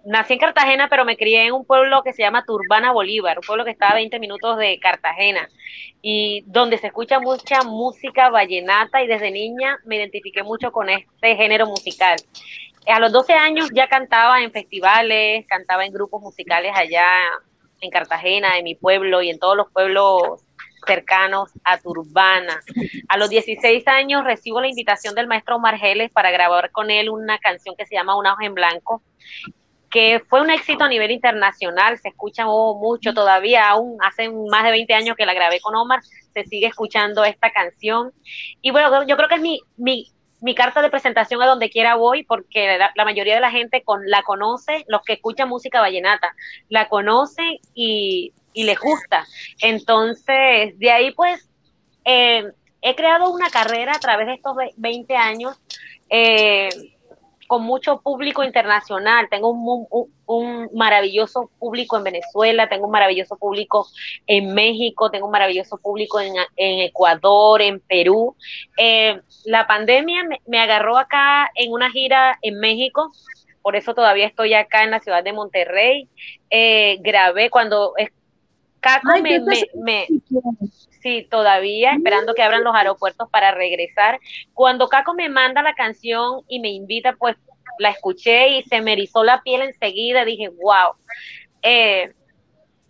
nací 0.05 0.35
en 0.35 0.39
Cartagena, 0.39 0.89
pero 0.89 1.07
me 1.07 1.17
crié 1.17 1.47
en 1.47 1.55
un 1.55 1.65
pueblo 1.65 2.03
que 2.03 2.13
se 2.13 2.23
llama 2.23 2.45
Turbana 2.45 2.93
Bolívar, 2.93 3.39
un 3.39 3.47
pueblo 3.47 3.65
que 3.65 3.71
está 3.71 3.89
a 3.89 3.95
20 3.95 4.19
minutos 4.19 4.59
de 4.59 4.79
Cartagena, 4.79 5.49
y 6.03 6.45
donde 6.47 6.77
se 6.77 6.89
escucha 6.89 7.21
mucha 7.21 7.63
música 7.63 8.29
vallenata 8.29 9.03
y 9.03 9.07
desde 9.07 9.31
niña 9.31 9.79
me 9.85 9.97
identifiqué 9.97 10.43
mucho 10.43 10.73
con 10.73 10.91
este 10.91 11.37
género 11.37 11.67
musical. 11.67 12.17
a 12.87 13.01
los 13.01 13.13
12 13.13 13.33
años 13.35 13.71
ya 13.73 13.89
cantaba 13.89 14.43
en 14.43 14.53
festivales, 14.53 15.47
cantaba 15.47 15.85
en 15.85 15.93
grupos 15.93 16.21
musicales 16.21 16.73
allá 16.75 17.07
en 17.81 17.91
Cartagena, 17.91 18.59
en 18.59 18.65
mi 18.65 18.75
pueblo 18.75 19.23
y 19.23 19.31
en 19.31 19.39
todos 19.39 19.57
los 19.57 19.71
pueblos 19.73 20.43
cercanos 20.87 21.51
a 21.65 21.79
Turbana. 21.79 22.61
A 23.09 23.17
los 23.17 23.31
16 23.31 23.87
años 23.89 24.25
recibo 24.25 24.61
la 24.61 24.69
invitación 24.69 25.15
del 25.15 25.27
maestro 25.27 25.59
Margeles 25.59 26.11
para 26.11 26.31
grabar 26.31 26.71
con 26.71 26.91
él 26.91 27.11
una 27.11 27.39
canción 27.39 27.75
que 27.77 27.87
se 27.87 27.95
llama 27.95 28.17
Una 28.17 28.35
hoja 28.35 28.47
en 28.47 28.55
blanco, 28.55 29.03
que 29.91 30.23
fue 30.29 30.41
un 30.41 30.51
éxito 30.51 30.85
a 30.85 30.89
nivel 30.89 31.11
internacional, 31.11 31.99
se 31.99 32.09
escucha 32.09 32.47
mucho 32.47 33.13
todavía, 33.13 33.69
aún 33.69 33.99
hace 34.03 34.31
más 34.31 34.65
de 34.65 34.71
20 34.71 34.95
años 34.95 35.17
que 35.17 35.27
la 35.27 35.35
grabé 35.35 35.61
con 35.61 35.75
Omar, 35.75 36.01
se 36.33 36.45
sigue 36.45 36.69
escuchando 36.69 37.25
esta 37.25 37.51
canción. 37.51 38.13
Y 38.63 38.71
bueno, 38.71 39.05
yo 39.07 39.17
creo 39.17 39.29
que 39.29 39.35
es 39.35 39.41
mi, 39.41 39.61
mi, 39.77 40.13
mi 40.41 40.55
carta 40.55 40.81
de 40.81 40.91
presentación 40.91 41.43
a 41.43 41.47
donde 41.47 41.71
quiera 41.71 41.97
voy, 41.97 42.23
porque 42.23 42.79
la, 42.79 43.05
mayoría 43.05 43.35
de 43.35 43.41
la 43.41 43.51
gente 43.51 43.83
con, 43.83 44.09
la 44.09 44.23
conoce, 44.23 44.85
los 44.89 45.03
que 45.03 45.15
escuchan 45.15 45.49
música 45.49 45.81
vallenata, 45.81 46.35
la 46.69 46.89
conocen 46.89 47.59
y, 47.75 48.33
y 48.53 48.65
les 48.65 48.79
gusta. 48.79 49.27
Entonces, 49.61 50.79
de 50.79 50.91
ahí 50.91 51.13
pues 51.13 51.49
eh, 52.05 52.45
he 52.83 52.95
creado 52.95 53.31
una 53.31 53.51
carrera 53.51 53.93
a 53.95 54.01
través 54.01 54.27
de 54.27 54.35
estos 54.35 54.57
20 54.77 55.17
años. 55.17 55.57
Eh, 56.09 56.69
con 57.51 57.65
mucho 57.65 58.01
público 58.01 58.45
internacional. 58.45 59.27
Tengo 59.29 59.51
un, 59.51 60.71
maravilloso 60.73 61.51
público 61.59 61.97
en 61.97 62.05
Venezuela, 62.05 62.69
tengo 62.69 62.87
un 62.87 62.93
maravilloso 62.93 63.37
público 63.37 63.89
en 64.29 64.55
México, 64.55 65.11
tengo 65.11 65.27
un 65.27 65.33
maravilloso 65.33 65.77
público 65.77 66.21
en, 66.21 66.35
Ecuador, 66.57 67.61
en 67.61 67.81
Perú. 67.81 68.37
Eh, 68.77 69.21
la 69.47 69.67
pandemia 69.67 70.23
me, 70.47 70.61
agarró 70.61 70.97
acá 70.97 71.51
en 71.57 71.73
una 71.73 71.91
gira 71.91 72.39
en 72.41 72.61
México, 72.61 73.11
por 73.63 73.75
eso 73.75 73.95
todavía 73.95 74.29
estoy 74.29 74.55
acá 74.55 74.85
en 74.85 74.93
la 74.93 75.01
ciudad 75.01 75.25
de 75.25 75.33
Monterrey. 75.33 76.09
Eh, 76.51 76.99
grabé 77.01 77.51
cuando 77.51 77.95
Caco 78.81 79.09
me, 79.23 79.41
me, 79.75 80.07
Sí, 81.03 81.27
todavía 81.31 81.93
esperando 81.93 82.35
que 82.35 82.43
abran 82.43 82.65
los 82.65 82.75
aeropuertos 82.75 83.29
para 83.31 83.53
regresar. 83.53 84.19
Cuando 84.53 84.89
Caco 84.89 85.15
me 85.15 85.29
manda 85.29 85.63
la 85.63 85.75
canción 85.75 86.43
y 86.49 86.61
me 86.61 86.71
invita, 86.71 87.15
pues 87.19 87.37
la 87.79 87.91
escuché 87.91 88.49
y 88.49 88.63
se 88.65 88.83
me 88.83 88.93
erizó 88.93 89.25
la 89.25 89.43
piel 89.43 89.63
enseguida. 89.63 90.25
Dije, 90.25 90.49
wow, 90.49 90.95
eh, 91.63 92.13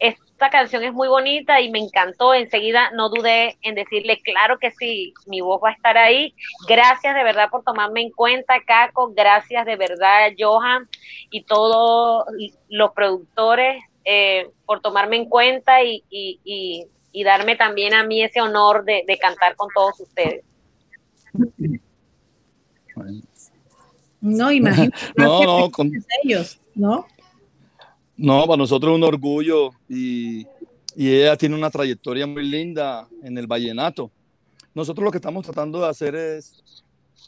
esta 0.00 0.50
canción 0.50 0.82
es 0.82 0.92
muy 0.92 1.06
bonita 1.06 1.60
y 1.60 1.70
me 1.70 1.78
encantó. 1.78 2.34
Enseguida 2.34 2.90
no 2.92 3.10
dudé 3.10 3.58
en 3.62 3.74
decirle, 3.74 4.20
claro 4.24 4.58
que 4.58 4.70
sí, 4.72 5.12
mi 5.26 5.40
voz 5.40 5.60
va 5.62 5.68
a 5.68 5.74
estar 5.74 5.96
ahí. 5.96 6.34
Gracias 6.66 7.14
de 7.14 7.22
verdad 7.22 7.48
por 7.50 7.62
tomarme 7.62 8.00
en 8.00 8.10
cuenta, 8.10 8.60
Caco. 8.66 9.12
Gracias 9.14 9.66
de 9.66 9.76
verdad, 9.76 10.32
Johan 10.36 10.88
y 11.30 11.44
todos 11.44 12.24
los 12.68 12.90
productores 12.92 13.84
eh, 14.04 14.48
por 14.66 14.80
tomarme 14.80 15.16
en 15.16 15.28
cuenta 15.28 15.82
y 15.82 16.04
y 17.12 17.24
darme 17.24 17.56
también 17.56 17.94
a 17.94 18.04
mí 18.04 18.22
ese 18.22 18.40
honor 18.40 18.84
de, 18.84 19.04
cantar 19.20 19.56
con 19.56 19.68
todos 19.74 20.00
ustedes. 20.00 20.44
No, 24.20 24.52
imagínate. 24.52 24.96
no, 25.16 25.44
no, 25.44 25.70
con... 25.70 25.90
ellos, 26.22 26.60
¿no? 26.74 27.06
No, 28.16 28.46
para 28.46 28.58
nosotros 28.58 28.92
es 28.92 28.96
un 28.96 29.04
orgullo 29.04 29.70
y, 29.88 30.46
y, 30.94 31.14
ella 31.14 31.36
tiene 31.36 31.54
una 31.54 31.70
trayectoria 31.70 32.26
muy 32.26 32.46
linda 32.46 33.08
en 33.22 33.38
el 33.38 33.46
vallenato. 33.46 34.10
Nosotros 34.74 35.04
lo 35.04 35.10
que 35.10 35.18
estamos 35.18 35.44
tratando 35.44 35.80
de 35.80 35.88
hacer 35.88 36.14
es 36.14 36.84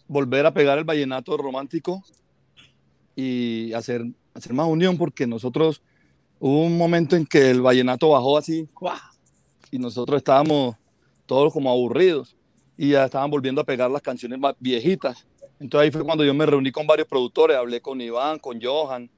volver 0.07 0.45
a 0.45 0.53
pegar 0.53 0.79
el 0.79 0.85
vallenato 0.85 1.37
romántico 1.37 2.05
y 3.17 3.73
hacer, 3.73 4.05
hacer 4.35 4.53
más 4.53 4.67
unión 4.67 4.99
porque 4.99 5.27
nosotros 5.27 5.83
hubo 6.45 6.65
un 6.65 6.77
momento 6.77 7.15
en 7.15 7.25
que 7.25 7.51
el 7.51 7.63
vallenato 7.63 8.09
bajó 8.09 8.37
así, 8.37 8.69
¡guau! 8.75 8.99
y 9.71 9.79
nosotros 9.79 10.17
estábamos 10.17 10.75
todos 11.25 11.53
como 11.53 11.71
aburridos 11.71 12.35
y 12.77 12.91
ya 12.91 13.05
estaban 13.05 13.31
volviendo 13.31 13.61
a 13.61 13.65
pegar 13.65 13.89
las 13.89 14.03
canciones 14.03 14.41
más 14.41 14.57
viejitas. 14.59 15.25
Entonces 15.61 15.85
ahí 15.85 15.91
fue 15.93 16.05
cuando 16.05 16.25
yo 16.25 16.35
me 16.35 16.45
reuní 16.45 16.73
con 16.73 16.85
varios 16.85 17.07
productores, 17.07 17.57
hablé 17.57 17.81
con 17.81 18.01
Iván, 18.01 18.41
con 18.41 18.61
Johan, 18.61 19.09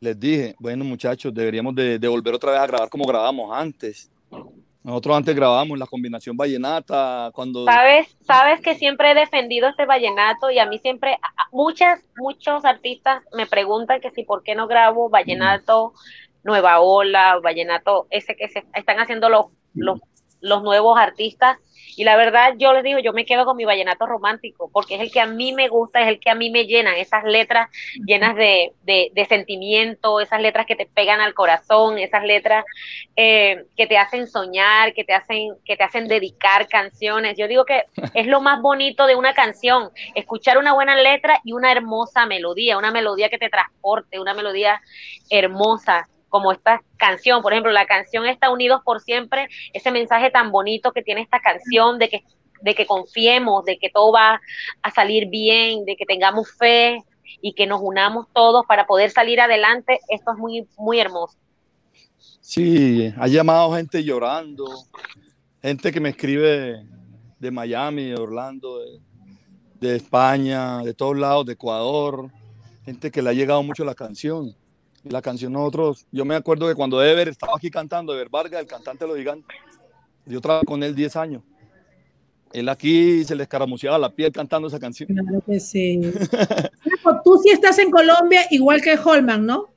les 0.00 0.18
dije, 0.18 0.56
bueno 0.58 0.84
muchachos, 0.84 1.32
deberíamos 1.32 1.76
de, 1.76 1.96
volver 2.08 2.34
otra 2.34 2.50
vez 2.50 2.60
a 2.60 2.66
grabar 2.66 2.88
como 2.88 3.04
grabamos 3.04 3.56
antes. 3.56 4.10
Nosotros 4.82 5.16
antes 5.16 5.34
grabábamos 5.34 5.78
la 5.78 5.86
combinación 5.86 6.36
vallenata, 6.36 7.30
cuando... 7.32 7.64
Sabes, 7.64 8.14
sabes 8.20 8.60
que 8.60 8.74
siempre 8.74 9.12
he 9.12 9.14
defendido 9.14 9.68
este 9.68 9.86
vallenato 9.86 10.50
y 10.50 10.58
a 10.58 10.66
mí 10.66 10.78
siempre, 10.80 11.18
muchas, 11.52 12.00
muchos 12.16 12.64
artistas 12.64 13.22
me 13.32 13.46
preguntan 13.46 14.00
que 14.00 14.10
si 14.10 14.24
por 14.24 14.42
qué 14.42 14.56
no 14.56 14.66
grabo 14.66 15.08
vallenato 15.08 15.94
Nueva 16.44 16.80
Ola, 16.80 17.40
vallenato 17.42 18.06
ese 18.10 18.36
que 18.36 18.48
se 18.48 18.64
están 18.74 19.00
haciendo 19.00 19.28
los 19.28 19.46
los, 19.74 20.00
los 20.40 20.62
nuevos 20.62 20.98
artistas. 20.98 21.58
Y 21.96 22.02
la 22.02 22.16
verdad, 22.16 22.54
yo 22.58 22.72
les 22.72 22.82
digo, 22.82 22.98
yo 22.98 23.12
me 23.12 23.24
quedo 23.24 23.44
con 23.44 23.56
mi 23.56 23.64
vallenato 23.64 24.04
romántico, 24.04 24.68
porque 24.72 24.96
es 24.96 25.00
el 25.00 25.12
que 25.12 25.20
a 25.20 25.26
mí 25.26 25.52
me 25.52 25.68
gusta, 25.68 26.00
es 26.02 26.08
el 26.08 26.18
que 26.18 26.28
a 26.28 26.34
mí 26.34 26.50
me 26.50 26.66
llena, 26.66 26.96
esas 26.96 27.22
letras 27.22 27.70
llenas 28.04 28.34
de, 28.34 28.72
de, 28.82 29.26
sentimiento, 29.26 30.20
esas 30.20 30.40
letras 30.40 30.66
que 30.66 30.74
te 30.74 30.86
pegan 30.86 31.20
al 31.20 31.34
corazón, 31.34 31.98
esas 31.98 32.24
letras 32.24 32.64
eh, 33.14 33.66
que 33.76 33.86
te 33.86 33.96
hacen 33.96 34.26
soñar, 34.26 34.92
que 34.92 35.04
te 35.04 35.14
hacen, 35.14 35.54
que 35.64 35.76
te 35.76 35.84
hacen 35.84 36.08
dedicar 36.08 36.66
canciones. 36.66 37.38
Yo 37.38 37.46
digo 37.46 37.64
que 37.64 37.84
es 38.14 38.26
lo 38.26 38.40
más 38.40 38.60
bonito 38.60 39.06
de 39.06 39.14
una 39.14 39.32
canción, 39.32 39.90
escuchar 40.16 40.58
una 40.58 40.72
buena 40.72 40.96
letra 40.96 41.40
y 41.44 41.52
una 41.52 41.70
hermosa 41.70 42.26
melodía, 42.26 42.76
una 42.76 42.90
melodía 42.90 43.28
que 43.28 43.38
te 43.38 43.50
transporte, 43.50 44.18
una 44.18 44.34
melodía 44.34 44.80
hermosa 45.30 46.08
como 46.34 46.50
esta 46.50 46.82
canción, 46.96 47.42
por 47.42 47.52
ejemplo, 47.52 47.70
la 47.70 47.86
canción 47.86 48.26
está 48.26 48.50
Unidos 48.50 48.80
por 48.84 49.00
Siempre, 49.00 49.46
ese 49.72 49.92
mensaje 49.92 50.32
tan 50.32 50.50
bonito 50.50 50.90
que 50.90 51.00
tiene 51.00 51.20
esta 51.20 51.38
canción 51.38 51.96
de 52.00 52.08
que, 52.08 52.24
de 52.60 52.74
que 52.74 52.86
confiemos, 52.86 53.64
de 53.64 53.78
que 53.78 53.88
todo 53.88 54.10
va 54.10 54.40
a 54.82 54.90
salir 54.90 55.28
bien, 55.28 55.84
de 55.84 55.94
que 55.94 56.04
tengamos 56.04 56.50
fe 56.58 57.04
y 57.40 57.54
que 57.54 57.68
nos 57.68 57.80
unamos 57.80 58.26
todos 58.32 58.66
para 58.66 58.84
poder 58.84 59.12
salir 59.12 59.40
adelante, 59.40 60.00
esto 60.08 60.32
es 60.32 60.38
muy, 60.38 60.66
muy 60.76 60.98
hermoso. 60.98 61.38
Sí, 62.40 63.14
ha 63.16 63.28
llamado 63.28 63.72
gente 63.76 64.02
llorando, 64.02 64.64
gente 65.62 65.92
que 65.92 66.00
me 66.00 66.08
escribe 66.08 66.84
de 67.38 67.50
Miami, 67.52 68.06
de 68.06 68.16
Orlando, 68.16 68.80
de, 68.80 68.98
de 69.78 69.94
España, 69.94 70.78
de 70.78 70.94
todos 70.94 71.16
lados, 71.16 71.46
de 71.46 71.52
Ecuador, 71.52 72.28
gente 72.84 73.12
que 73.12 73.22
le 73.22 73.30
ha 73.30 73.34
llegado 73.34 73.62
mucho 73.62 73.84
la 73.84 73.94
canción 73.94 74.52
la 75.04 75.22
canción 75.22 75.52
nosotros, 75.52 76.06
yo 76.10 76.24
me 76.24 76.34
acuerdo 76.34 76.68
que 76.68 76.74
cuando 76.74 77.02
Ever 77.02 77.28
estaba 77.28 77.52
aquí 77.56 77.70
cantando, 77.70 78.14
Ever 78.14 78.28
Vargas, 78.30 78.60
el 78.60 78.66
cantante 78.66 79.04
de 79.04 79.08
Los 79.08 79.18
Gigantes, 79.18 79.56
yo 80.26 80.40
trabajé 80.40 80.66
con 80.66 80.82
él 80.82 80.94
10 80.94 81.16
años. 81.16 81.42
Él 82.52 82.68
aquí 82.68 83.24
se 83.24 83.34
le 83.34 83.42
escaramuceaba 83.42 83.98
la 83.98 84.10
piel 84.10 84.30
cantando 84.30 84.68
esa 84.68 84.78
canción. 84.78 85.08
Claro 85.08 85.42
que 85.44 85.58
sí. 85.58 86.00
Tú 87.24 87.40
sí 87.42 87.50
estás 87.50 87.78
en 87.78 87.90
Colombia, 87.90 88.42
igual 88.50 88.80
que 88.80 88.96
Holman, 88.96 89.44
¿no? 89.44 89.68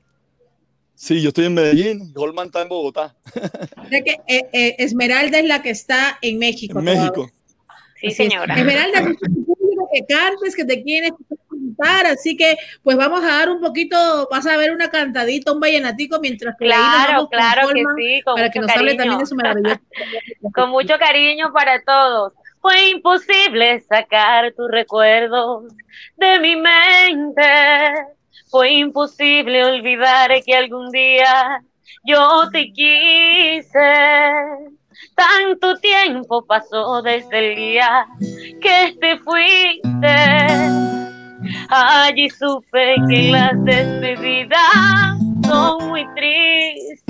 Sí, 0.94 1.20
yo 1.20 1.28
estoy 1.28 1.46
en 1.46 1.54
Medellín, 1.54 2.12
Holman 2.14 2.46
está 2.46 2.62
en 2.62 2.68
Bogotá. 2.68 3.16
De 3.90 4.02
que 4.02 4.20
eh, 4.26 4.48
eh, 4.52 4.76
Esmeralda 4.78 5.38
es 5.38 5.46
la 5.46 5.62
que 5.62 5.70
está 5.70 6.18
en 6.22 6.38
México. 6.38 6.78
En 6.78 6.84
México. 6.84 7.30
Sí, 8.00 8.10
señora. 8.12 8.56
Esmeralda, 8.56 9.04
que 9.04 10.06
cantes, 10.08 10.54
que 10.54 10.64
te 10.64 10.82
quieres 10.82 11.12
así 12.06 12.36
que 12.36 12.56
pues 12.82 12.96
vamos 12.96 13.22
a 13.22 13.38
dar 13.38 13.50
un 13.50 13.60
poquito, 13.60 14.28
vas 14.30 14.46
a 14.46 14.56
ver 14.56 14.72
una 14.72 14.90
cantadita, 14.90 15.52
un 15.52 15.60
vallenatico 15.60 16.18
mientras 16.20 16.56
que 16.56 16.66
claro, 16.66 17.28
claro 17.28 17.68
que 17.68 17.82
sí, 17.96 18.22
con 18.22 18.36
para 18.36 18.50
que 18.50 18.60
nos 18.60 18.70
hable 18.70 18.94
también 18.94 19.18
de 19.18 19.26
su 19.26 19.34
maravilloso. 19.34 19.80
con 20.54 20.70
mucho 20.70 20.98
cariño 20.98 21.52
para 21.52 21.82
todos. 21.82 22.32
Fue 22.60 22.90
imposible 22.90 23.80
sacar 23.80 24.52
tus 24.54 24.70
recuerdos 24.70 25.72
de 26.16 26.38
mi 26.40 26.56
mente. 26.56 27.42
Fue 28.50 28.70
imposible 28.72 29.64
olvidar 29.64 30.30
que 30.44 30.54
algún 30.54 30.90
día 30.90 31.62
yo 32.04 32.48
te 32.50 32.72
quise. 32.72 33.70
Tanto 35.14 35.76
tiempo 35.78 36.44
pasó 36.44 37.02
desde 37.02 37.50
el 37.50 37.56
día 37.56 38.06
que 38.60 38.96
te 39.00 39.18
fuiste 39.18 40.97
Allí 41.68 42.28
supe 42.30 42.96
que 43.08 43.30
las 43.30 43.52
despedidas 43.64 45.18
son 45.46 45.88
muy 45.88 46.06
tristes. 46.14 47.08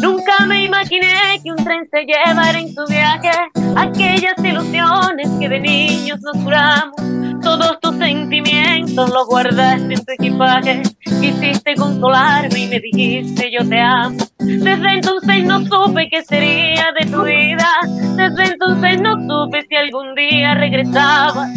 Nunca 0.00 0.44
me 0.46 0.64
imaginé 0.64 1.40
que 1.44 1.50
un 1.50 1.56
tren 1.64 1.88
se 1.90 2.04
llevara 2.04 2.58
en 2.58 2.74
su 2.74 2.84
viaje 2.86 3.30
aquellas 3.76 4.34
ilusiones 4.42 5.28
que 5.38 5.48
de 5.48 5.60
niños 5.60 6.20
nos 6.20 6.42
juramos. 6.42 6.96
Todos 7.42 7.78
tus 7.80 7.96
sentimientos 7.96 9.10
los 9.10 9.26
guardaste 9.26 9.94
en 9.94 10.04
tu 10.04 10.12
equipaje. 10.12 10.82
Quisiste 11.20 11.74
consolarme 11.76 12.58
y 12.58 12.68
me 12.68 12.80
dijiste 12.80 13.50
yo 13.52 13.68
te 13.68 13.78
amo. 13.78 14.18
Desde 14.38 14.94
entonces 14.94 15.44
no 15.44 15.60
supe 15.66 16.08
qué 16.08 16.22
sería 16.24 16.92
de 16.98 17.06
tu 17.06 17.22
vida. 17.22 17.68
Desde 18.16 18.52
entonces 18.52 19.00
no 19.00 19.14
supe 19.28 19.66
si 19.68 19.76
algún 19.76 20.14
día 20.14 20.54
regresabas 20.54 21.50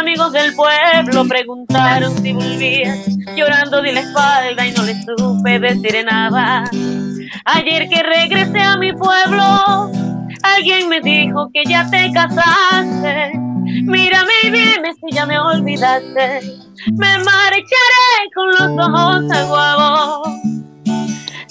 amigos 0.00 0.32
del 0.32 0.54
pueblo 0.54 1.26
preguntaron 1.28 2.16
si 2.22 2.32
volvías, 2.32 3.06
llorando 3.36 3.82
de 3.82 3.92
la 3.92 4.00
espalda 4.00 4.66
y 4.66 4.72
no 4.72 4.82
les 4.82 4.96
supe 5.04 5.58
decir 5.58 6.04
nada. 6.10 6.64
Ayer 7.44 7.86
que 7.88 8.02
regresé 8.02 8.60
a 8.60 8.78
mi 8.78 8.94
pueblo, 8.94 9.90
alguien 10.42 10.88
me 10.88 11.02
dijo 11.02 11.50
que 11.52 11.64
ya 11.66 11.88
te 11.90 12.10
casaste. 12.12 13.32
Mírame 13.84 14.32
y 14.44 14.50
dime 14.50 14.94
si 14.94 15.14
ya 15.14 15.26
me 15.26 15.38
olvidaste. 15.38 16.40
Me 16.92 17.18
marcharé 17.18 18.16
con 18.34 18.48
los 18.48 18.86
ojos 18.86 19.30
aguados. 19.32 20.28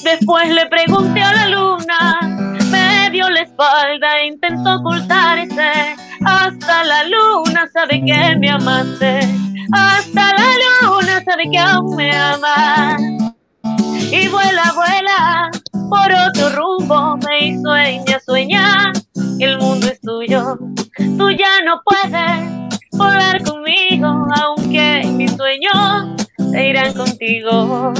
Después 0.04 0.50
le 0.50 0.66
pregunté 0.66 1.22
a 1.22 1.34
la 1.34 1.50
luna, 1.50 2.59
me 3.10 3.14
dio 3.14 3.30
la 3.30 3.42
espalda 3.42 4.20
e 4.20 4.28
intentó 4.28 4.76
ocultarse. 4.76 5.96
Hasta 6.26 6.84
la 6.84 7.04
luna 7.06 7.68
sabe 7.74 8.04
que 8.06 8.36
me 8.38 8.50
amaste. 8.50 9.20
Hasta 9.72 10.34
la 10.34 10.48
luna 10.82 11.24
sabe 11.26 11.50
que 11.52 11.58
aún 11.58 11.96
me 11.96 12.16
amas. 12.16 13.02
Y 14.12 14.28
vuela, 14.28 14.74
vuela 14.76 15.50
por 15.90 16.12
otro 16.28 16.50
rumbo. 16.56 17.18
Me 17.26 17.48
y 17.48 17.62
sueña, 17.62 18.20
sueña. 18.26 18.92
El 19.40 19.58
mundo 19.58 19.88
es 19.88 20.00
tuyo. 20.02 20.58
Tú 21.18 21.32
ya 21.32 21.64
no 21.66 21.82
puedes 21.84 22.80
volar 22.92 23.44
conmigo, 23.44 24.28
aunque 24.36 25.04
mis 25.14 25.32
sueños 25.36 26.22
se 26.52 26.68
irán 26.68 26.94
contigo. 26.94 27.94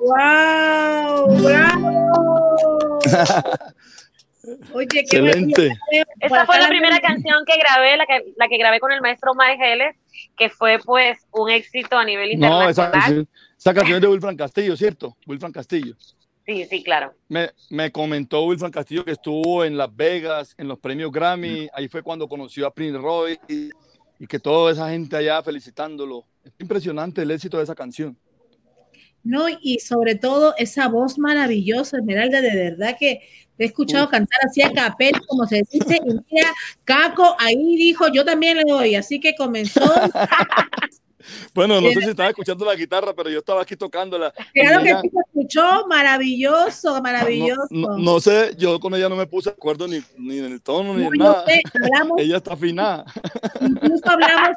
¡Wow! 0.00 1.42
¡Bravo! 1.42 2.37
Oye, 4.72 4.86
qué 4.88 5.00
Excelente. 5.00 5.76
Esa 6.20 6.46
fue 6.46 6.58
la 6.58 6.68
primera 6.68 6.98
canción 7.00 7.44
que 7.46 7.58
grabé, 7.58 7.96
la 7.96 8.06
que, 8.06 8.32
la 8.36 8.48
que 8.48 8.58
grabé 8.58 8.80
con 8.80 8.92
el 8.92 9.00
maestro 9.00 9.32
Mike 9.34 9.58
Geles, 9.58 9.96
que 10.36 10.48
fue 10.48 10.78
pues 10.84 11.18
un 11.32 11.50
éxito 11.50 11.98
a 11.98 12.04
nivel 12.04 12.38
No, 12.38 12.68
esa 12.68 12.86
internacional. 12.86 13.28
esa 13.58 13.74
canción 13.74 13.96
es 13.96 14.02
de 14.02 14.08
Wilfran 14.08 14.36
Castillo, 14.36 14.76
¿cierto? 14.76 15.16
Wilfran 15.26 15.52
Castillo. 15.52 15.94
Sí, 16.46 16.64
sí, 16.64 16.82
claro. 16.82 17.12
Me, 17.28 17.50
me 17.68 17.92
comentó 17.92 18.42
Wilfran 18.44 18.70
Castillo 18.70 19.04
que 19.04 19.12
estuvo 19.12 19.64
en 19.64 19.76
Las 19.76 19.94
Vegas, 19.94 20.54
en 20.56 20.66
los 20.66 20.78
premios 20.78 21.12
Grammy. 21.12 21.68
Ahí 21.74 21.88
fue 21.88 22.02
cuando 22.02 22.26
conoció 22.26 22.66
a 22.66 22.72
Prince 22.72 22.98
Roy 22.98 23.38
y, 23.48 23.68
y 24.18 24.26
que 24.26 24.38
toda 24.38 24.72
esa 24.72 24.88
gente 24.88 25.14
allá 25.16 25.42
felicitándolo. 25.42 26.24
Es 26.42 26.52
impresionante 26.58 27.20
el 27.20 27.30
éxito 27.30 27.58
de 27.58 27.64
esa 27.64 27.74
canción. 27.74 28.16
No, 29.24 29.46
y 29.60 29.78
sobre 29.80 30.14
todo 30.14 30.54
esa 30.56 30.88
voz 30.88 31.18
maravillosa, 31.18 31.98
Esmeralda, 31.98 32.40
de 32.40 32.54
verdad 32.54 32.96
que 32.98 33.20
te 33.56 33.64
he 33.64 33.66
escuchado 33.66 34.08
cantar 34.08 34.38
así 34.48 34.62
a 34.62 34.72
capela, 34.72 35.18
como 35.26 35.44
se 35.46 35.62
dice, 35.70 35.96
y 36.06 36.12
mira, 36.30 36.54
Caco 36.84 37.34
ahí 37.38 37.76
dijo, 37.76 38.06
yo 38.08 38.24
también 38.24 38.56
le 38.56 38.64
doy, 38.66 38.94
así 38.94 39.18
que 39.20 39.34
comenzó, 39.34 39.80
Bueno, 41.54 41.80
no 41.80 41.90
sé 41.90 42.00
si 42.02 42.10
estaba 42.10 42.28
escuchando 42.30 42.64
la 42.64 42.74
guitarra, 42.76 43.12
pero 43.14 43.28
yo 43.28 43.40
estaba 43.40 43.62
aquí 43.62 43.76
tocándola. 43.76 44.32
claro 44.54 44.82
que 44.84 44.94
sí 45.02 45.10
escuchó, 45.26 45.86
maravilloso, 45.88 47.02
maravilloso. 47.02 47.66
no- 47.70 47.98
no 47.98 48.20
sé, 48.20 48.54
yo 48.56 48.78
con 48.80 48.94
ella 48.94 49.08
no 49.08 49.16
me 49.16 49.26
puse 49.26 49.50
de 49.50 49.54
acuerdo 49.54 49.88
ni, 49.88 50.00
ni 50.16 50.38
en 50.38 50.46
el 50.46 50.62
tono 50.62 50.94
ni 50.94 51.02
No, 51.04 51.12
en 51.12 51.18
nada. 51.18 51.44
sé, 51.46 51.60
hablamos, 51.74 52.12
Ella 52.22 52.36
está 52.36 52.52
afinada. 52.54 53.04
incluso 53.60 54.08
hablamos 54.08 54.50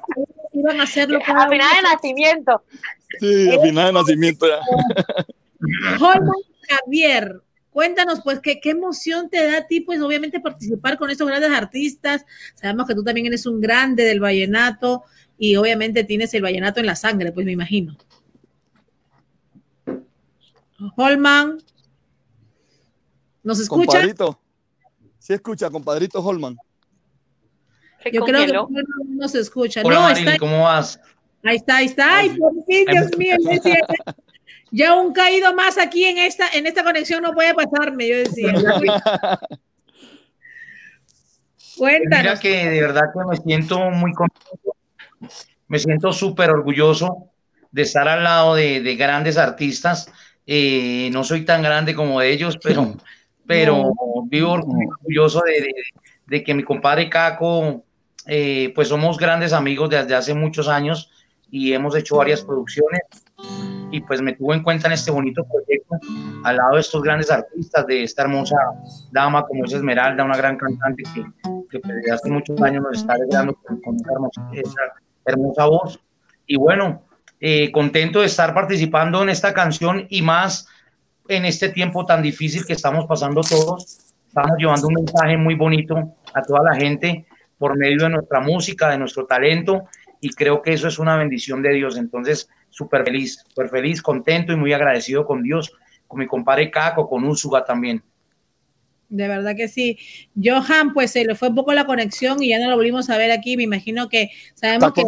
iban 0.54 0.80
a 0.80 0.84
hacerlo 0.84 1.20
cada 1.26 1.44
A 1.44 1.50
final 1.50 1.68
de 1.76 1.82
nacimiento. 1.82 2.64
Sí, 3.20 3.52
afinada 3.52 3.88
de 3.88 3.94
nacimiento 3.94 4.46
ya. 4.48 4.60
Holman 6.00 6.34
Javier, 6.68 7.42
cuéntanos, 7.70 8.22
pues, 8.24 8.40
¿qué, 8.40 8.60
qué 8.60 8.72
emoción 8.72 9.30
te 9.30 9.46
da 9.46 9.60
a 9.60 9.68
ti, 9.68 9.82
pues, 9.82 10.02
obviamente, 10.02 10.40
participar 10.40 10.98
con 10.98 11.10
estos 11.10 11.28
grandes 11.28 11.52
artistas. 11.52 12.26
Sabemos 12.56 12.88
que 12.88 12.96
tú 12.96 13.04
también 13.04 13.28
eres 13.28 13.46
un 13.46 13.62
grande 13.62 14.04
del 14.04 14.20
vallenato 14.20 15.04
y 15.38 15.56
obviamente 15.56 16.04
tienes 16.04 16.34
el 16.34 16.42
vallenato 16.42 16.80
en 16.80 16.86
la 16.86 16.96
sangre, 16.96 17.32
pues 17.32 17.46
me 17.46 17.52
imagino. 17.52 17.98
Holman, 20.96 21.62
¿nos 23.44 23.60
escucha? 23.60 23.92
Compadrito. 23.92 24.40
Sí 25.20 25.34
escucha, 25.34 25.70
compadrito 25.70 26.20
Holman. 26.20 26.58
Se 28.04 28.12
Yo 28.12 28.24
creo 28.24 28.46
que 28.46 28.54
congeló. 28.54 28.68
No 28.70 28.82
nos 29.22 29.36
escucha. 29.36 29.82
Hola 29.84 29.96
no, 29.96 30.02
Marilyn, 30.04 30.28
está, 30.28 30.40
¿cómo 30.40 30.64
vas? 30.64 31.00
ahí 31.44 31.56
está, 31.58 31.78
ahí 31.78 31.86
está. 31.86 32.18
Ay, 32.18 32.30
por 32.38 32.52
fin, 32.66 32.86
Dios 32.90 33.18
mío, 33.18 33.36
ya 34.72 34.96
un 34.96 35.12
caído 35.14 35.54
más 35.54 35.78
aquí 35.78 36.06
en 36.06 36.18
esta, 36.18 36.48
en 36.54 36.66
esta 36.66 36.84
conexión 36.84 37.22
no 37.24 37.34
puede 37.34 37.54
pasarme, 37.54 38.08
yo 38.08 38.18
decía. 38.18 38.54
Cuéntanos. 41.78 42.24
Mira 42.24 42.40
que 42.40 42.70
de 42.70 42.82
verdad 42.82 43.02
que 43.14 43.20
me 43.30 43.38
siento 43.38 43.80
muy 43.92 44.12
contento, 44.14 44.76
me 45.68 45.80
siento 45.80 46.14
súper 46.14 46.50
orgulloso 46.52 47.30
de 47.72 47.82
estar 47.84 48.08
al 48.08 48.24
lado 48.24 48.56
de, 48.56 48.82
de 48.82 48.96
grandes 48.96 49.38
artistas. 49.38 50.12
Eh, 50.46 51.10
no 51.12 51.24
soy 51.24 51.46
tan 51.46 51.62
grande 51.62 51.96
como 51.96 52.22
ellos, 52.22 52.58
pero, 52.62 52.96
pero 53.48 53.94
vivo 54.26 54.52
orgulloso 54.52 55.42
de, 55.46 55.62
de- 55.62 55.74
de 56.28 56.44
que 56.46 56.54
mi 56.54 56.64
compadre 56.64 57.10
Caco, 57.10 57.84
eh, 58.28 58.72
pues 58.76 58.88
somos 58.88 59.18
grandes 59.18 59.54
amigos 59.54 59.90
desde 59.90 60.16
hace 60.16 60.34
muchos 60.34 60.68
años 60.68 61.12
y 61.50 61.74
hemos 61.74 61.96
hecho 61.96 62.18
varias 62.18 62.42
producciones 62.42 63.02
y 63.92 64.00
pues 64.02 64.22
me 64.22 64.34
tuvo 64.34 64.54
en 64.54 64.64
cuenta 64.64 64.88
en 64.88 64.94
este 64.94 65.12
bonito 65.12 65.44
proyecto 65.44 65.98
al 66.44 66.58
lado 66.58 66.76
de 66.76 66.82
estos 66.82 67.02
grandes 67.02 67.30
artistas, 67.30 67.86
de 67.88 68.04
esta 68.04 68.24
hermosa 68.24 68.56
dama 69.12 69.44
como 69.44 69.66
es 69.66 69.74
Esmeralda, 69.74 70.24
una 70.24 70.38
gran 70.38 70.58
cantante 70.58 71.04
que, 71.14 71.24
que 71.70 71.80
pues, 71.80 71.96
desde 71.96 72.12
hace 72.12 72.30
muchos 72.30 72.60
años 72.62 72.84
nos 72.84 73.00
está 73.00 73.14
alegrando 73.14 73.54
con, 73.56 73.82
con 73.82 73.96
esa, 73.96 74.14
hermosa, 74.14 74.50
esa 74.54 74.82
hermosa 75.26 75.66
voz. 75.66 76.00
Y 76.48 76.56
bueno, 76.58 77.04
eh, 77.40 77.72
contento 77.72 78.22
de 78.22 78.28
estar 78.28 78.54
participando 78.54 79.22
en 79.22 79.30
esta 79.30 79.54
canción 79.54 80.06
y 80.10 80.22
más 80.22 80.68
en 81.28 81.46
este 81.46 81.70
tiempo 81.70 82.06
tan 82.06 82.22
difícil 82.22 82.66
que 82.66 82.74
estamos 82.74 83.06
pasando 83.06 83.42
todos. 83.42 84.00
Estamos 84.28 84.58
llevando 84.58 84.88
un 84.88 84.94
mensaje 84.94 85.36
muy 85.38 85.56
bonito 85.56 86.16
a 86.34 86.42
toda 86.42 86.72
la 86.72 86.76
gente 86.76 87.26
por 87.62 87.78
medio 87.78 88.06
de 88.06 88.10
nuestra 88.10 88.40
música, 88.40 88.90
de 88.90 88.98
nuestro 88.98 89.28
talento, 89.28 89.84
y 90.20 90.30
creo 90.30 90.64
que 90.64 90.74
eso 90.74 90.88
es 90.88 90.98
una 90.98 91.16
bendición 91.16 91.62
de 91.62 91.74
Dios. 91.74 91.96
Entonces, 91.96 92.50
súper 92.72 93.04
feliz, 93.06 93.44
súper 93.48 93.70
feliz, 93.70 94.02
contento 94.02 94.52
y 94.52 94.56
muy 94.56 94.74
agradecido 94.74 95.28
con 95.28 95.44
Dios, 95.44 95.72
con 96.08 96.20
mi 96.20 96.26
compadre 96.26 96.72
Caco, 96.72 97.08
con 97.08 97.24
Úsuga 97.24 97.64
también. 97.64 98.02
De 99.10 99.28
verdad 99.28 99.56
que 99.56 99.68
sí. 99.68 100.00
Johan, 100.44 100.92
pues 100.96 101.12
se 101.12 101.24
le 101.24 101.36
fue 101.36 101.50
un 101.50 101.56
poco 101.56 101.72
la 101.74 101.86
conexión 101.86 102.42
y 102.42 102.50
ya 102.50 102.58
no 102.58 102.68
lo 102.68 102.78
volvimos 102.78 103.12
a 103.12 103.18
ver 103.20 103.32
aquí. 103.32 103.58
Me 103.58 103.64
imagino 103.64 104.10
que 104.10 104.32
sabemos 104.56 104.92
que 104.94 105.04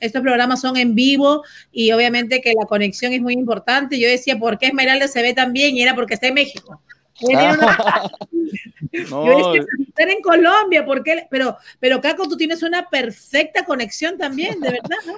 estos 0.00 0.22
programas 0.22 0.62
son 0.62 0.78
en 0.78 0.94
vivo 0.94 1.42
y 1.70 1.92
obviamente 1.92 2.40
que 2.40 2.54
la 2.58 2.64
conexión 2.64 3.12
es 3.12 3.20
muy 3.20 3.34
importante. 3.34 4.00
Yo 4.00 4.08
decía, 4.08 4.38
¿por 4.38 4.56
qué 4.56 4.68
Esmeralda 4.68 5.06
se 5.06 5.20
ve 5.20 5.34
tan 5.34 5.52
bien? 5.52 5.76
Y 5.76 5.82
era 5.82 5.94
porque 5.94 6.14
está 6.14 6.28
en 6.28 6.34
México. 6.34 6.80
Ella 7.20 7.38
tiene 7.38 7.54
una- 7.54 7.78
No, 9.10 9.26
Yo 9.26 9.52
decía, 9.52 9.66
estar 9.88 10.08
en 10.08 10.20
Colombia, 10.22 10.84
¿por 10.84 11.02
qué? 11.02 11.26
Pero, 11.30 11.56
pero 11.80 12.00
Caco, 12.00 12.28
tú 12.28 12.36
tienes 12.36 12.62
una 12.62 12.88
perfecta 12.88 13.64
conexión 13.64 14.16
también, 14.18 14.60
de 14.60 14.70
verdad, 14.72 14.96
¿no? 15.06 15.14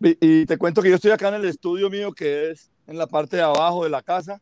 y, 0.08 0.16
y 0.42 0.46
te 0.46 0.56
cuento 0.58 0.82
que 0.82 0.90
yo 0.90 0.96
estoy 0.96 1.10
acá 1.10 1.28
en 1.28 1.34
el 1.34 1.44
estudio 1.46 1.90
mío, 1.90 2.12
que 2.12 2.50
es 2.50 2.70
en 2.86 2.98
la 2.98 3.06
parte 3.06 3.36
de 3.36 3.42
abajo 3.42 3.84
de 3.84 3.90
la 3.90 4.02
casa, 4.02 4.40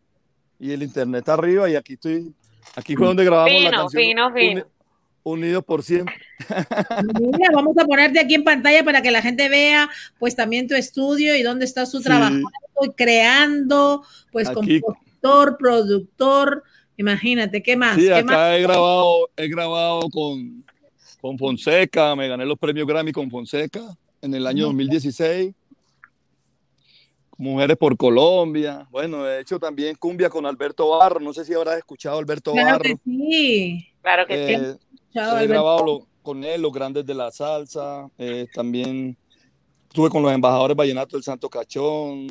y 0.59 0.71
el 0.73 0.83
internet 0.83 1.29
arriba, 1.29 1.69
y 1.71 1.77
aquí 1.77 1.95
estoy, 1.95 2.33
aquí 2.77 2.95
fue 2.97 3.07
donde 3.07 3.25
grabamos 3.25 3.53
la 3.53 3.59
Fino, 3.71 3.71
canción. 3.83 4.03
fino, 4.03 4.33
fino. 4.33 4.61
Uni- 4.61 4.71
Unidos 5.27 5.65
por 5.65 5.83
siempre. 5.83 6.15
Mira, 7.19 7.49
vamos 7.55 7.75
a 7.79 7.85
ponerte 7.87 8.21
aquí 8.21 8.35
en 8.35 8.45
pantalla 8.45 8.85
para 8.85 9.01
que 9.01 9.11
la 9.11 9.23
gente 9.23 9.49
vea, 9.49 9.89
pues 10.19 10.37
también 10.37 10.69
tu 10.69 10.75
estudio 10.75 11.35
y 11.35 11.43
dónde 11.43 11.65
estás 11.65 11.91
tú 11.91 11.99
Sí. 11.99 12.05
trabajando 12.05 12.47
y 12.83 12.91
creando, 12.91 14.05
pues 14.31 14.49
Aquí. 14.51 14.81
compositor, 14.81 15.57
productor, 15.57 16.63
imagínate, 16.97 17.63
¿qué 17.63 17.77
más? 17.77 17.97
Sí, 17.97 18.03
¿Qué 18.07 18.11
más? 18.23 18.35
acá 18.35 18.57
he 18.57 18.63
grabado, 18.63 19.31
he 19.37 19.49
grabado 19.49 20.09
con, 20.11 20.65
con 21.21 21.39
Fonseca, 21.39 22.15
me 22.17 22.29
gané 22.29 22.45
los 22.47 22.59
premios 22.59 22.87
Grammy 22.87 23.13
con 23.13 23.31
Fonseca 23.31 23.81
en 24.23 24.35
el 24.35 24.47
año 24.47 24.65
2016. 24.67 25.53
Mujeres 27.37 27.77
por 27.77 27.97
Colombia. 27.97 28.87
Bueno, 28.91 29.29
he 29.29 29.41
hecho 29.41 29.59
también 29.59 29.97
cumbia 29.97 30.31
con 30.31 30.47
Alberto 30.47 30.89
Barro. 30.91 31.19
No 31.19 31.33
sé 31.33 31.45
si 31.45 31.53
habrás 31.53 31.79
escuchado 31.79 32.17
a 32.17 32.21
Alberto 32.21 32.53
Claro 32.53 32.69
Barro. 32.79 32.83
que 32.85 32.97
sí. 33.05 33.89
Claro 34.03 34.27
que 34.27 34.47
sí. 34.47 34.55
Eh, 34.55 34.77
Chao, 35.13 35.25
he 35.25 35.31
Alberto. 35.41 35.49
grabado 35.49 35.85
lo- 35.87 36.07
con 36.23 36.43
él, 36.45 36.63
los 36.63 36.73
grandes 36.73 37.05
de 37.05 37.13
la 37.15 37.31
salsa. 37.33 38.09
eh, 38.19 38.47
también 38.55 39.17
estuve 39.89 40.09
con 40.11 40.23
los 40.23 40.33
embajadores 40.33 40.77
vallenatos 40.77 41.13
del 41.13 41.23
Santo 41.25 41.49
Cachón. 41.51 42.29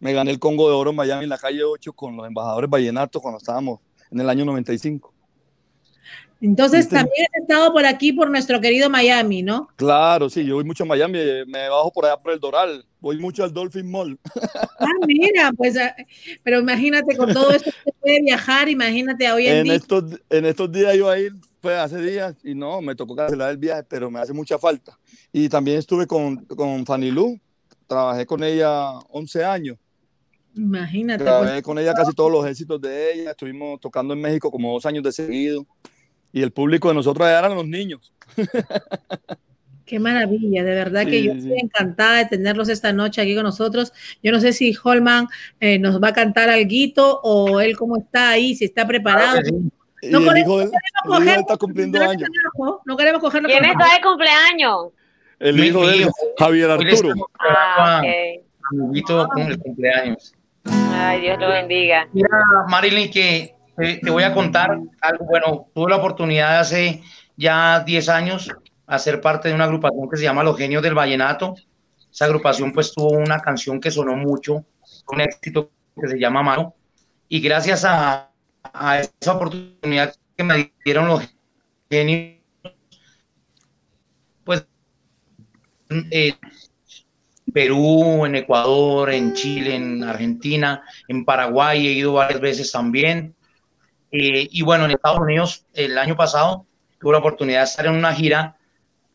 Me 0.00 0.12
gané 0.14 0.30
el 0.30 0.38
Congo 0.38 0.68
de 0.68 0.74
Oro 0.74 0.90
en 0.90 0.96
Miami 0.96 1.24
en 1.24 1.30
la 1.30 1.38
calle 1.38 1.62
8 1.62 1.92
con 1.92 2.16
los 2.16 2.26
embajadores 2.26 2.68
vallenatos 2.68 3.20
cuando 3.20 3.38
estábamos 3.38 3.80
en 4.10 4.20
el 4.20 4.28
año 4.28 4.44
95. 4.44 5.12
Entonces 6.40 6.80
¿Viste? 6.80 6.96
también 6.96 7.26
has 7.34 7.42
estado 7.42 7.72
por 7.72 7.86
aquí, 7.86 8.12
por 8.12 8.30
nuestro 8.30 8.60
querido 8.60 8.90
Miami, 8.90 9.42
¿no? 9.42 9.68
Claro, 9.76 10.28
sí, 10.28 10.44
yo 10.44 10.56
voy 10.56 10.64
mucho 10.64 10.84
a 10.84 10.86
Miami, 10.86 11.18
eh, 11.18 11.44
me 11.46 11.68
bajo 11.68 11.90
por 11.90 12.04
allá 12.04 12.18
por 12.18 12.32
el 12.32 12.38
Doral, 12.40 12.84
voy 13.00 13.18
mucho 13.18 13.42
al 13.42 13.52
Dolphin 13.52 13.90
Mall. 13.90 14.18
Ah, 14.78 15.06
mira, 15.06 15.50
pues, 15.56 15.74
ah, 15.78 15.96
pero 16.44 16.60
imagínate 16.60 17.16
con 17.16 17.32
todo 17.32 17.50
esto 17.50 17.70
que 17.84 17.90
puede 17.98 18.20
viajar, 18.20 18.68
imagínate 18.68 19.32
hoy 19.32 19.46
en 19.46 19.56
En 19.56 19.64
día. 19.64 19.74
estos, 19.74 20.04
en 20.28 20.44
estos 20.44 20.70
días 20.70 20.94
iba 20.94 21.10
a 21.10 21.18
ir 21.18 21.32
fue 21.62 21.76
hace 21.76 22.00
días 22.00 22.36
y 22.44 22.54
no, 22.54 22.82
me 22.82 22.94
tocó 22.94 23.16
cancelar 23.16 23.50
el 23.50 23.56
viaje, 23.56 23.82
pero 23.84 24.10
me 24.10 24.20
hace 24.20 24.32
mucha 24.34 24.58
falta. 24.58 24.98
Y 25.32 25.48
también 25.48 25.78
estuve 25.78 26.06
con, 26.06 26.44
con 26.44 26.84
Fanny 26.84 27.10
Lu, 27.10 27.40
trabajé 27.86 28.26
con 28.26 28.44
ella 28.44 28.90
11 29.08 29.44
años. 29.44 29.78
Imagínate. 30.56 31.22
Grabé 31.24 31.48
pues. 31.50 31.62
con 31.62 31.78
ella 31.78 31.94
casi 31.94 32.12
todos 32.14 32.32
los 32.32 32.46
éxitos 32.46 32.80
de 32.80 33.12
ella, 33.12 33.30
estuvimos 33.32 33.78
tocando 33.80 34.14
en 34.14 34.20
México 34.20 34.50
como 34.50 34.72
dos 34.72 34.86
años 34.86 35.02
de 35.04 35.12
seguido. 35.12 35.66
Y 36.32 36.42
el 36.42 36.50
público 36.52 36.88
de 36.88 36.94
nosotros 36.94 37.26
eran 37.28 37.54
los 37.54 37.66
niños. 37.66 38.12
Qué 39.86 40.00
maravilla, 40.00 40.64
de 40.64 40.74
verdad 40.74 41.06
que 41.06 41.22
yo 41.22 41.32
sí. 41.32 41.38
estoy 41.38 41.58
encantada 41.62 42.18
de 42.18 42.26
tenerlos 42.26 42.68
esta 42.68 42.92
noche 42.92 43.20
aquí 43.22 43.34
con 43.36 43.44
nosotros. 43.44 43.92
Yo 44.22 44.32
no 44.32 44.40
sé 44.40 44.52
si 44.52 44.76
Holman 44.82 45.28
eh, 45.60 45.78
nos 45.78 46.02
va 46.02 46.08
a 46.08 46.12
cantar 46.12 46.48
algo 46.50 47.20
o 47.22 47.60
él 47.60 47.76
cómo 47.76 47.96
está 47.98 48.30
ahí, 48.30 48.56
si 48.56 48.64
está 48.64 48.86
preparado. 48.86 49.38
Y 50.02 50.08
No 50.10 50.18
el 50.18 50.24
queremos- 50.24 50.38
hijo 50.40 50.58
de 50.58 50.64
él, 50.64 50.70
queremos 50.70 50.72
el 50.72 51.08
hijo 51.08 51.20
de 51.20 51.20
él 51.20 51.36
coger- 51.36 51.40
está 51.40 51.56
cumpliendo 51.56 51.98
no 52.00 52.10
años. 52.10 52.28
queremos- 52.28 52.80
No 52.84 52.96
queremos 52.96 53.20
cogerlo 53.20 53.48
¿Quién 53.48 53.64
está 53.64 53.84
de 53.94 54.00
cumpleaños? 54.02 54.86
El 55.38 55.64
hijo 55.64 55.86
de 55.86 55.94
él, 55.94 56.00
hijo. 56.00 56.12
Javier 56.38 56.70
Arturo. 56.70 57.28
Ah, 57.38 58.00
celebrando 58.02 58.08
ok. 58.08 58.44
a 58.72 58.74
mi 58.74 58.82
amiguito 58.82 59.28
con 59.28 59.42
el 59.42 59.58
cumpleaños. 59.60 60.34
Dios 61.20 61.38
lo 61.38 61.48
bendiga. 61.48 62.08
Mira, 62.12 62.28
Marilyn, 62.68 63.10
que 63.10 63.54
te 63.76 64.10
voy 64.10 64.22
a 64.22 64.32
contar 64.32 64.78
algo. 65.00 65.24
Bueno, 65.24 65.68
tuve 65.74 65.90
la 65.90 65.96
oportunidad 65.96 66.60
hace 66.60 67.02
ya 67.36 67.80
10 67.80 68.08
años 68.08 68.50
hacer 68.86 69.20
parte 69.20 69.48
de 69.48 69.54
una 69.54 69.64
agrupación 69.64 70.08
que 70.08 70.16
se 70.16 70.22
llama 70.24 70.44
Los 70.44 70.56
Genios 70.56 70.82
del 70.82 70.94
Vallenato. 70.94 71.54
Esa 72.10 72.26
agrupación 72.26 72.72
pues 72.72 72.92
tuvo 72.94 73.10
una 73.10 73.40
canción 73.40 73.80
que 73.80 73.90
sonó 73.90 74.16
mucho, 74.16 74.64
un 75.08 75.20
éxito 75.20 75.70
que 76.00 76.08
se 76.08 76.18
llama 76.18 76.42
Mano. 76.42 76.74
Y 77.28 77.40
gracias 77.40 77.84
a, 77.84 78.30
a 78.62 79.00
esa 79.00 79.32
oportunidad 79.32 80.14
que 80.36 80.44
me 80.44 80.72
dieron 80.84 81.08
los 81.08 81.22
genios, 81.90 82.36
pues 84.44 84.66
eh, 86.10 86.34
Perú, 87.56 88.26
en 88.26 88.34
Ecuador, 88.36 89.10
en 89.10 89.32
Chile, 89.32 89.76
en 89.76 90.04
Argentina, 90.04 90.82
en 91.08 91.24
Paraguay 91.24 91.86
he 91.86 91.92
ido 91.92 92.12
varias 92.12 92.38
veces 92.38 92.70
también. 92.70 93.34
Eh, 94.12 94.46
y 94.52 94.60
bueno, 94.60 94.84
en 94.84 94.90
Estados 94.90 95.20
Unidos 95.20 95.64
el 95.72 95.96
año 95.96 96.14
pasado 96.16 96.66
tuve 97.00 97.12
la 97.12 97.18
oportunidad 97.20 97.60
de 97.60 97.64
estar 97.64 97.86
en 97.86 97.94
una 97.94 98.12
gira 98.12 98.58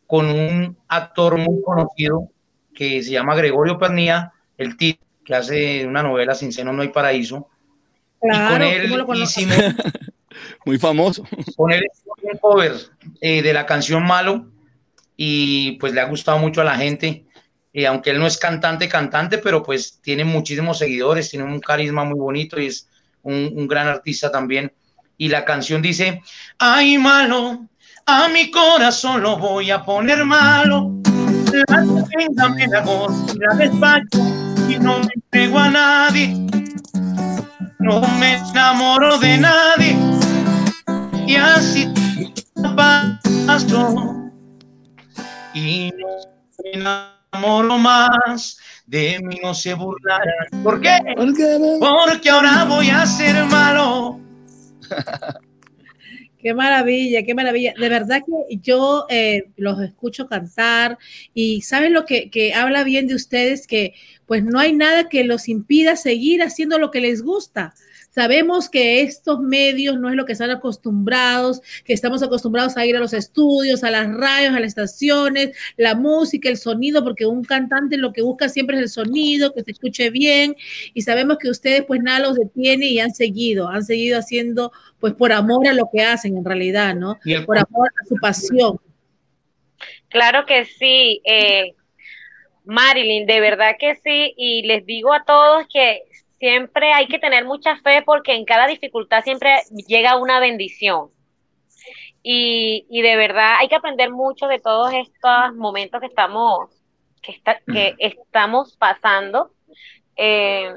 con 0.08 0.26
un 0.26 0.76
actor 0.88 1.38
muy 1.38 1.62
conocido 1.62 2.30
que 2.74 3.04
se 3.04 3.12
llama 3.12 3.36
Gregorio 3.36 3.78
Pernía, 3.78 4.32
el 4.58 4.76
Tito, 4.76 5.06
que 5.24 5.36
hace 5.36 5.86
una 5.86 6.02
novela 6.02 6.34
Sin 6.34 6.52
Seno 6.52 6.74
No 6.74 6.82
hay 6.82 6.88
Paraíso. 6.88 7.48
y 8.24 8.28
con 8.28 8.30
Claro, 8.32 8.66
él 8.66 8.82
¿cómo 8.86 8.98
lo 8.98 9.06
conoces? 9.06 9.38
hicimos 9.38 9.56
Muy 10.66 10.80
famoso. 10.80 11.24
con 11.56 11.72
él 11.72 11.84
un 12.24 12.38
cover 12.40 12.74
eh, 13.22 13.44
de 13.44 13.54
la 13.54 13.68
canción 13.68 14.04
Malo 14.04 14.48
y 15.16 15.74
pues 15.74 15.94
le 15.94 16.02
ha 16.02 16.06
gustado 16.06 16.40
mucho 16.40 16.62
a 16.62 16.64
la 16.64 16.76
gente, 16.76 17.26
eh, 17.74 17.88
aunque 17.88 18.10
él 18.12 18.20
no 18.20 18.28
es 18.28 18.38
cantante, 18.38 18.90
cantante, 18.90 19.38
pero 19.38 19.64
pues 19.64 20.00
tiene 20.02 20.24
muchísimos 20.24 20.78
seguidores, 20.78 21.30
tiene 21.30 21.46
un 21.46 21.60
carisma 21.60 22.04
muy 22.04 22.20
bonito 22.20 22.60
y 22.60 22.68
es 22.68 22.88
un, 23.24 23.68
gran 23.68 23.88
artista 23.88 24.32
también. 24.32 24.72
Y 25.18 25.30
la 25.30 25.46
canción 25.46 25.82
dice, 25.82 26.22
ay 26.58 26.98
malo, 26.98 27.68
a 28.06 28.28
mi 28.28 28.52
corazón 28.52 29.22
lo 29.22 29.38
voy 29.38 29.72
a 29.72 29.84
poner 29.84 30.26
malo, 30.26 30.92
la 33.40 33.56
despacho 33.56 34.20
y 34.68 34.80
no 34.80 35.00
me 35.00 35.10
entrego 35.14 35.60
a 35.60 35.70
nadie, 35.70 36.34
no 37.80 38.02
me 38.20 38.34
enamoro 38.34 39.18
de 39.20 39.38
nadie 39.38 39.98
y 41.28 41.36
así 41.36 41.88
paso 42.76 44.32
y 45.54 45.92
no 46.78 47.21
enamoro 47.34 47.78
más 47.78 48.58
de 48.86 49.20
mí 49.24 49.38
no 49.42 49.54
se 49.54 49.74
burlarán 49.74 50.64
¿por 50.64 50.82
qué? 50.82 50.98
porque 51.16 52.30
ahora 52.30 52.66
voy 52.66 52.90
a 52.90 53.06
ser 53.06 53.46
malo 53.46 54.20
Qué 56.42 56.56
maravilla, 56.56 57.22
qué 57.22 57.36
maravilla. 57.36 57.76
De 57.80 57.88
verdad 57.88 58.24
que 58.26 58.58
yo 58.58 59.06
eh, 59.10 59.52
los 59.58 59.80
escucho 59.80 60.28
cantar 60.28 60.98
y 61.36 61.62
saben 61.62 61.94
lo 61.94 62.06
que, 62.06 62.32
que 62.32 62.56
habla 62.56 62.84
bien 62.84 63.06
de 63.06 63.14
ustedes, 63.14 63.68
que 63.68 63.94
pues 64.26 64.44
no 64.44 64.58
hay 64.58 64.74
nada 64.74 65.08
que 65.08 65.24
los 65.24 65.48
impida 65.48 65.96
seguir 65.96 66.42
haciendo 66.42 66.80
lo 66.80 66.90
que 66.90 67.00
les 67.00 67.22
gusta. 67.22 67.76
Sabemos 68.12 68.70
que 68.70 69.02
estos 69.02 69.40
medios 69.40 69.98
no 69.98 70.10
es 70.10 70.16
lo 70.16 70.26
que 70.26 70.34
están 70.34 70.52
acostumbrados, 70.52 71.62
que 71.86 71.94
estamos 71.94 72.22
acostumbrados 72.22 72.76
a 72.76 72.86
ir 72.86 72.98
a 72.98 73.00
los 73.00 73.14
estudios, 73.14 73.86
a 73.86 73.92
las 73.92 74.14
radios, 74.14 74.54
a 74.54 74.60
las 74.60 74.68
estaciones, 74.68 75.58
la 75.78 75.96
música, 75.96 76.50
el 76.50 76.58
sonido, 76.58 77.06
porque 77.06 77.26
un 77.26 77.46
cantante 77.46 77.96
lo 77.96 78.12
que 78.12 78.22
busca 78.22 78.50
siempre 78.50 78.76
es 78.76 78.84
el 78.84 78.90
sonido, 78.90 79.54
que 79.54 79.64
se 79.64 79.72
escuche 79.72 80.10
bien, 80.10 80.58
y 80.94 81.04
sabemos 81.04 81.38
que 81.38 81.50
ustedes 81.50 81.86
pues 81.86 82.02
nada 82.02 82.20
los 82.20 82.36
detiene 82.36 82.88
y 82.88 83.00
han 83.00 83.14
seguido, 83.14 83.70
han 83.70 83.86
seguido 83.86 84.20
haciendo 84.20 84.74
pues 85.00 85.14
por 85.14 85.32
amor 85.32 85.66
a 85.70 85.74
lo 85.74 85.88
que 85.92 86.04
hacen 86.04 86.36
en 86.36 86.44
realidad, 86.44 86.94
¿no? 86.96 87.18
y 87.24 87.34
el 87.34 87.46
Por 87.46 87.58
amor 87.58 87.90
a 88.02 88.06
su 88.06 88.16
pasión. 88.16 88.78
Claro 90.10 90.46
que 90.46 90.66
sí, 90.66 91.22
eh, 91.24 91.76
Marilyn, 92.66 93.26
de 93.26 93.40
verdad 93.40 93.76
que 93.80 93.96
sí, 93.96 94.34
y 94.36 94.64
les 94.64 94.86
digo 94.86 95.14
a 95.14 95.24
todos 95.24 95.66
que 95.72 96.02
siempre 96.42 96.92
hay 96.92 97.08
que 97.08 97.20
tener 97.20 97.46
mucha 97.46 97.78
fe 97.78 98.02
porque 98.04 98.34
en 98.34 98.46
cada 98.46 98.66
dificultad 98.68 99.24
siempre 99.24 99.62
llega 99.88 100.18
una 100.18 100.40
bendición. 100.40 101.10
Y, 102.24 102.86
y 102.90 103.02
de 103.02 103.16
verdad 103.16 103.56
hay 103.60 103.68
que 103.68 103.76
aprender 103.76 104.10
mucho 104.12 104.48
de 104.48 104.60
todos 104.60 104.92
estos 104.94 105.56
momentos 105.56 106.00
que 106.02 106.08
estamos, 106.08 106.70
que, 107.22 107.32
está- 107.32 107.60
que 107.72 107.96
estamos 108.00 108.76
pasando. 108.78 109.52
eh, 110.18 110.74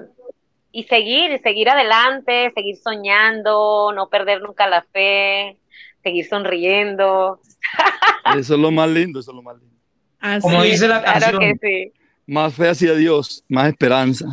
y 0.77 0.83
seguir, 0.85 1.31
y 1.31 1.39
seguir 1.39 1.69
adelante, 1.71 2.51
seguir 2.53 2.77
soñando, 2.77 3.93
no 3.95 4.09
perder 4.09 4.43
nunca 4.43 4.67
la 4.67 4.83
fe, 4.93 5.57
seguir 6.03 6.27
sonriendo. 6.27 7.41
Eso 8.37 8.55
es 8.55 8.61
lo 8.61 8.71
más 8.73 8.89
lindo, 8.89 9.21
eso 9.21 9.31
es 9.31 9.37
lo 9.37 9.43
más 9.43 9.57
lindo. 9.57 9.77
Así 10.19 10.41
como 10.43 10.62
dice 10.65 10.89
la 10.89 11.01
Claro 11.01 11.39
canción 11.39 11.59
que 11.61 11.93
sí. 11.93 11.93
Más 12.27 12.55
fe 12.55 12.69
hacia 12.71 12.95
Dios, 12.95 13.45
más 13.49 13.69
esperanza. 13.69 14.27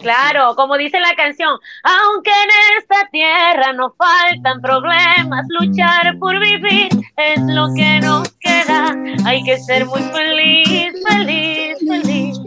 Claro, 0.00 0.54
como 0.56 0.78
dice 0.78 0.98
la 0.98 1.14
canción, 1.14 1.58
aunque 1.82 2.30
en 2.30 2.78
esta 2.78 3.08
tierra 3.10 3.72
nos 3.74 3.92
faltan 3.96 4.60
problemas, 4.60 5.44
luchar 5.48 6.18
por 6.18 6.38
vivir 6.40 6.88
es 7.16 7.40
lo 7.42 7.68
que 7.74 8.00
nos 8.00 8.28
queda. 8.40 8.96
Hay 9.26 9.42
que 9.44 9.58
ser 9.58 9.84
muy 9.86 10.00
feliz, 10.00 10.92
feliz, 11.06 11.78
feliz, 11.86 12.38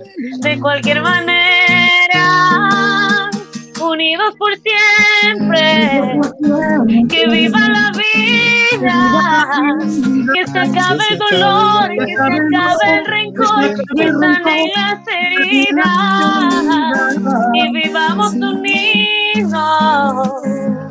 de 0.42 0.60
cualquier 0.60 1.02
manera, 1.02 2.24
unidos 3.84 4.36
por 4.38 4.52
siempre, 4.58 6.20
que 7.10 7.28
viva 7.28 7.60
la 7.60 7.92
vida, 7.92 9.50
que 10.34 10.48
se 10.48 10.60
acabe 10.60 11.04
el 11.12 11.20
dolor, 11.20 11.90
que 11.90 12.06
se 12.06 12.14
acabe 12.14 12.98
el 12.98 13.06
rencor, 13.06 13.76
que 13.96 14.12
sanen 14.12 14.70
las 14.76 15.08
heridas 15.08 15.84
y 17.54 17.72
vivamos 17.74 18.34
unidos 18.34 18.74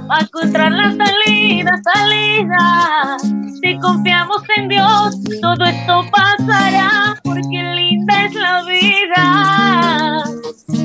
a 0.08 0.20
encontrar 0.20 0.72
la 0.72 0.92
salida, 0.92 1.80
salida. 1.82 3.16
Si 3.60 3.78
confiamos 3.78 4.42
en 4.56 4.68
Dios, 4.68 5.16
todo 5.40 5.64
esto 5.64 6.04
pasará, 6.10 7.20
porque 7.22 7.62
linda 7.74 8.24
es 8.24 8.34
la 8.34 8.62
vida. 8.64 10.24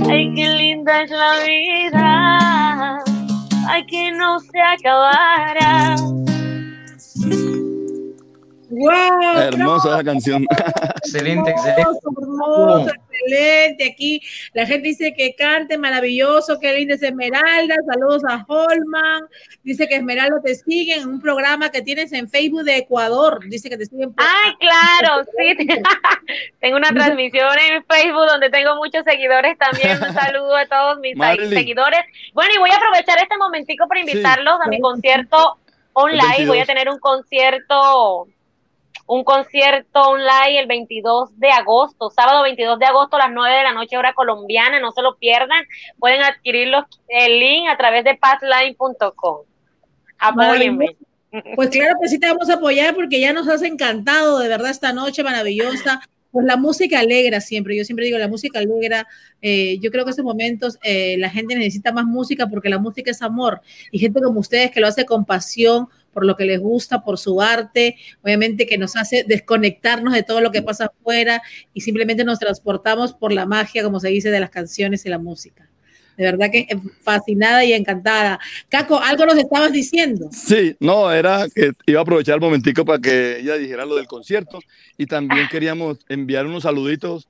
Ay, 0.09 0.33
qué 0.35 0.49
linda 0.49 1.01
es 1.01 1.11
la 1.11 1.31
vida. 1.45 3.03
Ay, 3.67 3.85
que 3.85 4.11
no 4.11 4.39
se 4.39 4.61
acabará. 4.61 5.95
¡Wow! 8.77 9.39
Hermosa 9.41 9.89
esa 9.89 10.03
canción. 10.03 10.45
excelente 11.03 11.51
excelente 11.51 11.81
Hermoso, 11.81 12.09
hermoso, 12.21 12.91
excelente. 13.11 13.85
Aquí 13.91 14.21
la 14.53 14.65
gente 14.65 14.87
dice 14.89 15.13
que 15.15 15.35
cante 15.35 15.77
maravilloso, 15.77 16.59
qué 16.59 16.73
linda 16.73 16.95
es 16.95 17.03
Esmeralda. 17.03 17.75
Saludos 17.91 18.23
a 18.29 18.45
Holman. 18.47 19.23
Dice 19.63 19.87
que 19.87 19.95
Esmeralda 19.95 20.37
te 20.43 20.55
sigue 20.55 20.95
en 20.95 21.07
un 21.09 21.21
programa 21.21 21.69
que 21.69 21.81
tienes 21.81 22.13
en 22.13 22.29
Facebook 22.29 22.63
de 22.63 22.77
Ecuador. 22.77 23.39
Dice 23.49 23.69
que 23.69 23.77
te 23.77 23.85
siguen. 23.85 24.13
por- 24.13 24.25
Ay, 24.25 24.53
claro, 24.59 25.23
sí. 25.37 25.67
tengo 26.59 26.77
una 26.77 26.89
transmisión 26.89 27.49
en 27.71 27.83
Facebook 27.85 28.25
donde 28.27 28.49
tengo 28.49 28.75
muchos 28.75 29.03
seguidores 29.03 29.57
también. 29.57 29.97
Un 30.01 30.13
saludo 30.13 30.55
a 30.55 30.65
todos 30.65 30.99
mis 30.99 31.17
seguidores. 31.49 31.99
Bueno, 32.33 32.51
y 32.55 32.59
voy 32.59 32.69
a 32.69 32.75
aprovechar 32.75 33.17
este 33.21 33.37
momentico 33.37 33.87
para 33.87 33.99
invitarlos 34.01 34.59
a 34.63 34.67
mi 34.67 34.79
concierto 34.79 35.57
online. 35.93 36.45
Voy 36.45 36.59
a 36.59 36.65
22. 36.65 36.67
tener 36.67 36.89
un 36.89 36.99
concierto, 36.99 38.27
un 39.07 39.23
concierto 39.23 40.01
online 40.01 40.59
el 40.59 40.67
22 40.67 41.39
de 41.39 41.49
agosto, 41.49 42.09
sábado 42.09 42.43
22 42.43 42.77
de 42.77 42.85
agosto 42.85 43.15
a 43.15 43.19
las 43.19 43.31
9 43.31 43.55
de 43.55 43.63
la 43.63 43.73
noche 43.73 43.97
hora 43.97 44.13
colombiana. 44.13 44.79
No 44.79 44.91
se 44.91 45.01
lo 45.01 45.15
pierdan. 45.15 45.63
Pueden 45.97 46.21
adquirir 46.21 46.73
el 47.07 47.39
link 47.39 47.69
a 47.69 47.77
través 47.77 48.03
de 48.03 48.15
passline.com. 48.15 49.37
Apóyenme. 50.19 50.97
Pues 51.55 51.69
claro 51.69 51.95
que 52.01 52.09
sí 52.09 52.19
te 52.19 52.27
vamos 52.27 52.49
a 52.49 52.55
apoyar 52.55 52.95
porque 52.95 53.19
ya 53.19 53.33
nos 53.33 53.47
has 53.47 53.61
encantado 53.61 54.39
de 54.39 54.47
verdad 54.49 54.71
esta 54.71 54.91
noche 54.91 55.23
maravillosa. 55.23 56.01
Pues 56.31 56.45
la 56.45 56.57
música 56.57 56.99
alegra 56.99 57.39
siempre, 57.39 57.77
yo 57.77 57.85
siempre 57.85 58.05
digo, 58.05 58.17
la 58.17 58.27
música 58.27 58.59
alegra. 58.59 59.07
Eh, 59.41 59.79
yo 59.79 59.89
creo 59.89 60.03
que 60.03 60.09
en 60.09 60.11
estos 60.11 60.25
momentos 60.25 60.77
eh, 60.83 61.15
la 61.17 61.29
gente 61.29 61.55
necesita 61.55 61.93
más 61.93 62.05
música 62.05 62.47
porque 62.47 62.69
la 62.69 62.79
música 62.79 63.11
es 63.11 63.21
amor 63.21 63.61
y 63.91 63.99
gente 63.99 64.21
como 64.21 64.41
ustedes 64.41 64.71
que 64.71 64.81
lo 64.81 64.87
hace 64.87 65.05
con 65.05 65.25
pasión, 65.25 65.87
por 66.17 66.25
lo 66.25 66.35
que 66.35 66.45
les 66.45 66.59
gusta, 66.59 67.03
por 67.03 67.19
su 67.19 67.43
arte, 67.43 67.95
obviamente 68.23 68.65
que 68.65 68.79
nos 68.79 68.95
hace 68.95 69.23
desconectarnos 69.27 70.15
de 70.15 70.23
todo 70.23 70.41
lo 70.41 70.51
que 70.51 70.63
pasa 70.63 70.85
afuera 70.85 71.43
y 71.75 71.81
simplemente 71.81 72.23
nos 72.23 72.39
transportamos 72.39 73.13
por 73.13 73.31
la 73.31 73.45
magia, 73.45 73.83
como 73.83 73.99
se 73.99 74.07
dice, 74.07 74.31
de 74.31 74.39
las 74.39 74.49
canciones 74.49 75.05
y 75.05 75.09
la 75.09 75.19
música. 75.19 75.69
De 76.17 76.23
verdad 76.23 76.49
que 76.51 76.67
fascinada 77.03 77.63
y 77.65 77.73
encantada. 77.73 78.39
Caco, 78.67 78.99
algo 78.99 79.27
nos 79.27 79.37
estabas 79.37 79.71
diciendo. 79.71 80.27
Sí, 80.31 80.75
no, 80.79 81.11
era 81.11 81.45
que 81.53 81.73
iba 81.85 81.99
a 81.99 82.01
aprovechar 82.01 82.33
el 82.33 82.41
momentico 82.41 82.83
para 82.83 82.97
que 82.97 83.37
ella 83.37 83.53
dijera 83.53 83.85
lo 83.85 83.95
del 83.95 84.07
concierto 84.07 84.57
y 84.97 85.05
también 85.05 85.47
queríamos 85.51 85.99
enviar 86.09 86.47
unos 86.47 86.63
saluditos 86.63 87.29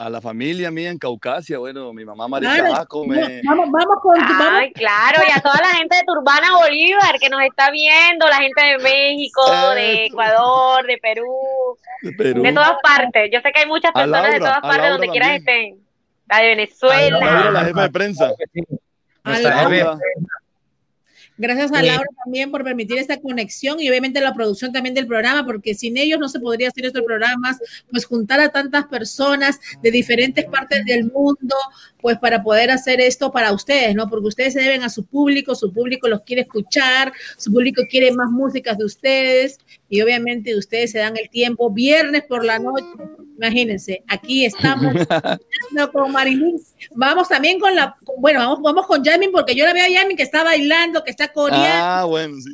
a 0.00 0.08
la 0.08 0.20
familia 0.20 0.70
mía 0.70 0.90
en 0.90 0.98
Caucasia, 0.98 1.58
bueno, 1.58 1.92
mi 1.92 2.06
mamá 2.06 2.26
Marisa 2.26 2.54
Claro, 2.56 2.86
come. 2.88 3.42
Vamos, 3.44 3.68
vamos 3.70 3.96
con 4.00 4.18
vamos- 4.18 4.46
Ay, 4.52 4.72
claro, 4.72 5.20
y 5.28 5.30
a 5.30 5.40
toda 5.42 5.60
la 5.60 5.76
gente 5.76 5.94
de 5.96 6.02
Turbana 6.04 6.56
Bolívar 6.56 7.18
que 7.20 7.28
nos 7.28 7.42
está 7.42 7.70
viendo, 7.70 8.26
la 8.26 8.36
gente 8.36 8.62
de 8.64 8.78
México, 8.78 9.42
de. 9.74 10.06
Ecuador, 10.06 10.86
de 10.86 10.96
Perú, 10.98 11.76
de 12.02 12.12
Perú. 12.12 12.42
de 12.42 12.52
todas 12.52 12.76
partes. 12.82 13.30
Yo 13.30 13.40
sé 13.42 13.52
que 13.52 13.60
hay 13.60 13.66
muchas 13.66 13.90
A 13.90 14.00
personas 14.00 14.32
de 14.32 14.38
todas 14.38 14.58
a 14.58 14.60
partes 14.62 14.90
donde 14.90 15.08
quieras 15.08 15.36
estén. 15.36 15.76
La 16.28 16.38
de 16.38 16.48
Venezuela. 16.48 17.18
Laura, 17.18 17.50
la 17.50 17.64
jefa 17.64 17.82
de 17.82 17.90
prensa. 17.90 18.32
Nuestra 19.24 19.62
Laura. 19.68 19.98
Gracias 21.40 21.72
a 21.72 21.80
Sí. 21.80 21.86
Laura 21.86 22.06
también 22.22 22.50
por 22.50 22.62
permitir 22.62 22.98
esta 22.98 23.18
conexión 23.18 23.80
y 23.80 23.88
obviamente 23.88 24.20
la 24.20 24.34
producción 24.34 24.72
también 24.72 24.94
del 24.94 25.06
programa, 25.06 25.46
porque 25.46 25.74
sin 25.74 25.96
ellos 25.96 26.20
no 26.20 26.28
se 26.28 26.38
podría 26.38 26.68
hacer 26.68 26.84
estos 26.84 27.02
programas, 27.02 27.58
pues 27.90 28.04
juntar 28.04 28.40
a 28.40 28.50
tantas 28.50 28.84
personas 28.86 29.58
de 29.82 29.90
diferentes 29.90 30.44
partes 30.44 30.84
del 30.84 31.10
mundo, 31.10 31.56
pues 31.98 32.18
para 32.18 32.42
poder 32.42 32.70
hacer 32.70 33.00
esto 33.00 33.32
para 33.32 33.52
ustedes, 33.52 33.94
¿no? 33.94 34.10
Porque 34.10 34.28
ustedes 34.28 34.52
se 34.52 34.60
deben 34.60 34.82
a 34.82 34.90
su 34.90 35.06
público, 35.06 35.54
su 35.54 35.72
público 35.72 36.08
los 36.08 36.20
quiere 36.24 36.42
escuchar, 36.42 37.10
su 37.38 37.50
público 37.50 37.82
quiere 37.88 38.12
más 38.12 38.30
músicas 38.30 38.76
de 38.76 38.84
ustedes 38.84 39.58
y 39.88 40.02
obviamente 40.02 40.54
ustedes 40.54 40.90
se 40.90 40.98
dan 40.98 41.16
el 41.16 41.30
tiempo 41.30 41.70
viernes 41.70 42.22
por 42.24 42.44
la 42.44 42.58
noche. 42.58 42.84
Imagínense, 43.40 44.02
aquí 44.06 44.44
estamos 44.44 44.92
con 45.92 46.12
Marilyn. 46.12 46.60
Vamos 46.94 47.26
también 47.26 47.58
con 47.58 47.74
la, 47.74 47.94
bueno, 48.18 48.40
vamos, 48.40 48.60
vamos 48.60 48.86
con 48.86 49.02
Yamin 49.02 49.32
porque 49.32 49.54
yo 49.54 49.64
la 49.64 49.72
veo 49.72 49.86
a 49.86 49.88
Yamin 49.88 50.14
que 50.14 50.24
está 50.24 50.44
bailando, 50.44 51.02
que 51.02 51.10
está 51.10 51.32
coreando. 51.32 51.86
Ah, 51.86 52.04
bueno, 52.04 52.34
sí. 52.38 52.50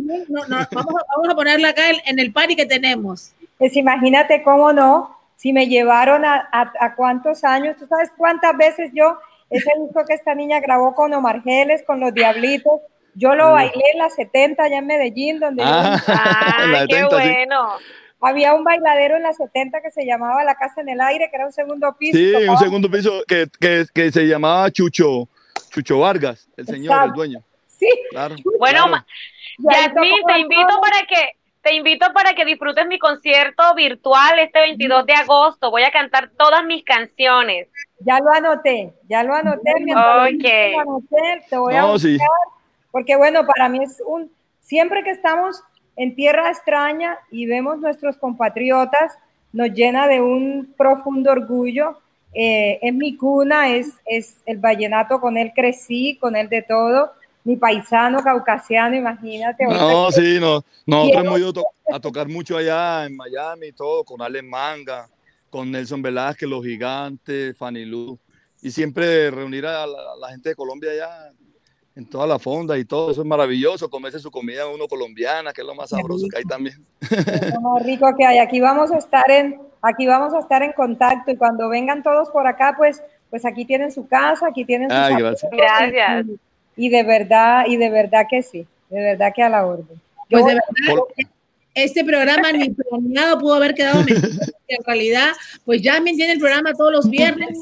No, 0.00 0.46
no, 0.48 0.66
vamos, 0.72 0.94
a, 0.94 1.16
vamos 1.16 1.28
a 1.28 1.34
ponerla 1.34 1.68
acá 1.68 1.90
en, 1.90 1.96
en 2.06 2.18
el 2.18 2.32
party 2.32 2.56
que 2.56 2.64
tenemos. 2.64 3.32
Pues 3.58 3.76
imagínate 3.76 4.42
cómo 4.42 4.72
no, 4.72 5.18
si 5.36 5.52
me 5.52 5.68
llevaron 5.68 6.24
a, 6.24 6.48
a, 6.50 6.72
a 6.80 6.94
cuántos 6.94 7.44
años, 7.44 7.76
tú 7.78 7.86
sabes 7.86 8.10
cuántas 8.16 8.56
veces 8.56 8.90
yo, 8.94 9.18
ese 9.50 9.70
disco 9.78 10.02
que 10.06 10.14
esta 10.14 10.34
niña 10.34 10.60
grabó 10.60 10.94
con 10.94 11.12
Omar 11.12 11.42
Geles, 11.42 11.82
con 11.86 12.00
los 12.00 12.14
Diablitos, 12.14 12.80
yo 13.14 13.34
lo 13.34 13.52
bailé 13.52 13.82
en 13.92 13.98
las 13.98 14.14
70 14.14 14.62
allá 14.62 14.78
en 14.78 14.86
Medellín, 14.86 15.40
donde 15.40 15.62
Ah, 15.64 16.00
Ay, 16.58 16.86
qué 16.86 16.96
70, 16.96 17.22
sí. 17.22 17.84
Había 18.20 18.54
un 18.54 18.64
bailadero 18.64 19.16
en 19.16 19.22
las 19.22 19.36
70 19.36 19.80
que 19.82 19.90
se 19.90 20.04
llamaba 20.06 20.42
La 20.44 20.54
Casa 20.54 20.80
en 20.80 20.88
el 20.88 21.00
Aire, 21.00 21.28
que 21.30 21.36
era 21.36 21.46
un 21.46 21.52
segundo 21.52 21.94
piso. 21.98 22.16
Sí, 22.18 22.32
un 22.48 22.58
segundo 22.58 22.90
piso 22.90 23.22
que, 23.28 23.46
que, 23.60 23.84
que 23.94 24.10
se 24.12 24.26
llamaba 24.26 24.70
Chucho, 24.70 25.28
Chucho 25.70 25.98
Vargas, 26.00 26.48
el 26.56 26.66
señor, 26.66 26.92
el 26.92 26.98
Exacto. 27.00 27.14
dueño. 27.14 27.42
Sí, 27.66 27.88
Claro. 28.10 28.34
Bueno, 28.58 28.84
claro. 28.84 28.88
ma- 28.90 29.06
y 29.58 29.74
ahí 29.74 29.82
Yasmín, 29.86 30.14
tocó 30.20 30.26
te 30.32 30.38
invito 30.40 30.66
todo. 30.68 30.80
para 30.80 31.06
que 31.06 31.30
te 31.62 31.74
invito 31.74 32.06
para 32.14 32.34
que 32.34 32.44
disfrutes 32.44 32.86
mi 32.86 32.98
concierto 32.98 33.74
virtual 33.74 34.38
este 34.38 34.60
22 34.60 35.04
de 35.04 35.14
agosto. 35.14 35.70
Voy 35.70 35.82
a 35.82 35.90
cantar 35.90 36.30
todas 36.38 36.64
mis 36.64 36.84
canciones. 36.84 37.68
Ya 37.98 38.20
lo 38.20 38.30
anoté, 38.30 38.92
ya 39.08 39.24
lo 39.24 39.34
anoté. 39.34 39.72
mientras 39.80 40.06
lo 40.06 40.22
anoté, 40.22 41.44
te 41.50 41.56
voy 41.58 41.74
a 41.74 41.80
No, 41.82 41.98
sí. 41.98 42.12
buscar, 42.12 42.28
porque 42.92 43.16
bueno, 43.16 43.44
para 43.46 43.68
mí 43.68 43.82
es 43.82 44.00
un, 44.06 44.30
siempre 44.60 45.02
que 45.02 45.10
estamos 45.10 45.60
en 45.96 46.14
tierra 46.14 46.50
extraña 46.50 47.18
y 47.30 47.46
vemos 47.46 47.78
nuestros 47.78 48.16
compatriotas, 48.16 49.14
nos 49.52 49.70
llena 49.70 50.06
de 50.08 50.20
un 50.20 50.74
profundo 50.76 51.30
orgullo. 51.32 51.98
Eh, 52.34 52.78
es 52.82 52.92
mi 52.92 53.16
cuna, 53.16 53.74
es, 53.74 53.94
es 54.04 54.36
el 54.44 54.58
vallenato, 54.58 55.20
con 55.20 55.38
él 55.38 55.52
crecí, 55.54 56.18
con 56.20 56.36
él 56.36 56.48
de 56.48 56.62
todo. 56.62 57.12
Mi 57.44 57.56
paisano 57.56 58.22
caucasiano, 58.22 58.94
imagínate. 58.96 59.64
No, 59.64 60.08
que- 60.08 60.12
sí, 60.20 60.38
no. 60.40 60.62
Nosotros 60.84 61.24
hemos 61.24 61.38
ido 61.38 61.52
to- 61.52 61.64
a 61.94 62.00
tocar 62.00 62.28
mucho 62.28 62.56
allá 62.56 63.06
en 63.06 63.16
Miami 63.16 63.68
y 63.68 63.72
todo, 63.72 64.04
con 64.04 64.20
Ale 64.20 64.42
Manga, 64.42 65.08
con 65.48 65.70
Nelson 65.70 66.02
Velázquez, 66.02 66.48
Los 66.48 66.64
Gigantes, 66.64 67.56
Fanny 67.56 67.84
Lu. 67.84 68.18
Y 68.60 68.70
siempre 68.70 69.30
reunir 69.30 69.64
a 69.64 69.86
la, 69.86 69.98
a 70.12 70.16
la 70.20 70.28
gente 70.30 70.48
de 70.50 70.54
Colombia 70.56 70.90
allá 70.90 71.30
en 71.96 72.06
toda 72.06 72.26
la 72.26 72.38
fonda 72.38 72.76
y 72.78 72.84
todo. 72.84 73.10
Eso 73.10 73.22
es 73.22 73.26
maravilloso. 73.26 73.88
Comerse 73.90 74.18
su 74.18 74.30
comida 74.30 74.66
uno 74.68 74.86
colombiana, 74.86 75.52
que 75.52 75.62
es 75.62 75.66
lo 75.66 75.74
más 75.74 75.90
sabroso 75.90 76.26
que 76.30 76.38
hay 76.38 76.44
también. 76.44 76.76
Lo 77.54 77.60
más 77.62 77.82
rico 77.82 78.06
que 78.16 78.24
hay. 78.24 78.38
Aquí 78.38 78.60
vamos 78.60 78.92
a 78.92 78.98
estar 78.98 79.28
en, 79.30 79.58
aquí 79.82 80.06
vamos 80.06 80.34
a 80.34 80.40
estar 80.40 80.62
en 80.62 80.72
contacto 80.72 81.30
y 81.30 81.36
cuando 81.36 81.68
vengan 81.68 82.02
todos 82.02 82.28
por 82.28 82.46
acá, 82.46 82.74
pues, 82.76 83.02
pues 83.30 83.44
aquí 83.46 83.64
tienen 83.64 83.90
su 83.90 84.06
casa, 84.06 84.46
aquí 84.46 84.64
tienen 84.64 84.90
sus 84.90 84.98
Ay, 84.98 85.16
gracias. 85.16 85.50
Gracias. 85.50 86.26
Y, 86.76 86.86
y 86.86 86.88
de 86.90 87.02
verdad, 87.02 87.64
y 87.66 87.76
de 87.78 87.90
verdad 87.90 88.26
que 88.28 88.42
sí, 88.42 88.66
de 88.90 89.00
verdad 89.00 89.32
que 89.34 89.42
a 89.42 89.48
la 89.48 89.66
orden. 89.66 89.86
Yo 90.28 90.40
Pues 90.40 90.44
de 90.46 90.54
verdad, 90.54 90.94
Por- 90.94 91.08
este 91.76 92.02
programa 92.04 92.50
ni 92.52 92.70
planeado 92.70 93.38
pudo 93.38 93.54
haber 93.54 93.74
quedado 93.74 94.02
mejor. 94.02 94.30
En 94.68 94.82
realidad, 94.84 95.32
pues 95.64 95.80
Jasmine 95.84 96.16
tiene 96.16 96.32
el 96.32 96.38
programa 96.40 96.72
todos 96.72 96.90
los 96.90 97.08
viernes. 97.08 97.56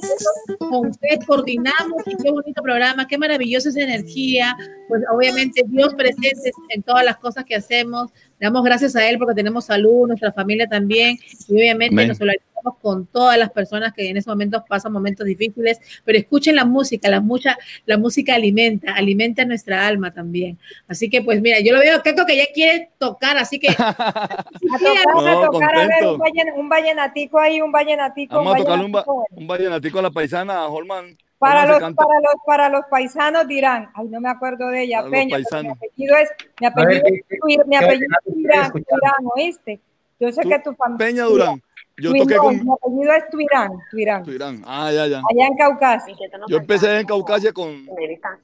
Con 0.58 0.88
usted 0.88 1.18
coordinamos 1.26 2.02
y 2.06 2.16
qué 2.16 2.30
bonito 2.30 2.62
programa, 2.62 3.06
qué 3.06 3.18
maravillosa 3.18 3.68
esa 3.68 3.80
energía. 3.80 4.56
Pues 4.88 5.02
obviamente 5.12 5.64
Dios 5.66 5.92
presente 5.94 6.52
en 6.70 6.82
todas 6.82 7.04
las 7.04 7.18
cosas 7.18 7.44
que 7.44 7.56
hacemos. 7.56 8.10
Damos 8.44 8.62
gracias 8.62 8.94
a 8.94 9.08
Él 9.08 9.16
porque 9.18 9.34
tenemos 9.34 9.64
salud, 9.64 10.06
nuestra 10.06 10.30
familia 10.32 10.66
también. 10.68 11.18
Y 11.48 11.54
obviamente 11.54 11.94
Amén. 11.94 12.08
nos 12.08 12.18
solidarizamos 12.18 12.76
con 12.82 13.06
todas 13.06 13.38
las 13.38 13.50
personas 13.50 13.92
que 13.94 14.08
en 14.08 14.16
esos 14.18 14.28
momentos 14.28 14.62
pasan 14.68 14.92
momentos 14.92 15.26
difíciles. 15.26 15.80
Pero 16.04 16.18
escuchen 16.18 16.54
la 16.56 16.64
música, 16.64 17.08
la, 17.08 17.20
mucha, 17.20 17.56
la 17.86 17.96
música 17.98 18.34
alimenta, 18.34 18.92
alimenta 18.94 19.44
nuestra 19.44 19.86
alma 19.86 20.12
también. 20.12 20.58
Así 20.88 21.08
que 21.08 21.22
pues 21.22 21.40
mira, 21.40 21.60
yo 21.60 21.72
lo 21.72 21.80
veo, 21.80 22.02
Caco, 22.02 22.26
que 22.26 22.36
ya 22.36 22.44
quiere 22.52 22.90
tocar, 22.98 23.36
así 23.38 23.58
que 23.58 23.68
a 23.78 23.94
tocar, 23.94 25.14
No, 25.14 25.28
a 25.28 25.50
tocar, 25.50 25.74
a 25.76 25.86
ver, 25.86 26.06
un, 26.06 26.18
vallen- 26.18 26.52
un 26.56 26.68
vallenatico 26.68 27.38
ahí, 27.38 27.60
un 27.62 27.72
vallenatico. 27.72 28.36
Vamos 28.36 28.52
un 28.52 28.56
a 28.56 28.62
tocarle 28.62 28.84
un, 28.84 28.92
vallenatico 28.92 29.14
bueno. 29.14 29.26
un 29.40 29.46
vallenatico 29.46 29.98
a 29.98 30.02
la 30.02 30.10
paisana, 30.10 30.54
a 30.56 30.68
Holman. 30.68 31.16
Para 31.38 31.66
los, 31.66 31.78
para, 31.78 32.20
los, 32.20 32.34
para 32.46 32.68
los 32.68 32.84
paisanos 32.90 33.46
dirán, 33.46 33.90
ay, 33.94 34.06
no 34.08 34.20
me 34.20 34.30
acuerdo 34.30 34.68
de 34.68 34.82
ella, 34.84 34.98
Para 35.00 35.10
Peña, 35.10 35.36
mi 35.38 35.68
apellido 35.68 36.16
es, 36.16 36.30
mi 36.60 36.66
ver, 36.66 36.72
apellido 36.72 37.02
¿qué- 37.04 37.24
es, 37.60 37.66
mi 37.66 37.76
apellido 37.76 38.16
Tuirán? 38.24 38.72
Tuirán, 38.72 39.12
¿oíste? 39.36 39.80
Yo 40.20 40.32
sé 40.32 40.42
Tú- 40.42 40.48
que 40.48 40.58
tu 40.60 40.74
familia... 40.74 41.06
Peña 41.06 41.24
Durán. 41.24 41.62
Yo 41.96 42.10
Tuirán, 42.10 42.26
toqué 42.26 42.36
con 42.38 42.54
Mi 42.56 42.72
apellido 42.72 43.12
es 43.12 43.30
Tuirán, 43.30 43.70
Tuirán, 43.90 44.22
Tuirán. 44.24 44.62
Ah, 44.66 44.90
ya, 44.92 45.06
ya. 45.06 45.18
allá 45.18 45.46
en 45.46 45.56
Caucasia. 45.56 46.14
Yo 46.48 46.56
empecé 46.56 46.98
en 46.98 47.06
Caucasia 47.06 47.52
con. 47.52 47.86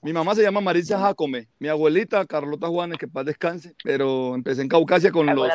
Mi 0.03 0.13
mamá 0.13 0.35
se 0.37 0.43
llama 0.43 0.61
Marisa 0.61 0.99
Jacome. 1.01 1.49
Mi 1.59 1.67
abuelita, 1.69 2.25
Carlota 2.27 2.69
Juanes, 2.69 2.97
que 2.99 3.09
paz 3.09 3.25
descanse. 3.25 3.75
Pero 3.83 4.35
empecé 4.37 4.63
en 4.63 4.69
Caucasia 4.69 5.11
con 5.11 5.27
los, 5.35 5.49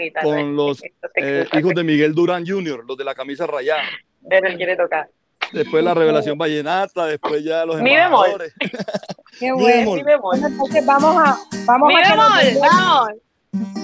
guitarra. 0.00 0.22
con 0.22 0.54
los 0.54 0.80
eh, 1.16 1.46
hijos 1.54 1.74
de 1.74 1.82
Miguel 1.82 2.14
Durán 2.14 2.46
Jr., 2.46 2.84
los 2.86 2.96
de 2.96 3.04
la 3.04 3.14
camisa 3.14 3.46
rayada. 3.48 3.82
pero 4.28 4.46
él 4.46 4.56
quiere 4.56 4.76
tocar. 4.76 5.08
Después 5.52 5.82
la 5.82 5.94
revelación 5.94 6.38
vallenata, 6.38 7.06
después 7.06 7.42
ya 7.42 7.64
los 7.64 7.80
Mi 7.80 7.96
bemol. 7.96 8.52
Qué 9.38 9.52
bueno. 9.52 9.94
Mi 9.94 10.02
bemol. 10.02 10.36
Entonces 10.36 10.86
vamos 10.86 11.16
a... 11.16 11.38
Vamos 11.66 11.88
Mi 11.88 11.94
a. 11.96 13.06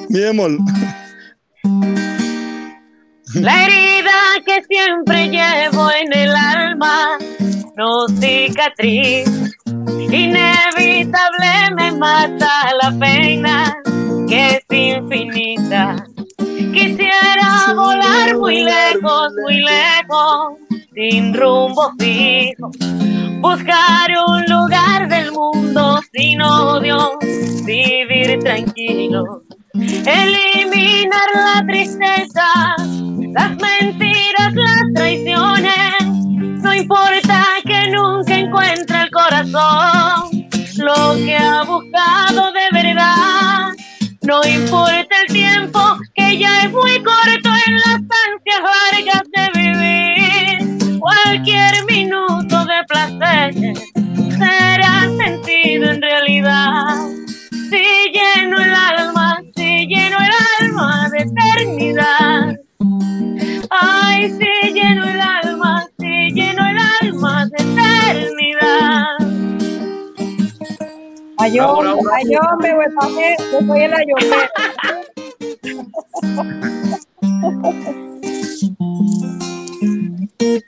Mi 0.09 0.21
bemol. 0.21 0.59
La 3.35 3.65
herida 3.65 4.13
que 4.47 4.63
siempre 4.65 5.29
llevo 5.29 5.91
en 5.91 6.13
el 6.13 6.35
alma, 6.35 7.19
no 7.77 8.07
cicatriz. 8.09 9.29
Inevitable 10.11 11.75
me 11.75 11.93
mata 11.93 12.73
la 12.83 12.93
pena 12.99 13.77
que 14.29 14.57
es 14.57 14.65
infinita. 14.71 16.07
Quisiera 16.39 17.75
volar 17.75 18.37
muy 18.39 18.63
lejos, 18.63 19.33
muy 19.43 19.63
lejos, 19.63 20.55
sin 20.97 21.35
rumbo 21.35 21.93
fijo. 21.99 22.71
Buscar 23.41 24.11
un 24.27 24.45
lugar 24.47 25.09
del 25.09 25.31
mundo 25.31 26.01
sin 26.13 26.41
odio, 26.41 27.19
vivir 27.65 28.39
tranquilo. 28.41 29.43
Eliminar 29.75 31.29
la 31.35 31.65
tristeza, 31.67 32.77
las 33.35 33.51
mentiras, 33.59 34.55
las 34.55 34.83
traiciones. 34.95 35.75
No 36.63 36.75
importa 36.75 37.45
que 37.65 37.91
nunca 37.91 38.35
encuentre 38.35 39.03
el 39.03 39.11
corazón 39.11 40.49
lo 40.79 41.15
que 41.17 41.37
ha 41.37 41.63
buscado 41.63 42.53
de 42.53 42.69
verdad. 42.73 43.69
No 44.23 44.41
importa 44.45 45.15
el 45.27 45.33
tiempo, 45.33 45.81
que 46.15 46.39
ya 46.39 46.63
es 46.63 46.73
muy 46.73 47.03
corto 47.03 47.51
en 47.67 47.75
las 47.75 48.01
ansias 48.01 48.61
largas 48.63 49.23
de. 49.35 49.56
Cualquier 51.47 51.87
minuto 51.87 52.65
de 52.65 52.83
placer 52.89 53.55
será 54.37 55.03
sentido 55.17 55.91
en 55.93 56.03
realidad. 56.03 57.07
Si 57.71 58.11
lleno 58.13 58.61
el 58.61 58.75
alma, 58.75 59.41
si 59.55 59.87
lleno 59.87 60.17
el 60.19 60.33
alma 60.61 61.09
de 61.13 61.19
eternidad. 61.19 62.57
Ay, 63.71 64.29
si 64.33 64.73
lleno 64.73 65.05
el 65.05 65.21
alma, 65.21 65.87
si 66.01 66.33
lleno 66.33 66.67
el 66.67 66.79
alma 67.01 67.47
de 67.47 67.63
eternidad. 67.63 69.19
Ayón, 71.39 71.87
ayón, 72.13 72.59
me 72.59 72.75
voy 72.75 72.87
a 72.87 72.91
yo 73.53 73.61
soy 73.69 73.83
el 73.83 73.95
ayón. 73.95 74.19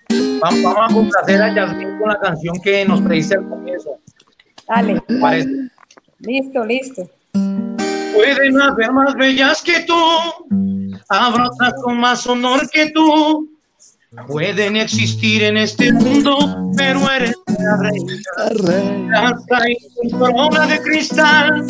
Vamos, 0.41 0.63
vamos 0.63 0.91
a 0.91 0.95
complacer 0.95 1.43
a 1.43 1.55
Yasmin 1.55 1.99
con 1.99 2.09
la 2.09 2.21
canción 2.21 2.55
que 2.63 2.85
nos 2.85 3.01
pediste 3.03 3.37
al 3.37 3.49
comienzo. 3.49 3.99
Dale. 4.67 5.03
Parece. 5.21 5.71
Listo, 6.21 6.65
listo. 6.65 7.09
Pueden 8.15 8.61
haber 8.61 8.93
más 8.93 9.15
bellas 9.15 9.63
que 9.63 9.81
tú, 9.81 9.95
habrá 11.09 11.49
otras 11.49 11.75
con 11.83 11.99
más 11.99 12.27
honor 12.27 12.69
que 12.71 12.91
tú. 12.91 13.49
Pueden 14.27 14.77
existir 14.77 15.45
en 15.45 15.59
este 15.59 15.93
mundo, 15.93 16.73
pero 16.77 17.01
eres 17.11 17.35
la 17.47 17.77
reina. 18.67 19.29
Has 19.29 19.47
traído 19.47 19.89
tu 20.03 20.19
corona 20.19 20.67
de 20.67 20.81
cristal 20.81 21.67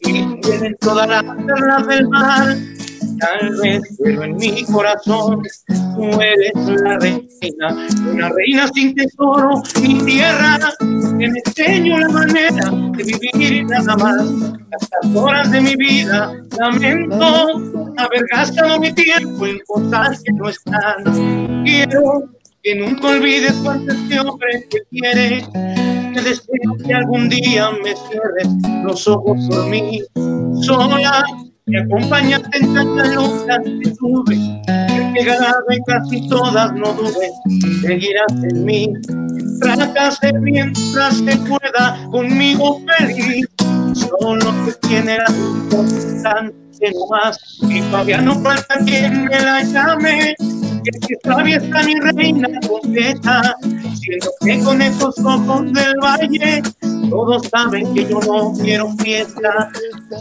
y 0.00 0.40
tienen 0.40 0.76
todas 0.80 1.08
las 1.08 1.22
perlas 1.22 1.86
del 1.86 2.08
mar. 2.08 2.56
Tal 3.20 3.56
vez, 3.62 3.82
pero 4.02 4.24
en 4.24 4.36
mi 4.36 4.64
corazón 4.64 5.42
tú 5.68 6.20
eres 6.20 6.52
la 6.82 6.98
reina, 6.98 7.88
una 8.12 8.28
reina 8.30 8.68
sin 8.74 8.94
tesoro 8.94 9.62
ni 9.80 9.98
tierra, 10.04 10.58
que 10.78 11.28
me 11.28 11.40
enseño 11.44 11.98
la 11.98 12.08
manera 12.08 12.70
de 12.70 13.04
vivir 13.04 13.66
nada 13.66 13.96
más. 13.96 14.26
Estas 14.80 15.14
horas 15.14 15.50
de 15.50 15.60
mi 15.60 15.76
vida 15.76 16.34
lamento 16.58 17.92
haber 17.96 18.24
gastado 18.32 18.80
mi 18.80 18.92
tiempo 18.92 19.46
en 19.46 19.58
cosas 19.66 20.22
que 20.22 20.32
no 20.32 20.48
están. 20.48 21.64
Quiero 21.64 22.24
que 22.62 22.74
nunca 22.74 23.08
olvides 23.08 23.52
cuánto 23.62 23.92
este 23.92 24.20
hombre 24.20 24.66
te 24.70 24.82
quiere. 24.90 25.46
Te 26.14 26.22
deseo 26.22 26.76
que 26.84 26.94
algún 26.94 27.28
día 27.28 27.70
me 27.82 27.94
cierres 28.08 28.48
los 28.84 29.06
ojos 29.08 29.36
por 29.48 29.66
mí, 29.66 30.00
sola 30.62 31.24
me 31.66 31.80
acompañaste 31.80 32.58
en 32.58 32.74
tantas 32.74 33.14
luchas 33.14 33.58
que 33.64 33.90
tuve, 33.98 34.36
que 35.14 35.24
ganado 35.24 35.64
en 35.70 35.82
casi 35.84 36.28
todas, 36.28 36.72
no 36.74 36.92
dudes, 36.92 37.32
seguirás 37.80 38.32
en 38.42 38.64
mí. 38.64 38.92
Fracasé 39.60 40.32
mientras 40.34 41.16
se 41.16 41.36
pueda, 41.38 42.06
conmigo 42.10 42.80
feliz, 42.98 43.46
solo 43.94 44.52
te 44.66 44.88
tiene 44.88 45.16
la 45.16 45.34
importante 45.34 46.92
más, 47.10 47.38
y 47.62 47.80
todavía 47.82 48.20
no 48.20 48.38
falta 48.40 48.78
quien 48.84 49.24
me 49.24 49.40
la 49.40 49.62
llame, 49.62 50.34
que 50.84 51.06
si 51.06 51.16
todavía 51.22 51.56
está 51.56 51.82
mi 51.82 51.94
reina 52.00 52.48
completa, 52.66 53.56
siendo 53.94 54.30
que 54.44 54.60
con 54.60 54.82
esos 54.82 55.18
ojos 55.18 55.72
del 55.72 55.94
valle, 56.02 56.62
todos 57.10 57.48
saben 57.48 57.92
que 57.94 58.06
yo 58.06 58.20
no 58.20 58.52
quiero 58.60 58.90
fiesta, 58.98 59.70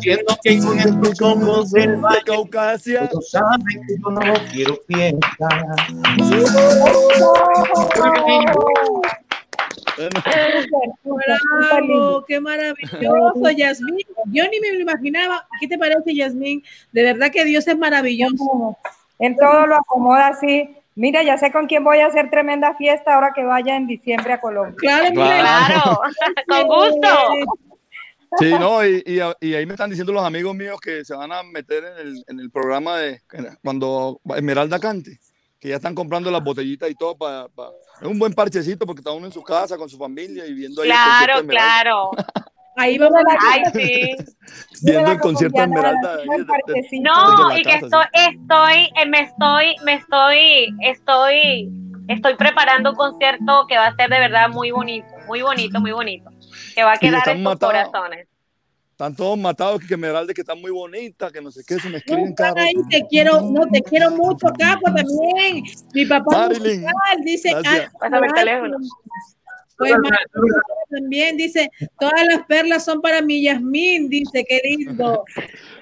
siendo 0.01 0.37
que 0.43 0.59
con 0.59 0.79
estos 0.79 1.21
ojos 1.21 1.71
del 1.71 1.97
valle, 1.97 2.21
todos 2.25 3.29
saben 3.29 3.81
que 3.87 3.95
yo 4.01 4.09
no 4.09 4.33
quiero 4.51 4.79
fiesta. 4.87 5.47
Bravo, 11.05 12.25
qué 12.25 12.39
maravilloso, 12.39 13.49
Yasmín. 13.55 14.05
Yo 14.31 14.43
ni 14.49 14.59
me 14.59 14.73
lo 14.73 14.79
imaginaba. 14.79 15.47
¿Qué 15.59 15.67
te 15.67 15.77
parece, 15.77 16.15
Yasmín? 16.15 16.63
De 16.91 17.03
verdad 17.03 17.31
que 17.31 17.45
Dios 17.45 17.67
es 17.67 17.77
maravilloso. 17.77 18.77
En 19.23 19.37
todo 19.37 19.65
lo 19.67 19.77
acomoda 19.77 20.27
así. 20.27 20.69
Mira, 20.95 21.23
ya 21.23 21.37
sé 21.37 21.49
con 21.49 21.65
quién 21.65 21.81
voy 21.81 21.99
a 21.99 22.07
hacer 22.07 22.29
tremenda 22.29 22.75
fiesta 22.75 23.15
ahora 23.15 23.31
que 23.33 23.45
vaya 23.45 23.77
en 23.77 23.87
diciembre 23.87 24.33
a 24.33 24.41
Colombia. 24.41 24.75
Claro, 24.77 25.09
mira, 25.11 25.39
Claro, 25.39 26.01
con 26.49 26.67
gusto. 26.67 27.07
Sí, 28.37 28.51
no, 28.51 28.85
y, 28.85 29.01
y, 29.05 29.47
y 29.47 29.53
ahí 29.55 29.65
me 29.65 29.75
están 29.75 29.89
diciendo 29.89 30.11
los 30.11 30.25
amigos 30.25 30.53
míos 30.53 30.77
que 30.81 31.05
se 31.05 31.15
van 31.15 31.31
a 31.31 31.41
meter 31.41 31.85
en 31.85 32.07
el, 32.07 32.25
en 32.27 32.39
el 32.41 32.51
programa 32.51 32.97
de 32.97 33.21
cuando 33.63 34.19
Esmeralda 34.35 34.77
cante, 34.77 35.19
que 35.57 35.69
ya 35.69 35.77
están 35.77 35.95
comprando 35.95 36.29
las 36.29 36.43
botellitas 36.43 36.89
y 36.89 36.95
todo 36.95 37.15
para... 37.15 37.47
es 38.01 38.07
un 38.07 38.19
buen 38.19 38.33
parchecito 38.33 38.85
porque 38.85 38.99
está 38.99 39.13
uno 39.13 39.27
en 39.27 39.31
su 39.31 39.41
casa 39.41 39.77
con 39.77 39.87
su 39.87 39.97
familia 39.97 40.45
y 40.45 40.53
viendo 40.53 40.81
ahí 40.81 40.89
Claro, 40.89 41.47
claro. 41.47 42.11
Ahí 42.75 42.97
vamos 42.97 43.21
a 43.21 43.37
Ay, 43.51 43.63
sí. 43.73 44.15
Viendo 44.81 45.11
el 45.11 45.19
concierto 45.19 45.57
de 45.57 45.63
Esmeralda. 45.63 46.17
No, 47.01 47.57
y 47.57 47.63
que 47.63 47.73
estoy, 47.73 48.05
estoy, 48.13 48.89
eh, 48.95 49.05
me 49.07 49.21
estoy, 49.21 49.75
me 49.83 49.93
estoy, 49.95 50.75
estoy, 50.81 51.69
estoy 52.07 52.35
preparando 52.35 52.91
un 52.91 52.95
concierto 52.95 53.65
que 53.67 53.77
va 53.77 53.87
a 53.87 53.95
ser 53.95 54.09
de 54.09 54.19
verdad 54.19 54.49
muy 54.49 54.71
bonito, 54.71 55.07
muy 55.27 55.41
bonito, 55.41 55.79
muy 55.79 55.91
bonito, 55.91 56.29
que 56.75 56.83
va 56.83 56.93
a 56.93 56.97
quedar 56.97 57.27
en 57.29 57.43
tus 57.43 57.59
corazones. 57.59 58.27
Están 58.91 59.15
todos 59.15 59.37
matados 59.37 59.81
que, 59.81 59.87
que 59.87 59.93
Esmeralda 59.95 60.33
que 60.33 60.41
está 60.41 60.53
muy 60.53 60.69
bonita, 60.69 61.31
que 61.31 61.41
no 61.41 61.51
sé 61.51 61.63
qué, 61.67 61.79
se 61.79 61.87
me 61.87 61.93
No, 61.93 61.97
escriben 61.97 62.35
cada 62.35 62.49
están 62.49 62.67
ahí, 62.67 62.75
te 62.89 63.07
quiero, 63.07 63.41
no, 63.41 63.65
te 63.67 63.81
quiero 63.81 64.11
mucho, 64.11 64.47
Capo, 64.57 64.85
también. 64.85 65.63
Mi 65.93 66.05
papá 66.05 66.47
Marilyn, 66.47 66.81
musical, 66.81 67.21
dice, 67.23 67.55
Pásame 67.99 68.27
el 68.27 68.33
teléfono. 68.33 68.77
Pues 69.77 69.93
también 70.89 71.37
dice, 71.37 71.69
todas 71.99 72.25
las 72.27 72.45
perlas 72.45 72.85
son 72.85 73.01
para 73.01 73.21
mi 73.21 73.43
Yasmín, 73.43 74.09
dice, 74.09 74.45
qué 74.47 74.61
lindo. 74.63 75.23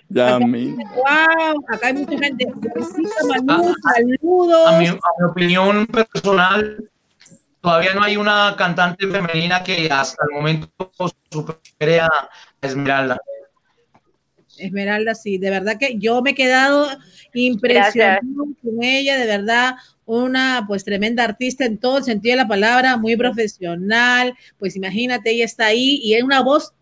Yasmín. 0.09 0.77
Wow, 0.77 1.63
acá 1.67 1.87
hay 1.87 1.93
mucha 1.93 2.17
gente. 2.17 2.45
Felicita, 2.73 3.15
Manu, 3.27 3.73
saludos. 3.93 4.67
A 4.67 4.79
mi, 4.79 4.87
a 4.87 4.93
mi 4.93 5.29
opinión 5.29 5.87
personal, 5.87 6.89
todavía 7.61 7.93
no 7.93 8.03
hay 8.03 8.17
una 8.17 8.55
cantante 8.57 9.07
femenina 9.07 9.63
que 9.63 9.89
hasta 9.91 10.23
el 10.29 10.35
momento 10.35 10.69
supere 11.31 12.01
a 12.01 12.09
Esmeralda. 12.61 13.19
Esmeralda, 14.57 15.15
sí, 15.15 15.37
de 15.37 15.49
verdad 15.49 15.77
que 15.79 15.97
yo 15.97 16.21
me 16.21 16.31
he 16.31 16.35
quedado 16.35 16.87
impresionada 17.33 18.19
con 18.61 18.83
ella, 18.83 19.17
de 19.17 19.25
verdad, 19.25 19.75
una 20.11 20.65
pues 20.67 20.83
tremenda 20.83 21.23
artista 21.23 21.65
en 21.65 21.77
todo 21.77 21.99
el 21.99 22.03
sentido 22.03 22.33
de 22.33 22.43
la 22.43 22.47
palabra, 22.47 22.97
muy 22.97 23.15
profesional, 23.15 24.33
pues 24.59 24.75
imagínate, 24.75 25.31
ella 25.31 25.45
está 25.45 25.67
ahí 25.67 26.01
y 26.03 26.15
es 26.15 26.23
una 26.23 26.41
voz 26.41 26.73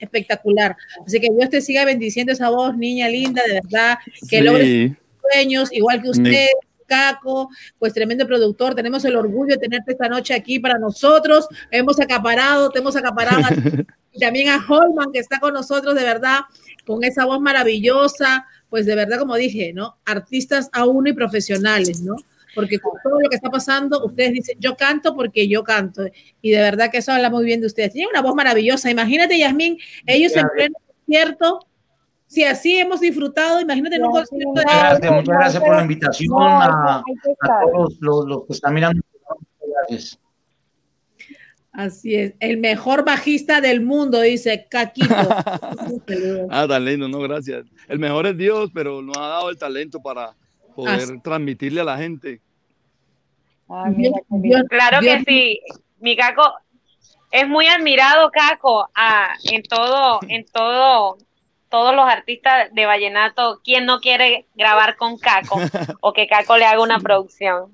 espectacular. 0.00 0.76
Así 1.06 1.20
que 1.20 1.28
Dios 1.36 1.50
te 1.50 1.60
siga 1.60 1.84
bendiciendo 1.84 2.32
esa 2.32 2.50
voz, 2.50 2.76
niña 2.76 3.08
linda, 3.08 3.42
de 3.46 3.54
verdad, 3.54 3.98
que 4.28 4.42
logres 4.42 4.66
Sí. 4.66 4.96
sueños, 5.32 5.72
igual 5.72 6.02
que 6.02 6.10
usted, 6.10 6.48
Caco, 6.86 7.48
pues 7.78 7.94
tremendo 7.94 8.26
productor. 8.26 8.74
Tenemos 8.74 9.04
el 9.04 9.16
orgullo 9.16 9.54
de 9.54 9.58
tenerte 9.60 9.92
esta 9.92 10.08
noche 10.08 10.34
aquí 10.34 10.58
para 10.58 10.78
nosotros. 10.78 11.46
Hemos 11.70 12.00
acaparado, 12.00 12.70
te 12.70 12.80
hemos 12.80 12.96
acaparado 12.96 13.44
a 13.44 13.48
ti, 13.48 13.54
y 14.12 14.18
también 14.18 14.48
a 14.48 14.64
Holman, 14.68 15.12
que 15.12 15.20
está 15.20 15.38
con 15.38 15.54
nosotros, 15.54 15.94
de 15.94 16.02
verdad, 16.02 16.40
con 16.84 17.04
esa 17.04 17.24
voz 17.24 17.40
maravillosa. 17.40 18.46
Pues 18.68 18.84
de 18.84 18.96
verdad, 18.96 19.20
como 19.20 19.36
dije, 19.36 19.72
¿no? 19.72 19.96
Artistas 20.04 20.68
a 20.72 20.84
uno 20.84 21.08
y 21.08 21.12
profesionales, 21.12 22.02
¿no? 22.02 22.16
Porque 22.54 22.78
con 22.78 22.92
todo 23.02 23.20
lo 23.20 23.28
que 23.28 23.36
está 23.36 23.50
pasando, 23.50 24.04
ustedes 24.04 24.32
dicen, 24.32 24.56
yo 24.60 24.76
canto 24.76 25.14
porque 25.14 25.48
yo 25.48 25.64
canto. 25.64 26.04
Y 26.40 26.50
de 26.50 26.58
verdad 26.58 26.90
que 26.90 26.98
eso 26.98 27.12
habla 27.12 27.30
muy 27.30 27.44
bien 27.44 27.60
de 27.60 27.66
ustedes. 27.66 27.92
Tienen 27.92 28.10
una 28.10 28.22
voz 28.22 28.34
maravillosa. 28.34 28.90
Imagínate, 28.90 29.38
Yasmín, 29.38 29.78
ellos 30.06 30.34
en 30.36 30.46
pleno 30.54 30.74
concierto. 30.86 31.60
Si 32.26 32.42
así 32.44 32.78
hemos 32.78 33.00
disfrutado, 33.00 33.60
imagínate 33.60 33.96
en 33.96 34.04
un 34.04 34.12
concierto 34.12 34.52
de 34.54 34.64
Muchas 34.64 34.80
gracias, 34.80 35.12
muchas 35.12 35.36
gracias 35.36 35.62
por 35.62 35.76
la 35.76 35.82
invitación 35.82 36.28
No, 36.30 36.42
a, 36.42 37.04
todos 37.72 37.96
los, 38.00 38.26
los 38.26 38.46
que 38.46 38.52
están 38.54 38.74
mirando. 38.74 39.02
Gracias. 39.88 40.18
Así 41.74 42.14
es, 42.14 42.34
el 42.38 42.58
mejor 42.58 43.04
bajista 43.04 43.60
del 43.60 43.80
mundo, 43.80 44.20
dice 44.20 44.66
Caquito. 44.70 45.08
Ah, 46.50 46.66
tan 46.68 46.84
lindo, 46.84 47.08
no, 47.08 47.18
gracias. 47.20 47.66
El 47.88 47.98
mejor 47.98 48.26
es 48.26 48.36
Dios, 48.36 48.70
pero 48.72 49.02
nos 49.02 49.16
ha 49.16 49.28
dado 49.28 49.50
el 49.50 49.58
talento 49.58 50.00
para 50.00 50.36
poder 50.74 51.00
Así. 51.00 51.20
transmitirle 51.20 51.80
a 51.80 51.84
la 51.84 51.96
gente. 51.98 52.40
Mira. 53.96 54.18
Dios- 54.28 54.62
Claro 54.68 55.00
que 55.00 55.22
sí, 55.26 55.60
mi 56.00 56.16
Caco 56.16 56.42
es 57.30 57.48
muy 57.48 57.66
admirado, 57.66 58.30
Caco, 58.30 58.88
ah, 58.94 59.34
en 59.44 59.62
todo, 59.62 60.20
en 60.28 60.44
todo, 60.46 61.16
todos 61.70 61.96
los 61.96 62.06
artistas 62.06 62.72
de 62.72 62.86
vallenato. 62.86 63.60
¿Quién 63.64 63.86
no 63.86 64.00
quiere 64.00 64.46
grabar 64.54 64.96
con 64.96 65.18
Caco 65.18 65.58
o 66.00 66.12
que 66.12 66.26
Caco 66.26 66.56
le 66.56 66.66
haga 66.66 66.82
una 66.82 66.98
producción? 67.00 67.70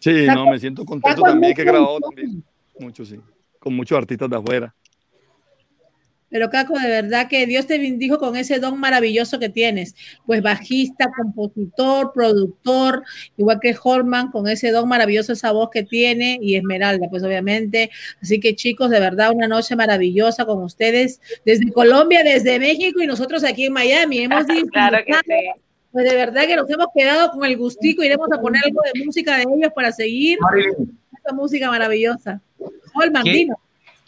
Sí, 0.00 0.26
Caco- 0.26 0.34
no, 0.34 0.50
me 0.50 0.58
siento 0.58 0.84
contento 0.84 1.22
Caco 1.22 1.28
también 1.30 1.54
que 1.54 1.62
he 1.62 1.64
grabado 1.64 2.00
también. 2.00 2.42
Mucho, 2.80 3.04
sí. 3.04 3.20
Con 3.58 3.74
muchos 3.76 3.98
artistas 3.98 4.30
de 4.30 4.36
afuera. 4.36 4.74
Pero 6.30 6.50
Caco, 6.50 6.78
de 6.78 6.88
verdad 6.88 7.28
que 7.28 7.46
Dios 7.46 7.66
te 7.66 7.78
bendijo 7.78 8.18
con 8.18 8.36
ese 8.36 8.58
don 8.58 8.78
maravilloso 8.78 9.38
que 9.38 9.48
tienes. 9.48 9.94
Pues 10.26 10.42
bajista, 10.42 11.10
compositor, 11.16 12.12
productor, 12.12 13.02
igual 13.36 13.60
que 13.60 13.74
Holman, 13.82 14.30
con 14.30 14.48
ese 14.48 14.70
don 14.70 14.88
maravilloso, 14.88 15.32
esa 15.32 15.52
voz 15.52 15.70
que 15.70 15.82
tiene, 15.82 16.38
y 16.40 16.56
Esmeralda, 16.56 17.08
pues 17.08 17.22
obviamente. 17.22 17.90
Así 18.20 18.40
que 18.40 18.54
chicos, 18.54 18.90
de 18.90 19.00
verdad, 19.00 19.32
una 19.34 19.48
noche 19.48 19.74
maravillosa 19.76 20.44
con 20.44 20.62
ustedes 20.62 21.20
desde 21.44 21.72
Colombia, 21.72 22.22
desde 22.22 22.58
México 22.58 23.00
y 23.00 23.06
nosotros 23.06 23.44
aquí 23.44 23.66
en 23.66 23.72
Miami. 23.72 24.18
Hemos 24.18 24.44
claro 24.72 24.98
que 25.06 25.14
sí. 25.14 25.62
Pues 25.90 26.08
de 26.08 26.14
verdad 26.14 26.46
que 26.46 26.56
nos 26.56 26.68
hemos 26.68 26.88
quedado 26.94 27.30
con 27.30 27.44
el 27.44 27.56
gustico. 27.56 28.02
Iremos 28.02 28.30
a 28.30 28.40
poner 28.40 28.62
algo 28.64 28.80
de 28.92 29.04
música 29.04 29.36
de 29.36 29.44
ellos 29.44 29.72
para 29.74 29.90
seguir 29.90 30.38
esta 31.16 31.32
música 31.32 31.70
maravillosa. 31.70 32.42
Holman, 32.94 33.24
dino. 33.24 33.58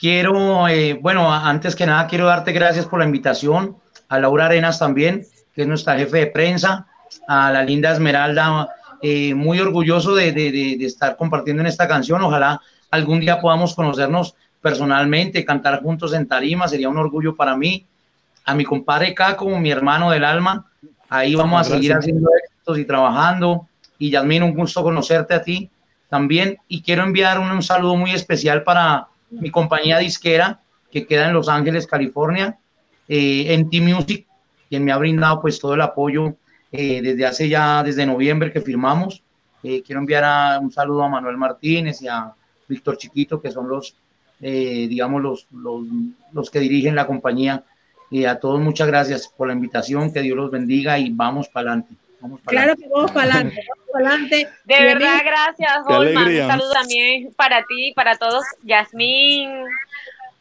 Quiero, 0.01 0.66
eh, 0.66 0.94
bueno, 0.94 1.30
antes 1.30 1.76
que 1.76 1.84
nada, 1.84 2.07
quiero 2.07 2.24
darte 2.24 2.53
gracias 2.53 2.86
por 2.86 3.01
la 3.01 3.05
invitación, 3.05 3.76
a 4.09 4.18
Laura 4.18 4.46
Arenas 4.46 4.78
también, 4.78 5.26
que 5.55 5.61
es 5.61 5.68
nuestra 5.68 5.98
jefe 5.98 6.16
de 6.20 6.26
prensa, 6.28 6.86
a 7.28 7.51
la 7.51 7.62
linda 7.62 7.92
Esmeralda, 7.92 8.70
eh, 9.03 9.34
muy 9.34 9.61
orgulloso 9.61 10.14
de, 10.14 10.32
de, 10.32 10.51
de, 10.51 10.86
estar 10.86 11.18
compartiendo 11.18 11.61
en 11.61 11.66
esta 11.66 11.86
canción. 11.86 12.22
Ojalá 12.22 12.62
algún 12.90 13.20
día 13.20 13.42
podamos 13.42 13.74
conocernos 13.74 14.36
personalmente, 14.62 15.44
cantar 15.44 15.82
juntos 15.82 16.14
en 16.14 16.26
tarima, 16.26 16.66
sería 16.66 16.88
un 16.88 16.96
orgullo 16.96 17.36
para 17.36 17.55
mí. 17.55 17.86
A 18.46 18.55
mi 18.55 18.64
compadre 18.64 19.12
Caco, 19.12 19.51
mi 19.59 19.70
hermano 19.70 20.11
del 20.11 20.24
alma, 20.24 20.64
ahí 21.11 21.34
vamos 21.34 21.61
a 21.61 21.64
seguir 21.64 21.92
haciendo 21.92 22.30
éxitos 22.42 22.78
y 22.78 22.86
trabajando. 22.86 23.68
Y 23.98 24.09
Yasmin, 24.09 24.44
un 24.44 24.55
gusto 24.55 24.82
conocerte 24.82 25.34
a 25.34 25.42
ti 25.42 25.68
también. 26.09 26.57
Y 26.68 26.80
quiero 26.80 27.03
enviar 27.03 27.38
un, 27.38 27.51
un 27.51 27.62
saludo 27.62 27.96
muy 27.96 28.12
especial 28.12 28.62
para 28.62 29.09
mi 29.31 29.51
compañía 29.51 29.99
disquera 29.99 30.61
que 30.91 31.07
queda 31.07 31.28
en 31.28 31.35
Los 31.35 31.49
Ángeles, 31.49 31.87
California, 31.87 32.59
eh, 33.09 33.55
en 33.55 33.70
T-Music, 33.70 34.26
quien 34.68 34.85
me 34.85 34.93
ha 34.93 34.99
brindado 34.99 35.41
pues 35.41 35.59
todo 35.59 35.74
el 35.74 35.81
apoyo 35.81 36.35
eh, 36.72 37.01
desde 37.03 37.26
hace 37.26 37.49
ya, 37.49 37.83
desde 37.83 38.07
noviembre 38.07 38.53
que 38.53 38.61
firmamos. 38.61 39.22
Eh, 39.62 39.83
quiero 39.83 40.01
enviar 40.01 40.61
un 40.61 40.72
saludo 40.72 41.05
a 41.05 41.09
Manuel 41.09 41.37
Martínez 41.37 42.01
y 42.03 42.09
a 42.09 42.33
Víctor 42.68 42.97
Chiquito, 42.97 43.41
que 43.41 43.51
son 43.51 43.68
los, 43.68 43.97
digamos, 44.39 45.20
los, 45.20 45.47
los, 45.53 45.83
los, 46.33 46.51
que 46.51 46.61
dirigen 46.61 46.95
la 46.95 47.07
compañía. 47.07 47.64
Y 48.11 48.24
a 48.24 48.41
todos 48.41 48.61
muchas 48.61 48.87
gracias 48.87 49.28
por 49.28 49.49
la 49.49 49.55
invitación, 49.55 50.12
que 50.12 50.22
Dios 50.22 50.37
los 50.37 50.51
bendiga 50.51 50.99
y 50.99 51.11
vamos 51.11 51.49
para 51.49 51.72
adelante. 51.72 51.95
Claro 52.45 52.76
que 52.76 52.89
vamos 52.89 53.11
para 53.11 53.35
adelante. 53.35 53.61
De 54.64 54.84
verdad, 54.84 55.20
gracias, 55.24 55.72
Holman. 55.86 56.28
Un 56.28 56.47
saludo 56.49 56.72
también 56.72 57.32
para 57.34 57.64
ti, 57.64 57.93
para 57.95 58.16
todos. 58.16 58.45
Yasmín, 58.62 59.64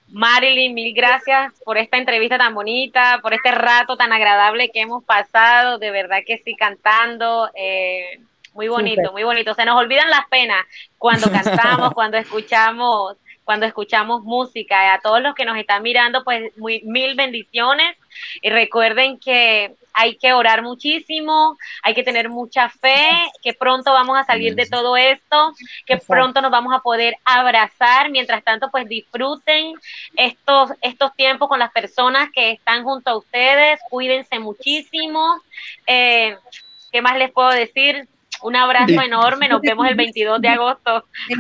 Marilyn, 0.09 0.73
mil 0.73 0.93
gracias 0.93 1.53
por 1.63 1.77
esta 1.77 1.97
entrevista 1.97 2.37
tan 2.37 2.53
bonita, 2.53 3.19
por 3.21 3.33
este 3.33 3.51
rato 3.51 3.97
tan 3.97 4.11
agradable 4.11 4.69
que 4.71 4.81
hemos 4.81 5.03
pasado. 5.03 5.77
De 5.77 5.91
verdad 5.91 6.19
que 6.25 6.37
sí, 6.39 6.55
cantando. 6.55 7.49
Eh, 7.55 8.19
muy 8.53 8.67
bonito, 8.67 9.11
muy 9.11 9.23
bonito. 9.23 9.53
Se 9.53 9.65
nos 9.65 9.77
olvidan 9.77 10.09
las 10.09 10.27
penas 10.27 10.65
cuando 10.97 11.31
cantamos, 11.31 11.93
cuando 11.93 12.17
escuchamos 12.17 13.17
cuando 13.49 13.65
escuchamos 13.65 14.21
música. 14.21 14.93
A 14.93 15.01
todos 15.01 15.23
los 15.23 15.33
que 15.33 15.43
nos 15.43 15.57
están 15.57 15.81
mirando, 15.81 16.23
pues 16.23 16.55
muy, 16.55 16.83
mil 16.83 17.15
bendiciones. 17.15 17.97
Y 18.43 18.51
recuerden 18.51 19.17
que 19.17 19.73
hay 19.91 20.17
que 20.17 20.33
orar 20.33 20.61
muchísimo, 20.61 21.57
hay 21.81 21.95
que 21.95 22.03
tener 22.03 22.29
mucha 22.29 22.69
fe, 22.69 23.09
que 23.41 23.55
pronto 23.55 23.91
vamos 23.91 24.19
a 24.19 24.23
salir 24.23 24.53
de 24.53 24.67
todo 24.67 24.95
esto, 24.95 25.55
que 25.87 25.97
pronto 25.97 26.41
nos 26.41 26.51
vamos 26.51 26.75
a 26.75 26.81
poder 26.81 27.15
abrazar. 27.25 28.11
Mientras 28.11 28.43
tanto, 28.43 28.69
pues 28.69 28.87
disfruten 28.87 29.73
estos, 30.15 30.69
estos 30.81 31.15
tiempos 31.15 31.49
con 31.49 31.57
las 31.57 31.71
personas 31.71 32.29
que 32.31 32.51
están 32.51 32.83
junto 32.83 33.09
a 33.09 33.17
ustedes, 33.17 33.79
cuídense 33.89 34.37
muchísimo. 34.37 35.41
Eh, 35.87 36.37
¿Qué 36.91 37.01
más 37.01 37.17
les 37.17 37.31
puedo 37.31 37.49
decir? 37.49 38.07
Un 38.41 38.55
abrazo 38.55 39.01
enorme, 39.01 39.49
nos 39.49 39.61
vemos 39.61 39.87
el 39.87 39.95
22 39.95 40.41
de 40.41 40.47
agosto. 40.47 41.05
En, 41.29 41.39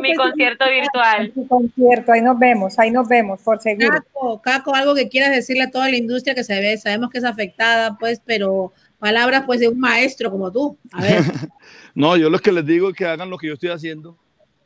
mi 0.00 0.14
concierto 0.14 0.64
virtual. 0.68 1.32
En 1.34 1.48
concierto, 1.48 2.12
ahí 2.12 2.22
nos 2.22 2.38
vemos, 2.38 2.78
ahí 2.78 2.90
nos 2.90 3.08
vemos, 3.08 3.40
por 3.42 3.58
seguro. 3.60 3.90
Caco, 3.90 4.40
Caco, 4.42 4.74
algo 4.74 4.94
que 4.94 5.08
quieras 5.08 5.30
decirle 5.30 5.64
a 5.64 5.70
toda 5.70 5.88
la 5.88 5.96
industria 5.96 6.34
que 6.34 6.44
se 6.44 6.60
ve, 6.60 6.76
sabemos 6.78 7.10
que 7.10 7.18
es 7.18 7.24
afectada, 7.24 7.96
pues, 7.98 8.22
pero 8.24 8.72
palabras 8.98 9.44
pues 9.46 9.60
de 9.60 9.68
un 9.68 9.78
maestro 9.78 10.30
como 10.30 10.52
tú. 10.52 10.76
A 10.92 11.02
ver. 11.02 11.22
no, 11.94 12.16
yo 12.16 12.30
lo 12.30 12.38
que 12.38 12.52
les 12.52 12.64
digo 12.64 12.90
es 12.90 12.96
que 12.96 13.06
hagan 13.06 13.30
lo 13.30 13.38
que 13.38 13.48
yo 13.48 13.54
estoy 13.54 13.70
haciendo. 13.70 14.16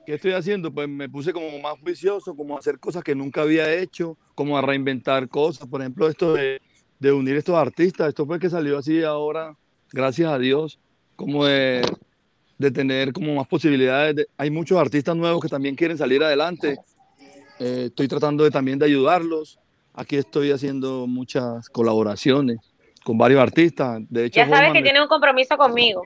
¿Qué 0.05 0.15
estoy 0.15 0.33
haciendo? 0.33 0.73
Pues 0.73 0.89
me 0.89 1.09
puse 1.09 1.33
como 1.33 1.59
más 1.61 1.81
vicioso, 1.83 2.35
como 2.35 2.57
a 2.57 2.59
hacer 2.59 2.79
cosas 2.79 3.05
que 3.05 3.15
nunca 3.15 3.43
había 3.43 3.73
hecho, 3.73 4.19
como 4.35 4.59
a 4.59 4.63
reinventar 4.63 5.29
cosas. 5.29 5.69
Por 5.69 5.81
ejemplo, 5.81 6.09
esto 6.09 6.35
de, 6.35 6.61
de 6.99 7.13
unir 7.13 7.37
estos 7.37 7.55
artistas, 7.55 8.09
esto 8.09 8.27
fue 8.27 8.41
que 8.41 8.51
salió 8.51 8.79
así 8.79 9.03
ahora 9.05 9.57
gracias 9.93 10.30
a 10.30 10.38
Dios, 10.38 10.78
como 11.16 11.45
de, 11.45 11.82
de 12.59 12.70
tener 12.70 13.12
como 13.12 13.34
más 13.34 13.47
posibilidades. 13.47 14.26
hay 14.36 14.51
muchos 14.51 14.78
artistas 14.78 15.16
nuevos 15.16 15.43
que 15.43 15.49
también 15.49 15.74
quieren 15.74 15.99
salir 15.99 16.22
adelante. 16.22 16.78
Eh, 17.59 17.84
estoy 17.86 18.09
tratando 18.09 18.45
de, 18.45 18.51
también 18.51 18.78
de 18.78 18.86
ayudarlos. 18.86 19.59
Aquí 19.95 20.16
estoy 20.16 20.51
haciendo 20.51 21.07
muchas 21.07 21.68
colaboraciones 21.68 22.59
con 23.05 23.18
varios 23.18 23.40
artistas. 23.40 24.01
De 24.09 24.26
hecho, 24.26 24.40
ya 24.40 24.49
sabes 24.49 24.72
que 24.72 24.82
tiene 24.82 25.03
un 25.03 25.09
compromiso 25.09 25.57
conmigo. 25.57 26.03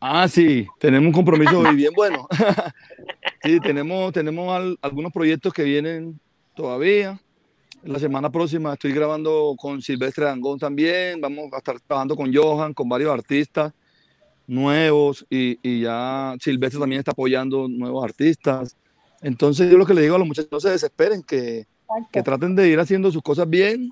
Ah, 0.00 0.28
sí, 0.28 0.66
tenemos 0.78 1.06
un 1.06 1.12
compromiso 1.12 1.62
muy 1.62 1.76
bien 1.76 1.92
bueno. 1.94 2.28
sí, 3.42 3.60
tenemos, 3.60 4.12
tenemos 4.12 4.76
algunos 4.82 5.12
proyectos 5.12 5.52
que 5.52 5.62
vienen 5.62 6.20
todavía. 6.54 7.18
La 7.84 7.98
semana 7.98 8.30
próxima 8.30 8.72
estoy 8.72 8.92
grabando 8.92 9.54
con 9.58 9.82
Silvestre 9.82 10.24
Dangón 10.24 10.58
también. 10.58 11.20
Vamos 11.20 11.52
a 11.52 11.58
estar 11.58 11.78
trabajando 11.80 12.16
con 12.16 12.34
Johan, 12.34 12.72
con 12.72 12.88
varios 12.88 13.12
artistas 13.12 13.74
nuevos 14.46 15.26
y, 15.30 15.58
y, 15.62 15.82
ya 15.82 16.34
Silvestre 16.40 16.80
también 16.80 17.00
está 17.00 17.12
apoyando 17.12 17.68
nuevos 17.68 18.02
artistas. 18.02 18.76
Entonces 19.22 19.70
yo 19.70 19.76
lo 19.76 19.86
que 19.86 19.94
le 19.94 20.02
digo 20.02 20.14
a 20.14 20.18
los 20.18 20.26
muchachos, 20.26 20.50
no 20.50 20.60
se 20.60 20.70
desesperen, 20.70 21.22
que, 21.22 21.66
que 22.10 22.22
traten 22.22 22.54
de 22.54 22.68
ir 22.68 22.78
haciendo 22.78 23.10
sus 23.10 23.22
cosas 23.22 23.48
bien 23.48 23.90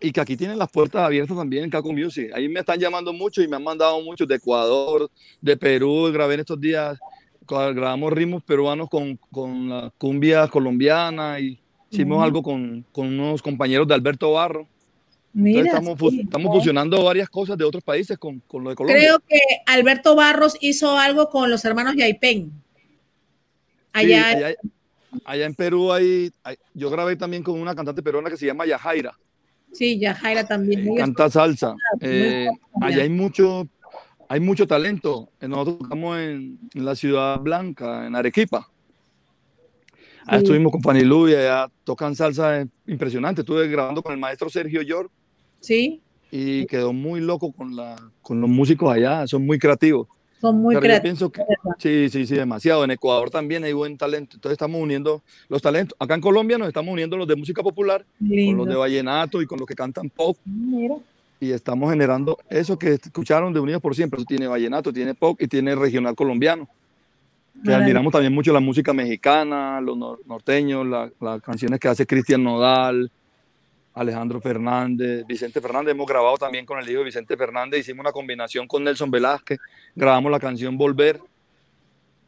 y 0.00 0.12
que 0.12 0.20
aquí 0.20 0.36
tienen 0.36 0.58
las 0.58 0.70
puertas 0.70 1.02
abiertas 1.02 1.36
también 1.36 1.64
en 1.64 1.70
Caco 1.70 1.92
Music. 1.92 2.30
Ahí 2.34 2.48
me 2.48 2.60
están 2.60 2.78
llamando 2.78 3.12
mucho 3.12 3.42
y 3.42 3.48
me 3.48 3.56
han 3.56 3.64
mandado 3.64 4.00
muchos 4.02 4.26
de 4.28 4.36
Ecuador, 4.36 5.10
de 5.40 5.56
Perú. 5.56 6.10
Grabé 6.12 6.34
en 6.34 6.40
estos 6.40 6.60
días, 6.60 6.98
grabamos 7.46 8.12
ritmos 8.12 8.42
peruanos 8.42 8.88
con, 8.88 9.18
con 9.30 9.68
la 9.68 9.92
cumbia 9.98 10.48
colombiana 10.48 11.40
y 11.40 11.58
Hicimos 11.94 12.24
algo 12.24 12.42
con, 12.42 12.84
con, 12.90 13.06
unos 13.06 13.40
compañeros 13.40 13.86
de 13.86 13.94
Alberto 13.94 14.32
Barro. 14.32 14.66
Mira, 15.32 15.62
estamos, 15.62 15.98
estamos, 16.12 16.54
fusionando 16.54 17.02
varias 17.02 17.28
cosas 17.28 17.56
de 17.56 17.64
otros 17.64 17.82
países 17.82 18.18
con, 18.18 18.40
con, 18.40 18.62
lo 18.64 18.70
de 18.70 18.76
Colombia. 18.76 19.00
Creo 19.00 19.18
que 19.20 19.38
Alberto 19.66 20.14
Barros 20.14 20.56
hizo 20.60 20.96
algo 20.98 21.28
con 21.28 21.50
los 21.50 21.64
hermanos 21.64 21.94
Yaipen. 21.96 22.52
Allá, 23.92 24.28
allá, 24.28 24.54
allá, 25.24 25.46
en 25.46 25.54
Perú 25.54 25.92
hay, 25.92 26.32
yo 26.72 26.90
grabé 26.90 27.14
también 27.14 27.42
con 27.44 27.60
una 27.60 27.74
cantante 27.74 28.02
peruana 28.02 28.28
que 28.28 28.36
se 28.36 28.46
llama 28.46 28.66
Yajaira. 28.66 29.16
Sí, 29.72 29.98
Yajaira 29.98 30.46
también. 30.46 30.94
Canta 30.96 31.30
salsa. 31.30 31.74
Eh, 32.00 32.48
allá 32.80 33.02
hay 33.02 33.08
mucho, 33.08 33.68
hay 34.28 34.40
mucho 34.40 34.66
talento. 34.66 35.28
Nosotros 35.40 35.78
estamos 35.82 36.18
en, 36.18 36.58
en 36.74 36.84
la 36.84 36.96
Ciudad 36.96 37.38
Blanca, 37.40 38.06
en 38.06 38.16
Arequipa. 38.16 38.68
Ahí 40.26 40.38
estuvimos 40.38 40.72
con 40.72 40.82
Fanny 40.82 41.02
Lu 41.02 41.28
y 41.28 41.34
allá 41.34 41.68
tocan 41.84 42.14
salsa 42.14 42.66
impresionante. 42.86 43.42
Estuve 43.42 43.68
grabando 43.68 44.02
con 44.02 44.12
el 44.12 44.18
maestro 44.18 44.48
Sergio 44.48 44.82
York. 44.82 45.10
Sí. 45.60 46.00
Y 46.30 46.66
quedó 46.66 46.92
muy 46.92 47.20
loco 47.20 47.52
con, 47.52 47.76
la, 47.76 47.96
con 48.22 48.40
los 48.40 48.50
músicos 48.50 48.92
allá, 48.92 49.26
son 49.26 49.46
muy 49.46 49.58
creativos. 49.58 50.08
Son 50.40 50.60
muy 50.60 50.76
creativos. 50.76 51.02
pienso 51.02 51.30
que, 51.30 51.42
sí, 51.78 52.08
sí, 52.10 52.26
sí, 52.26 52.34
demasiado. 52.34 52.84
En 52.84 52.90
Ecuador 52.90 53.30
también 53.30 53.64
hay 53.64 53.72
buen 53.72 53.96
talento. 53.96 54.36
Entonces 54.36 54.54
estamos 54.54 54.80
uniendo 54.80 55.22
los 55.48 55.62
talentos. 55.62 55.96
Acá 55.98 56.14
en 56.14 56.20
Colombia 56.20 56.58
nos 56.58 56.68
estamos 56.68 56.92
uniendo 56.92 57.16
los 57.16 57.28
de 57.28 57.36
música 57.36 57.62
popular 57.62 58.04
con 58.18 58.56
los 58.56 58.66
de 58.66 58.74
vallenato 58.74 59.40
y 59.40 59.46
con 59.46 59.58
los 59.58 59.68
que 59.68 59.74
cantan 59.74 60.10
pop. 60.10 60.36
Mira. 60.44 60.96
Y 61.40 61.50
estamos 61.50 61.90
generando 61.90 62.38
eso 62.48 62.78
que 62.78 62.94
escucharon 62.94 63.52
de 63.52 63.60
Unidos 63.60 63.80
por 63.80 63.94
Siempre. 63.94 64.18
Eso 64.18 64.26
tiene 64.26 64.46
vallenato, 64.46 64.92
tiene 64.92 65.14
pop 65.14 65.40
y 65.40 65.46
tiene 65.46 65.74
regional 65.74 66.14
colombiano 66.14 66.68
que 67.62 67.72
admiramos 67.72 68.12
también 68.12 68.32
mucho 68.32 68.52
la 68.52 68.60
música 68.60 68.92
mexicana, 68.92 69.80
los 69.80 69.96
norteños, 70.26 70.86
las 71.20 71.42
canciones 71.42 71.78
que 71.78 71.88
hace 71.88 72.06
Cristian 72.06 72.42
Nodal, 72.42 73.10
Alejandro 73.94 74.40
Fernández, 74.40 75.26
Vicente 75.26 75.60
Fernández. 75.60 75.92
Hemos 75.92 76.06
grabado 76.06 76.36
también 76.36 76.66
con 76.66 76.78
el 76.78 76.88
hijo 76.88 76.98
de 76.98 77.04
Vicente 77.04 77.36
Fernández, 77.36 77.80
hicimos 77.80 78.00
una 78.00 78.12
combinación 78.12 78.66
con 78.66 78.82
Nelson 78.82 79.10
Velázquez, 79.10 79.58
grabamos 79.94 80.32
la 80.32 80.40
canción 80.40 80.76
Volver. 80.76 81.20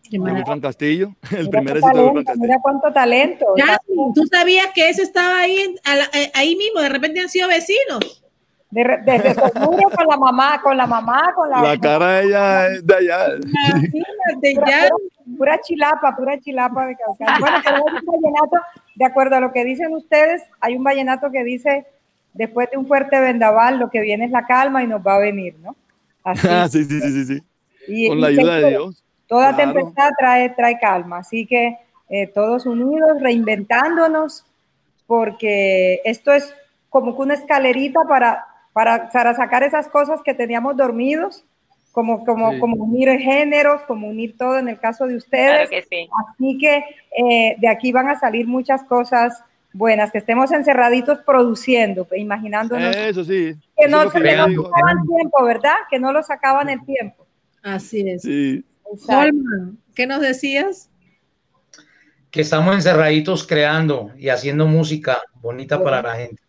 De 0.08 0.44
Fran 0.44 0.60
Castillo, 0.60 1.16
el 1.36 1.50
primer 1.50 1.78
éxito 1.78 1.96
de 1.96 2.10
Fran 2.12 2.24
Castillo. 2.24 2.46
Mira 2.46 2.58
cuánto 2.62 2.92
talento. 2.92 3.44
Ya, 3.56 3.76
tú 4.14 4.24
sabías 4.30 4.68
que 4.72 4.88
ese 4.88 5.02
estaba 5.02 5.40
ahí, 5.40 5.74
eh, 6.14 6.30
ahí 6.32 6.54
mismo, 6.54 6.80
de 6.80 6.88
repente 6.88 7.18
han 7.18 7.28
sido 7.28 7.48
vecinos. 7.48 8.22
Desde 8.76 9.32
seguro 9.32 9.88
con 9.88 10.06
la 10.06 10.16
mamá, 10.18 10.60
con 10.62 10.76
la 10.76 10.86
mamá, 10.86 11.32
con 11.34 11.48
la. 11.48 11.62
La 11.62 11.80
cara 11.80 12.08
de 12.08 12.26
ella 12.26 12.66
es 12.66 12.86
de 12.86 12.94
allá. 12.94 13.26
Imagínate, 13.36 14.54
ya 14.66 14.88
pura 15.38 15.58
chilapa, 15.62 16.14
pura 16.14 16.38
chilapa 16.38 16.86
de 16.86 16.96
Caucán. 16.96 17.40
Bueno, 17.40 17.56
pero 17.64 17.84
vallenato, 17.84 18.56
de 18.94 19.04
acuerdo 19.06 19.36
a 19.36 19.40
lo 19.40 19.52
que 19.52 19.64
dicen 19.64 19.94
ustedes, 19.94 20.42
hay 20.60 20.76
un 20.76 20.84
vallenato 20.84 21.30
que 21.30 21.42
dice, 21.42 21.86
después 22.34 22.70
de 22.70 22.76
un 22.76 22.86
fuerte 22.86 23.18
vendaval, 23.18 23.78
lo 23.78 23.88
que 23.88 24.00
viene 24.00 24.26
es 24.26 24.30
la 24.30 24.44
calma 24.44 24.82
y 24.82 24.86
nos 24.86 25.00
va 25.00 25.14
a 25.14 25.20
venir, 25.20 25.56
¿no? 25.62 25.74
Así. 26.22 26.46
Ah, 26.50 26.68
sí, 26.68 26.84
sí, 26.84 27.00
sí, 27.00 27.24
sí. 27.24 27.42
Y, 27.88 28.08
Con 28.08 28.20
la 28.20 28.26
ayuda 28.26 28.56
de 28.56 28.68
Dios. 28.68 29.02
Toda 29.26 29.56
tempestad 29.56 30.10
trae, 30.18 30.50
trae 30.50 30.78
calma, 30.78 31.18
así 31.18 31.46
que 31.46 31.78
eh, 32.10 32.26
todos 32.26 32.66
unidos, 32.66 33.22
reinventándonos, 33.22 34.44
porque 35.06 36.02
esto 36.04 36.32
es 36.32 36.54
como 36.90 37.16
que 37.16 37.22
una 37.22 37.34
escalerita 37.34 38.00
para, 38.08 38.46
para, 38.76 39.08
para 39.08 39.32
sacar 39.32 39.62
esas 39.62 39.88
cosas 39.88 40.20
que 40.22 40.34
teníamos 40.34 40.76
dormidos 40.76 41.46
como, 41.92 42.26
como, 42.26 42.60
como 42.60 42.84
unir 42.84 43.08
géneros, 43.18 43.80
como 43.84 44.06
unir 44.06 44.36
todo 44.36 44.58
en 44.58 44.68
el 44.68 44.78
caso 44.78 45.06
de 45.06 45.16
ustedes. 45.16 45.70
Así 45.70 46.58
que 46.58 46.84
eh, 47.16 47.56
de 47.58 47.68
aquí 47.68 47.90
van 47.90 48.10
a 48.10 48.20
salir 48.20 48.46
muchas 48.46 48.84
cosas 48.84 49.42
buenas, 49.72 50.12
que 50.12 50.18
estemos 50.18 50.52
encerraditos 50.52 51.20
produciendo, 51.20 52.06
imaginándonos. 52.14 52.94
Eso 52.94 53.24
sí. 53.24 53.54
Que 53.74 53.88
no 53.88 54.10
se 54.10 54.20
nos 54.20 54.34
sacaban 54.34 55.06
tiempo, 55.06 55.42
¿verdad? 55.42 55.76
Que 55.88 55.98
no 55.98 56.12
lo 56.12 56.22
sacaban 56.22 56.68
el 56.68 56.84
tiempo. 56.84 57.26
Así 57.62 58.06
es. 58.06 58.20
Sí. 58.20 58.62
¿qué 59.94 60.06
nos 60.06 60.20
decías? 60.20 60.90
Que 62.30 62.42
estamos 62.42 62.74
encerraditos 62.74 63.46
creando 63.46 64.10
y 64.18 64.28
haciendo 64.28 64.66
música 64.66 65.22
bonita 65.40 65.82
para 65.82 66.02
la 66.02 66.16
gente. 66.16 66.45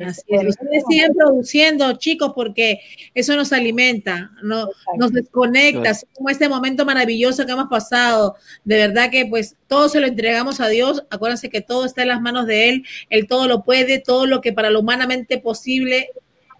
Así 0.00 0.22
es. 0.28 0.48
Ustedes 0.48 0.84
siguen 0.88 1.14
produciendo, 1.14 1.92
chicos, 1.98 2.32
porque 2.34 2.80
eso 3.14 3.36
nos 3.36 3.52
alimenta, 3.52 4.30
no, 4.42 4.68
nos 4.96 5.12
desconecta, 5.12 5.90
así 5.90 6.06
como 6.14 6.30
este 6.30 6.48
momento 6.48 6.84
maravilloso 6.84 7.44
que 7.44 7.52
hemos 7.52 7.68
pasado. 7.68 8.36
De 8.64 8.76
verdad 8.76 9.10
que 9.10 9.26
pues 9.26 9.56
todo 9.66 9.88
se 9.88 10.00
lo 10.00 10.06
entregamos 10.06 10.60
a 10.60 10.68
Dios. 10.68 11.04
Acuérdense 11.10 11.50
que 11.50 11.60
todo 11.60 11.84
está 11.84 12.02
en 12.02 12.08
las 12.08 12.20
manos 12.20 12.46
de 12.46 12.70
Él. 12.70 12.84
Él 13.10 13.26
todo 13.26 13.46
lo 13.46 13.62
puede, 13.62 13.98
todo 13.98 14.26
lo 14.26 14.40
que 14.40 14.52
para 14.52 14.70
lo 14.70 14.80
humanamente 14.80 15.38
posible 15.38 16.10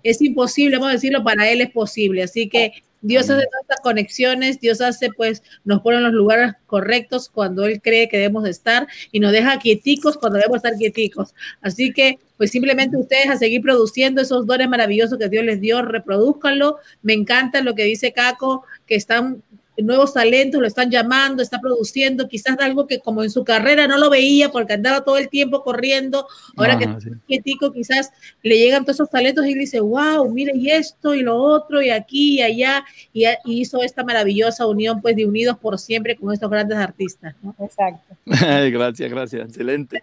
es 0.03 0.21
imposible, 0.23 0.77
vamos 0.77 0.91
a 0.91 0.95
decirlo, 0.95 1.23
para 1.23 1.49
Él 1.49 1.61
es 1.61 1.71
posible. 1.71 2.23
Así 2.23 2.49
que 2.49 2.83
Dios 3.03 3.31
hace 3.31 3.47
tantas 3.47 3.81
conexiones, 3.83 4.61
Dios 4.61 4.81
hace, 4.81 5.11
pues, 5.11 5.43
nos 5.65 5.81
pone 5.81 5.99
en 5.99 6.05
los 6.05 6.13
lugares 6.13 6.53
correctos 6.67 7.29
cuando 7.29 7.65
Él 7.65 7.81
cree 7.81 8.09
que 8.09 8.19
debemos 8.19 8.47
estar 8.47 8.87
y 9.11 9.21
nos 9.21 9.33
deja 9.33 9.59
quieticos 9.59 10.19
cuando 10.19 10.39
debemos 10.39 10.59
estar 10.59 10.75
quieticos. 10.77 11.35
Así 11.63 11.93
que, 11.93 12.19
pues, 12.37 12.51
simplemente 12.51 12.97
ustedes 12.97 13.29
a 13.29 13.37
seguir 13.37 13.63
produciendo 13.63 14.21
esos 14.21 14.47
dones 14.47 14.69
maravillosos 14.69 15.19
que 15.19 15.29
Dios 15.29 15.45
les 15.45 15.61
dio, 15.61 15.83
reproduzcanlo. 15.83 16.79
Me 17.03 17.15
encanta 17.15 17.63
lo 17.63 17.75
que 17.75 17.85
dice 17.85 18.13
Caco, 18.13 18.65
que 18.87 18.97
están 18.97 19.43
nuevos 19.83 20.15
talentos, 20.15 20.61
lo 20.61 20.67
están 20.67 20.91
llamando, 20.91 21.43
está 21.43 21.61
produciendo, 21.61 22.29
quizás 22.29 22.59
algo 22.61 22.87
que 22.87 23.01
como 23.01 23.23
en 23.23 23.31
su 23.31 23.45
carrera 23.45 23.87
no 23.87 23.99
lo 23.99 24.11
veía 24.11 24.51
porque 24.51 24.75
andaba 24.75 25.03
todo 25.03 25.17
el 25.19 25.29
tiempo 25.29 25.63
corriendo, 25.63 26.27
ahora 26.57 26.79
que 26.79 26.87
sí. 27.01 27.11
quietico, 27.27 27.73
quizás 27.73 28.11
le 28.43 28.59
llegan 28.59 28.85
todos 28.85 28.97
esos 28.97 29.11
talentos 29.11 29.47
y 29.47 29.55
dice, 29.55 29.81
wow, 29.81 30.31
mire 30.31 30.53
y 30.55 30.71
esto 30.71 31.15
y 31.15 31.23
lo 31.23 31.37
otro 31.37 31.83
y 31.83 31.91
aquí 31.91 32.39
y 32.39 32.43
allá, 32.43 32.85
y, 33.13 33.25
hizo 33.45 33.83
esta 33.83 34.05
maravillosa 34.05 34.67
unión 34.67 35.01
pues 35.01 35.17
de 35.17 35.27
unidos 35.27 35.57
por 35.59 35.79
siempre 35.79 36.17
con 36.17 36.33
estos 36.33 36.51
grandes 36.51 36.79
artistas. 36.79 37.35
¿no? 37.43 37.55
Exacto. 37.61 38.17
gracias, 38.71 39.11
gracias, 39.11 39.49
excelente. 39.49 40.01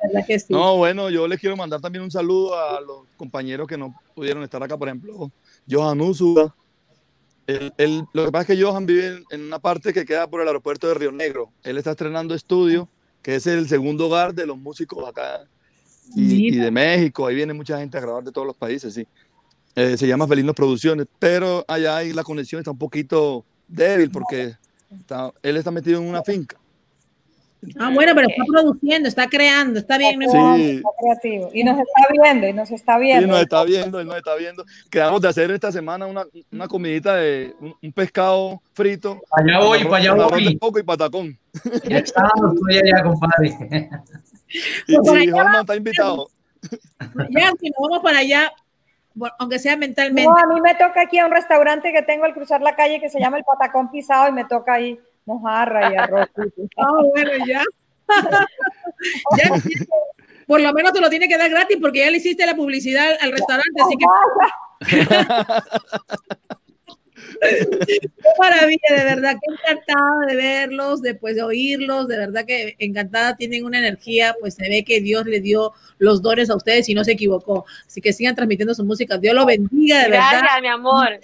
No, 0.49 0.77
bueno, 0.77 1.09
yo 1.09 1.27
les 1.27 1.39
quiero 1.39 1.55
mandar 1.55 1.81
también 1.81 2.03
un 2.03 2.11
saludo 2.11 2.57
a 2.57 2.81
los 2.81 3.01
compañeros 3.15 3.67
que 3.67 3.77
no 3.77 3.95
pudieron 4.13 4.43
estar 4.43 4.61
acá, 4.61 4.77
por 4.77 4.87
ejemplo, 4.87 5.31
Johan 5.69 6.01
Lo 7.47 8.25
que 8.25 8.31
pasa 8.31 8.41
es 8.41 8.57
que 8.59 8.63
Johan 8.63 8.85
vive 8.85 9.23
en, 9.29 9.41
una 9.41 9.59
parte 9.59 9.93
que 9.93 10.05
queda 10.05 10.27
por 10.27 10.41
el 10.41 10.47
aeropuerto 10.47 10.87
de 10.87 10.93
Río 10.95 11.11
Negro. 11.13 11.49
Él 11.63 11.77
está 11.77 11.91
estrenando 11.91 12.35
estudio, 12.35 12.89
que 13.21 13.35
es 13.35 13.47
el 13.47 13.69
segundo 13.69 14.07
hogar 14.07 14.33
de 14.33 14.45
los 14.45 14.57
músicos 14.57 15.07
acá 15.07 15.47
y, 16.13 16.57
de 16.57 16.71
México. 16.71 17.25
Ahí 17.25 17.35
viene 17.35 17.53
mucha 17.53 17.79
gente 17.79 17.97
a 17.97 18.01
grabar 18.01 18.23
de 18.23 18.31
todos 18.31 18.45
los 18.45 18.57
países, 18.57 18.93
sí. 18.93 19.07
Eh, 19.75 19.95
se 19.95 20.07
llama 20.07 20.27
Felinos 20.27 20.55
Producciones, 20.55 21.07
pero 21.19 21.63
allá 21.67 21.97
ahí 21.97 22.11
la 22.11 22.23
conexión 22.23 22.59
está 22.59 22.71
un 22.71 22.77
poquito 22.77 23.45
débil 23.67 24.11
porque 24.11 24.55
él 25.43 25.57
está 25.57 25.71
metido 25.71 26.01
en 26.01 26.07
una 26.07 26.23
finca. 26.23 26.57
Ah, 27.77 27.91
bueno, 27.93 28.13
pero 28.15 28.27
está 28.29 28.43
produciendo, 28.47 29.09
está 29.09 29.27
creando, 29.27 29.79
está 29.79 29.97
bien. 29.97 30.19
Sí. 30.21 30.77
Está 30.77 30.89
creativo. 30.99 31.49
Y 31.53 31.63
nos 31.63 31.77
está 31.79 32.07
viendo, 32.11 32.47
y 32.47 32.53
nos 32.53 32.71
está 32.71 32.97
viendo. 32.97 33.21
Sí, 33.21 33.27
nos 33.27 33.41
está 33.41 33.63
viendo, 33.63 34.01
y 34.01 34.05
nos 34.05 34.15
está 34.15 34.35
viendo. 34.35 34.65
Quedamos 34.89 35.21
de 35.21 35.27
hacer 35.27 35.51
esta 35.51 35.71
semana 35.71 36.05
una, 36.05 36.25
una 36.51 36.67
comidita 36.67 37.15
de 37.15 37.55
un, 37.59 37.91
pescado 37.91 38.61
frito. 38.73 39.21
Para 39.29 39.43
allá 39.43 39.65
voy, 39.65 39.83
para 39.83 39.97
allá 39.97 40.13
voy. 40.13 40.55
poco 40.57 40.79
y 40.79 40.83
patacón. 40.83 41.37
Ya 41.89 41.97
estamos, 41.97 42.53
estoy 42.55 42.77
allá, 42.77 43.03
compadre. 43.03 43.89
Y, 44.87 44.95
pues 44.97 45.23
y 45.25 45.29
Juanma 45.29 45.61
está 45.61 45.75
invitado. 45.75 46.29
Ya, 47.29 47.51
si 47.59 47.69
nos 47.69 47.89
vamos 47.89 47.99
para 48.01 48.19
allá, 48.19 48.51
aunque 49.39 49.59
sea 49.59 49.75
mentalmente. 49.75 50.29
No, 50.29 50.37
a 50.37 50.53
mí 50.53 50.61
me 50.61 50.75
toca 50.75 51.01
aquí 51.01 51.19
a 51.19 51.25
un 51.25 51.31
restaurante 51.31 51.91
que 51.91 52.01
tengo 52.03 52.25
al 52.25 52.33
cruzar 52.33 52.61
la 52.61 52.75
calle 52.75 52.99
que 52.99 53.09
se 53.09 53.19
llama 53.19 53.37
el 53.37 53.43
Patacón 53.43 53.91
Pisado 53.91 54.29
y 54.29 54.31
me 54.31 54.45
toca 54.45 54.73
ahí 54.75 54.99
mojarra 55.27 55.93
y 55.93 55.95
arroz. 55.95 56.27
ah, 56.77 57.01
bueno, 57.13 57.31
ya. 57.45 57.61
ya. 59.37 59.51
Por 60.47 60.61
lo 60.61 60.73
menos 60.73 60.93
te 60.93 61.01
lo 61.01 61.09
tiene 61.09 61.27
que 61.27 61.37
dar 61.37 61.49
gratis 61.49 61.77
porque 61.79 61.99
ya 61.99 62.09
le 62.09 62.17
hiciste 62.17 62.45
la 62.45 62.55
publicidad 62.55 63.15
al 63.19 63.31
restaurante, 63.33 63.81
así 63.81 63.95
que. 63.97 64.05
qué 67.41 67.99
maravilla, 68.39 68.95
de 68.95 69.03
verdad, 69.03 69.35
qué 69.41 69.53
encantada 69.53 70.25
de 70.27 70.35
verlos, 70.35 71.01
después 71.01 71.35
de 71.35 71.43
oírlos, 71.43 72.07
de 72.07 72.17
verdad 72.17 72.45
que 72.45 72.75
encantada, 72.79 73.35
tienen 73.35 73.65
una 73.65 73.79
energía, 73.79 74.33
pues 74.39 74.55
se 74.55 74.69
ve 74.69 74.85
que 74.85 75.01
Dios 75.01 75.25
le 75.25 75.41
dio 75.41 75.73
los 75.97 76.21
dones 76.21 76.49
a 76.49 76.55
ustedes 76.55 76.87
y 76.87 76.93
no 76.93 77.03
se 77.03 77.11
equivocó. 77.11 77.65
Así 77.85 77.99
que 77.99 78.13
sigan 78.13 78.35
transmitiendo 78.35 78.73
su 78.73 78.85
música. 78.85 79.17
Dios 79.17 79.35
lo 79.35 79.45
bendiga, 79.45 80.03
de 80.03 80.11
verdad. 80.11 80.39
Gracias, 80.39 80.61
mi 80.61 80.67
amor. 80.69 81.19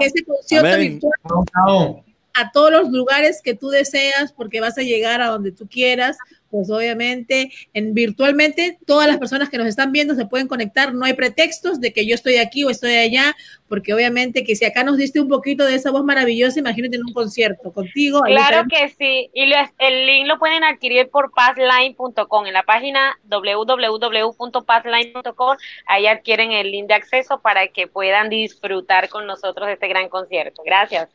Que 0.00 0.06
ese 0.06 0.24
concierto 0.24 0.78
virtual 0.78 2.03
a 2.34 2.50
todos 2.50 2.70
los 2.70 2.90
lugares 2.90 3.40
que 3.42 3.54
tú 3.54 3.68
deseas 3.68 4.32
porque 4.32 4.60
vas 4.60 4.76
a 4.76 4.82
llegar 4.82 5.22
a 5.22 5.28
donde 5.28 5.52
tú 5.52 5.66
quieras. 5.68 6.18
Pues 6.50 6.68
obviamente, 6.70 7.50
en 7.72 7.94
virtualmente, 7.94 8.78
todas 8.86 9.08
las 9.08 9.16
personas 9.18 9.50
que 9.50 9.58
nos 9.58 9.66
están 9.66 9.90
viendo 9.90 10.14
se 10.14 10.26
pueden 10.26 10.46
conectar. 10.46 10.94
No 10.94 11.04
hay 11.04 11.14
pretextos 11.14 11.80
de 11.80 11.92
que 11.92 12.06
yo 12.06 12.14
estoy 12.14 12.36
aquí 12.36 12.62
o 12.62 12.70
estoy 12.70 12.94
allá, 12.94 13.34
porque 13.68 13.92
obviamente 13.92 14.44
que 14.44 14.54
si 14.54 14.64
acá 14.64 14.84
nos 14.84 14.96
diste 14.96 15.20
un 15.20 15.26
poquito 15.28 15.64
de 15.64 15.74
esa 15.74 15.90
voz 15.90 16.04
maravillosa, 16.04 16.60
imagínate 16.60 16.94
en 16.94 17.02
un 17.04 17.12
concierto 17.12 17.72
contigo. 17.72 18.22
Claro 18.22 18.66
que 18.70 18.88
sí. 18.90 19.30
Y 19.34 19.52
el 19.78 20.06
link 20.06 20.28
lo 20.28 20.38
pueden 20.38 20.62
adquirir 20.62 21.10
por 21.10 21.32
passline.com. 21.32 22.46
En 22.46 22.52
la 22.52 22.62
página 22.62 23.18
www.passline.com, 23.24 25.56
ahí 25.86 26.06
adquieren 26.06 26.52
el 26.52 26.70
link 26.70 26.86
de 26.86 26.94
acceso 26.94 27.40
para 27.40 27.66
que 27.66 27.88
puedan 27.88 28.28
disfrutar 28.28 29.08
con 29.08 29.26
nosotros 29.26 29.66
de 29.66 29.72
este 29.72 29.88
gran 29.88 30.08
concierto. 30.08 30.62
Gracias. 30.64 31.08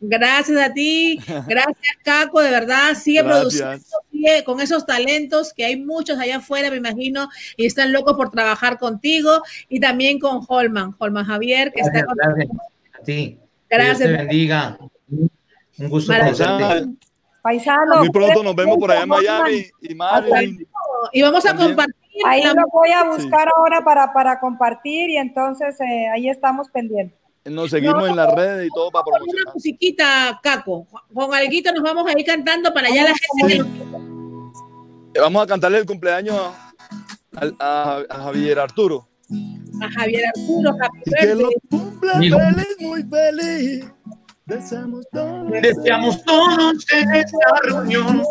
Gracias 0.00 0.58
a 0.58 0.72
ti, 0.72 1.18
gracias 1.46 1.96
Caco, 2.02 2.40
de 2.40 2.50
verdad, 2.50 2.94
sigue 2.94 3.24
produciendo, 3.24 3.84
sigue 4.10 4.44
con 4.44 4.60
esos 4.60 4.84
talentos 4.86 5.52
que 5.52 5.64
hay 5.64 5.76
muchos 5.76 6.18
allá 6.18 6.36
afuera, 6.36 6.70
me 6.70 6.76
imagino, 6.76 7.28
y 7.56 7.66
están 7.66 7.92
locos 7.92 8.14
por 8.16 8.30
trabajar 8.30 8.78
contigo 8.78 9.42
y 9.68 9.80
también 9.80 10.18
con 10.18 10.40
Holman, 10.46 10.94
Holman 10.98 11.24
Javier, 11.24 11.72
que 11.72 11.80
está 11.80 12.04
con 12.04 12.16
gracias 12.16 12.48
a 12.92 13.02
ti. 13.04 13.38
Gracias. 13.68 13.98
Dios 13.98 14.10
te 14.10 14.16
bendiga. 14.16 14.78
Un 15.78 15.88
gusto 15.88 16.12
conocerte. 16.12 16.88
Paisano. 17.42 17.96
Muy 17.98 18.10
pronto 18.10 18.42
nos 18.42 18.56
vemos 18.56 18.78
por 18.78 18.90
allá 18.90 19.02
en 19.02 19.08
Miami 19.08 19.66
y 19.82 19.94
Marilyn. 19.94 20.66
Y 21.12 21.22
vamos 21.22 21.44
a 21.44 21.54
compartir. 21.54 21.94
Ahí 22.26 22.42
lo 22.42 22.54
voy 22.72 22.90
a 22.90 23.04
buscar 23.04 23.48
ahora 23.56 23.82
para, 23.84 24.12
para 24.12 24.38
compartir 24.38 25.10
y 25.10 25.16
entonces 25.16 25.78
eh, 25.80 26.08
ahí 26.14 26.28
estamos 26.28 26.68
pendientes. 26.70 27.18
Nos 27.44 27.70
seguimos 27.70 28.08
en 28.08 28.16
las 28.16 28.32
redes 28.34 28.68
y 28.68 28.70
todo 28.70 28.90
para 28.90 29.04
promocionar. 29.04 29.42
Una 29.44 29.52
musiquita, 29.52 30.40
Caco. 30.42 30.86
Con 31.12 31.34
alguito 31.34 31.72
nos 31.72 31.82
vamos 31.82 32.06
a 32.08 32.18
ir 32.18 32.24
cantando 32.24 32.72
para 32.72 32.88
allá 32.88 33.04
la 33.04 33.14
gente. 33.48 33.70
Vamos 35.20 35.42
a 35.42 35.46
cantarle 35.46 35.78
el 35.78 35.86
cumpleaños 35.86 36.36
a, 37.60 38.02
Javier 38.08 38.58
Arturo. 38.58 39.06
A 39.80 39.90
Javier 39.90 40.24
Arturo, 40.26 40.76
Que 41.20 41.34
lo 41.34 41.50
cumple 41.68 42.12
feliz, 42.12 42.76
muy 42.80 43.02
feliz. 43.02 43.86
Deseamos 44.46 45.06
todos. 45.10 45.50
Deseamos 45.50 46.22
todos 46.24 46.86
en 46.92 47.14
esta 47.14 47.38
reunión. 47.62 48.22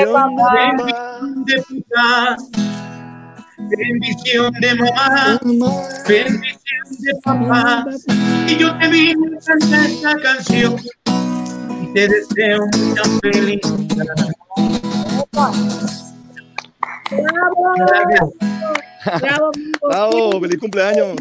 de 1.45 1.55
papá. 1.55 2.17
Bendición 3.57 4.51
de 4.59 4.75
mamá. 4.75 5.39
Bendición 6.07 6.87
de 6.99 7.11
papá. 7.23 7.85
Y 8.47 8.57
yo 8.57 8.77
te 8.77 8.87
vine 8.87 9.37
a 9.37 9.39
cantar 9.45 9.85
esta 9.85 10.15
canción. 10.17 10.75
Y 11.81 11.93
te 11.93 12.07
deseo 12.07 12.59
mucha 12.77 13.03
felicidad. 13.21 14.15
Bravo. 19.21 19.51
Bravo, 19.81 20.41
feliz 20.41 20.59
cumpleaños. 20.59 21.15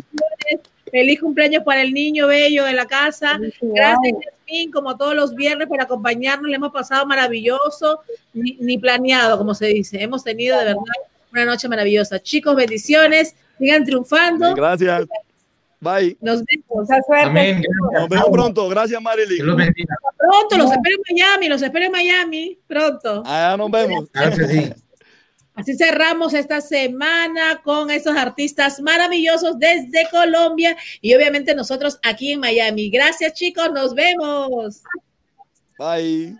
Feliz 0.90 1.20
cumpleaños 1.20 1.62
para 1.65 1.82
el 1.82 1.93
niño 1.93 2.27
bello 2.27 2.65
de 2.65 2.73
la 2.73 2.86
casa. 2.86 3.39
Gracias, 3.60 4.15
Yasmin, 4.24 4.70
como 4.70 4.97
todos 4.97 5.15
los 5.15 5.35
viernes, 5.35 5.69
por 5.69 5.81
acompañarnos. 5.81 6.48
Le 6.48 6.56
hemos 6.56 6.73
pasado 6.73 7.06
maravilloso, 7.06 8.01
ni, 8.32 8.56
ni 8.60 8.78
planeado, 8.78 9.39
como 9.39 9.55
se 9.55 9.66
dice. 9.66 10.02
Hemos 10.02 10.24
tenido 10.24 10.59
de 10.59 10.65
verdad 10.66 10.82
una 11.32 11.44
noche 11.44 11.69
maravillosa. 11.69 12.20
Chicos, 12.20 12.56
bendiciones. 12.56 13.35
Sigan 13.59 13.85
triunfando. 13.85 14.55
Gracias. 14.55 15.06
Bye. 15.81 16.16
Nos 16.20 16.43
vemos. 16.44 16.89
Amén. 17.23 17.62
Nos 17.93 18.09
vemos 18.09 18.31
pronto. 18.31 18.69
Gracias, 18.69 19.01
Marilyn. 19.01 19.47
los 19.47 19.56
bendiga. 19.56 19.94
Pronto, 20.16 20.59
los 20.59 20.73
espero 20.73 20.97
en 20.97 21.16
Miami, 21.16 21.48
los 21.48 21.62
espero 21.62 21.86
en 21.86 21.93
Miami. 21.93 22.59
Pronto. 22.66 23.23
Allá 23.24 23.56
nos 23.56 23.70
vemos. 23.70 24.09
Que 24.10 24.47
sí. 24.47 24.73
Así 25.59 25.76
cerramos 25.76 26.35
esta 26.35 26.60
semana 26.60 27.60
con 27.64 27.90
esos 27.90 28.16
artistas 28.16 28.80
maravillosos 28.80 29.59
desde 29.59 30.09
Colombia 30.09 30.76
y 31.01 31.12
obviamente 31.16 31.52
nosotros 31.52 31.98
aquí 32.05 32.30
en 32.30 32.39
Miami. 32.39 32.90
Gracias 32.90 33.32
chicos, 33.32 33.72
nos 33.72 33.93
vemos. 33.93 34.82
Bye. 35.76 36.39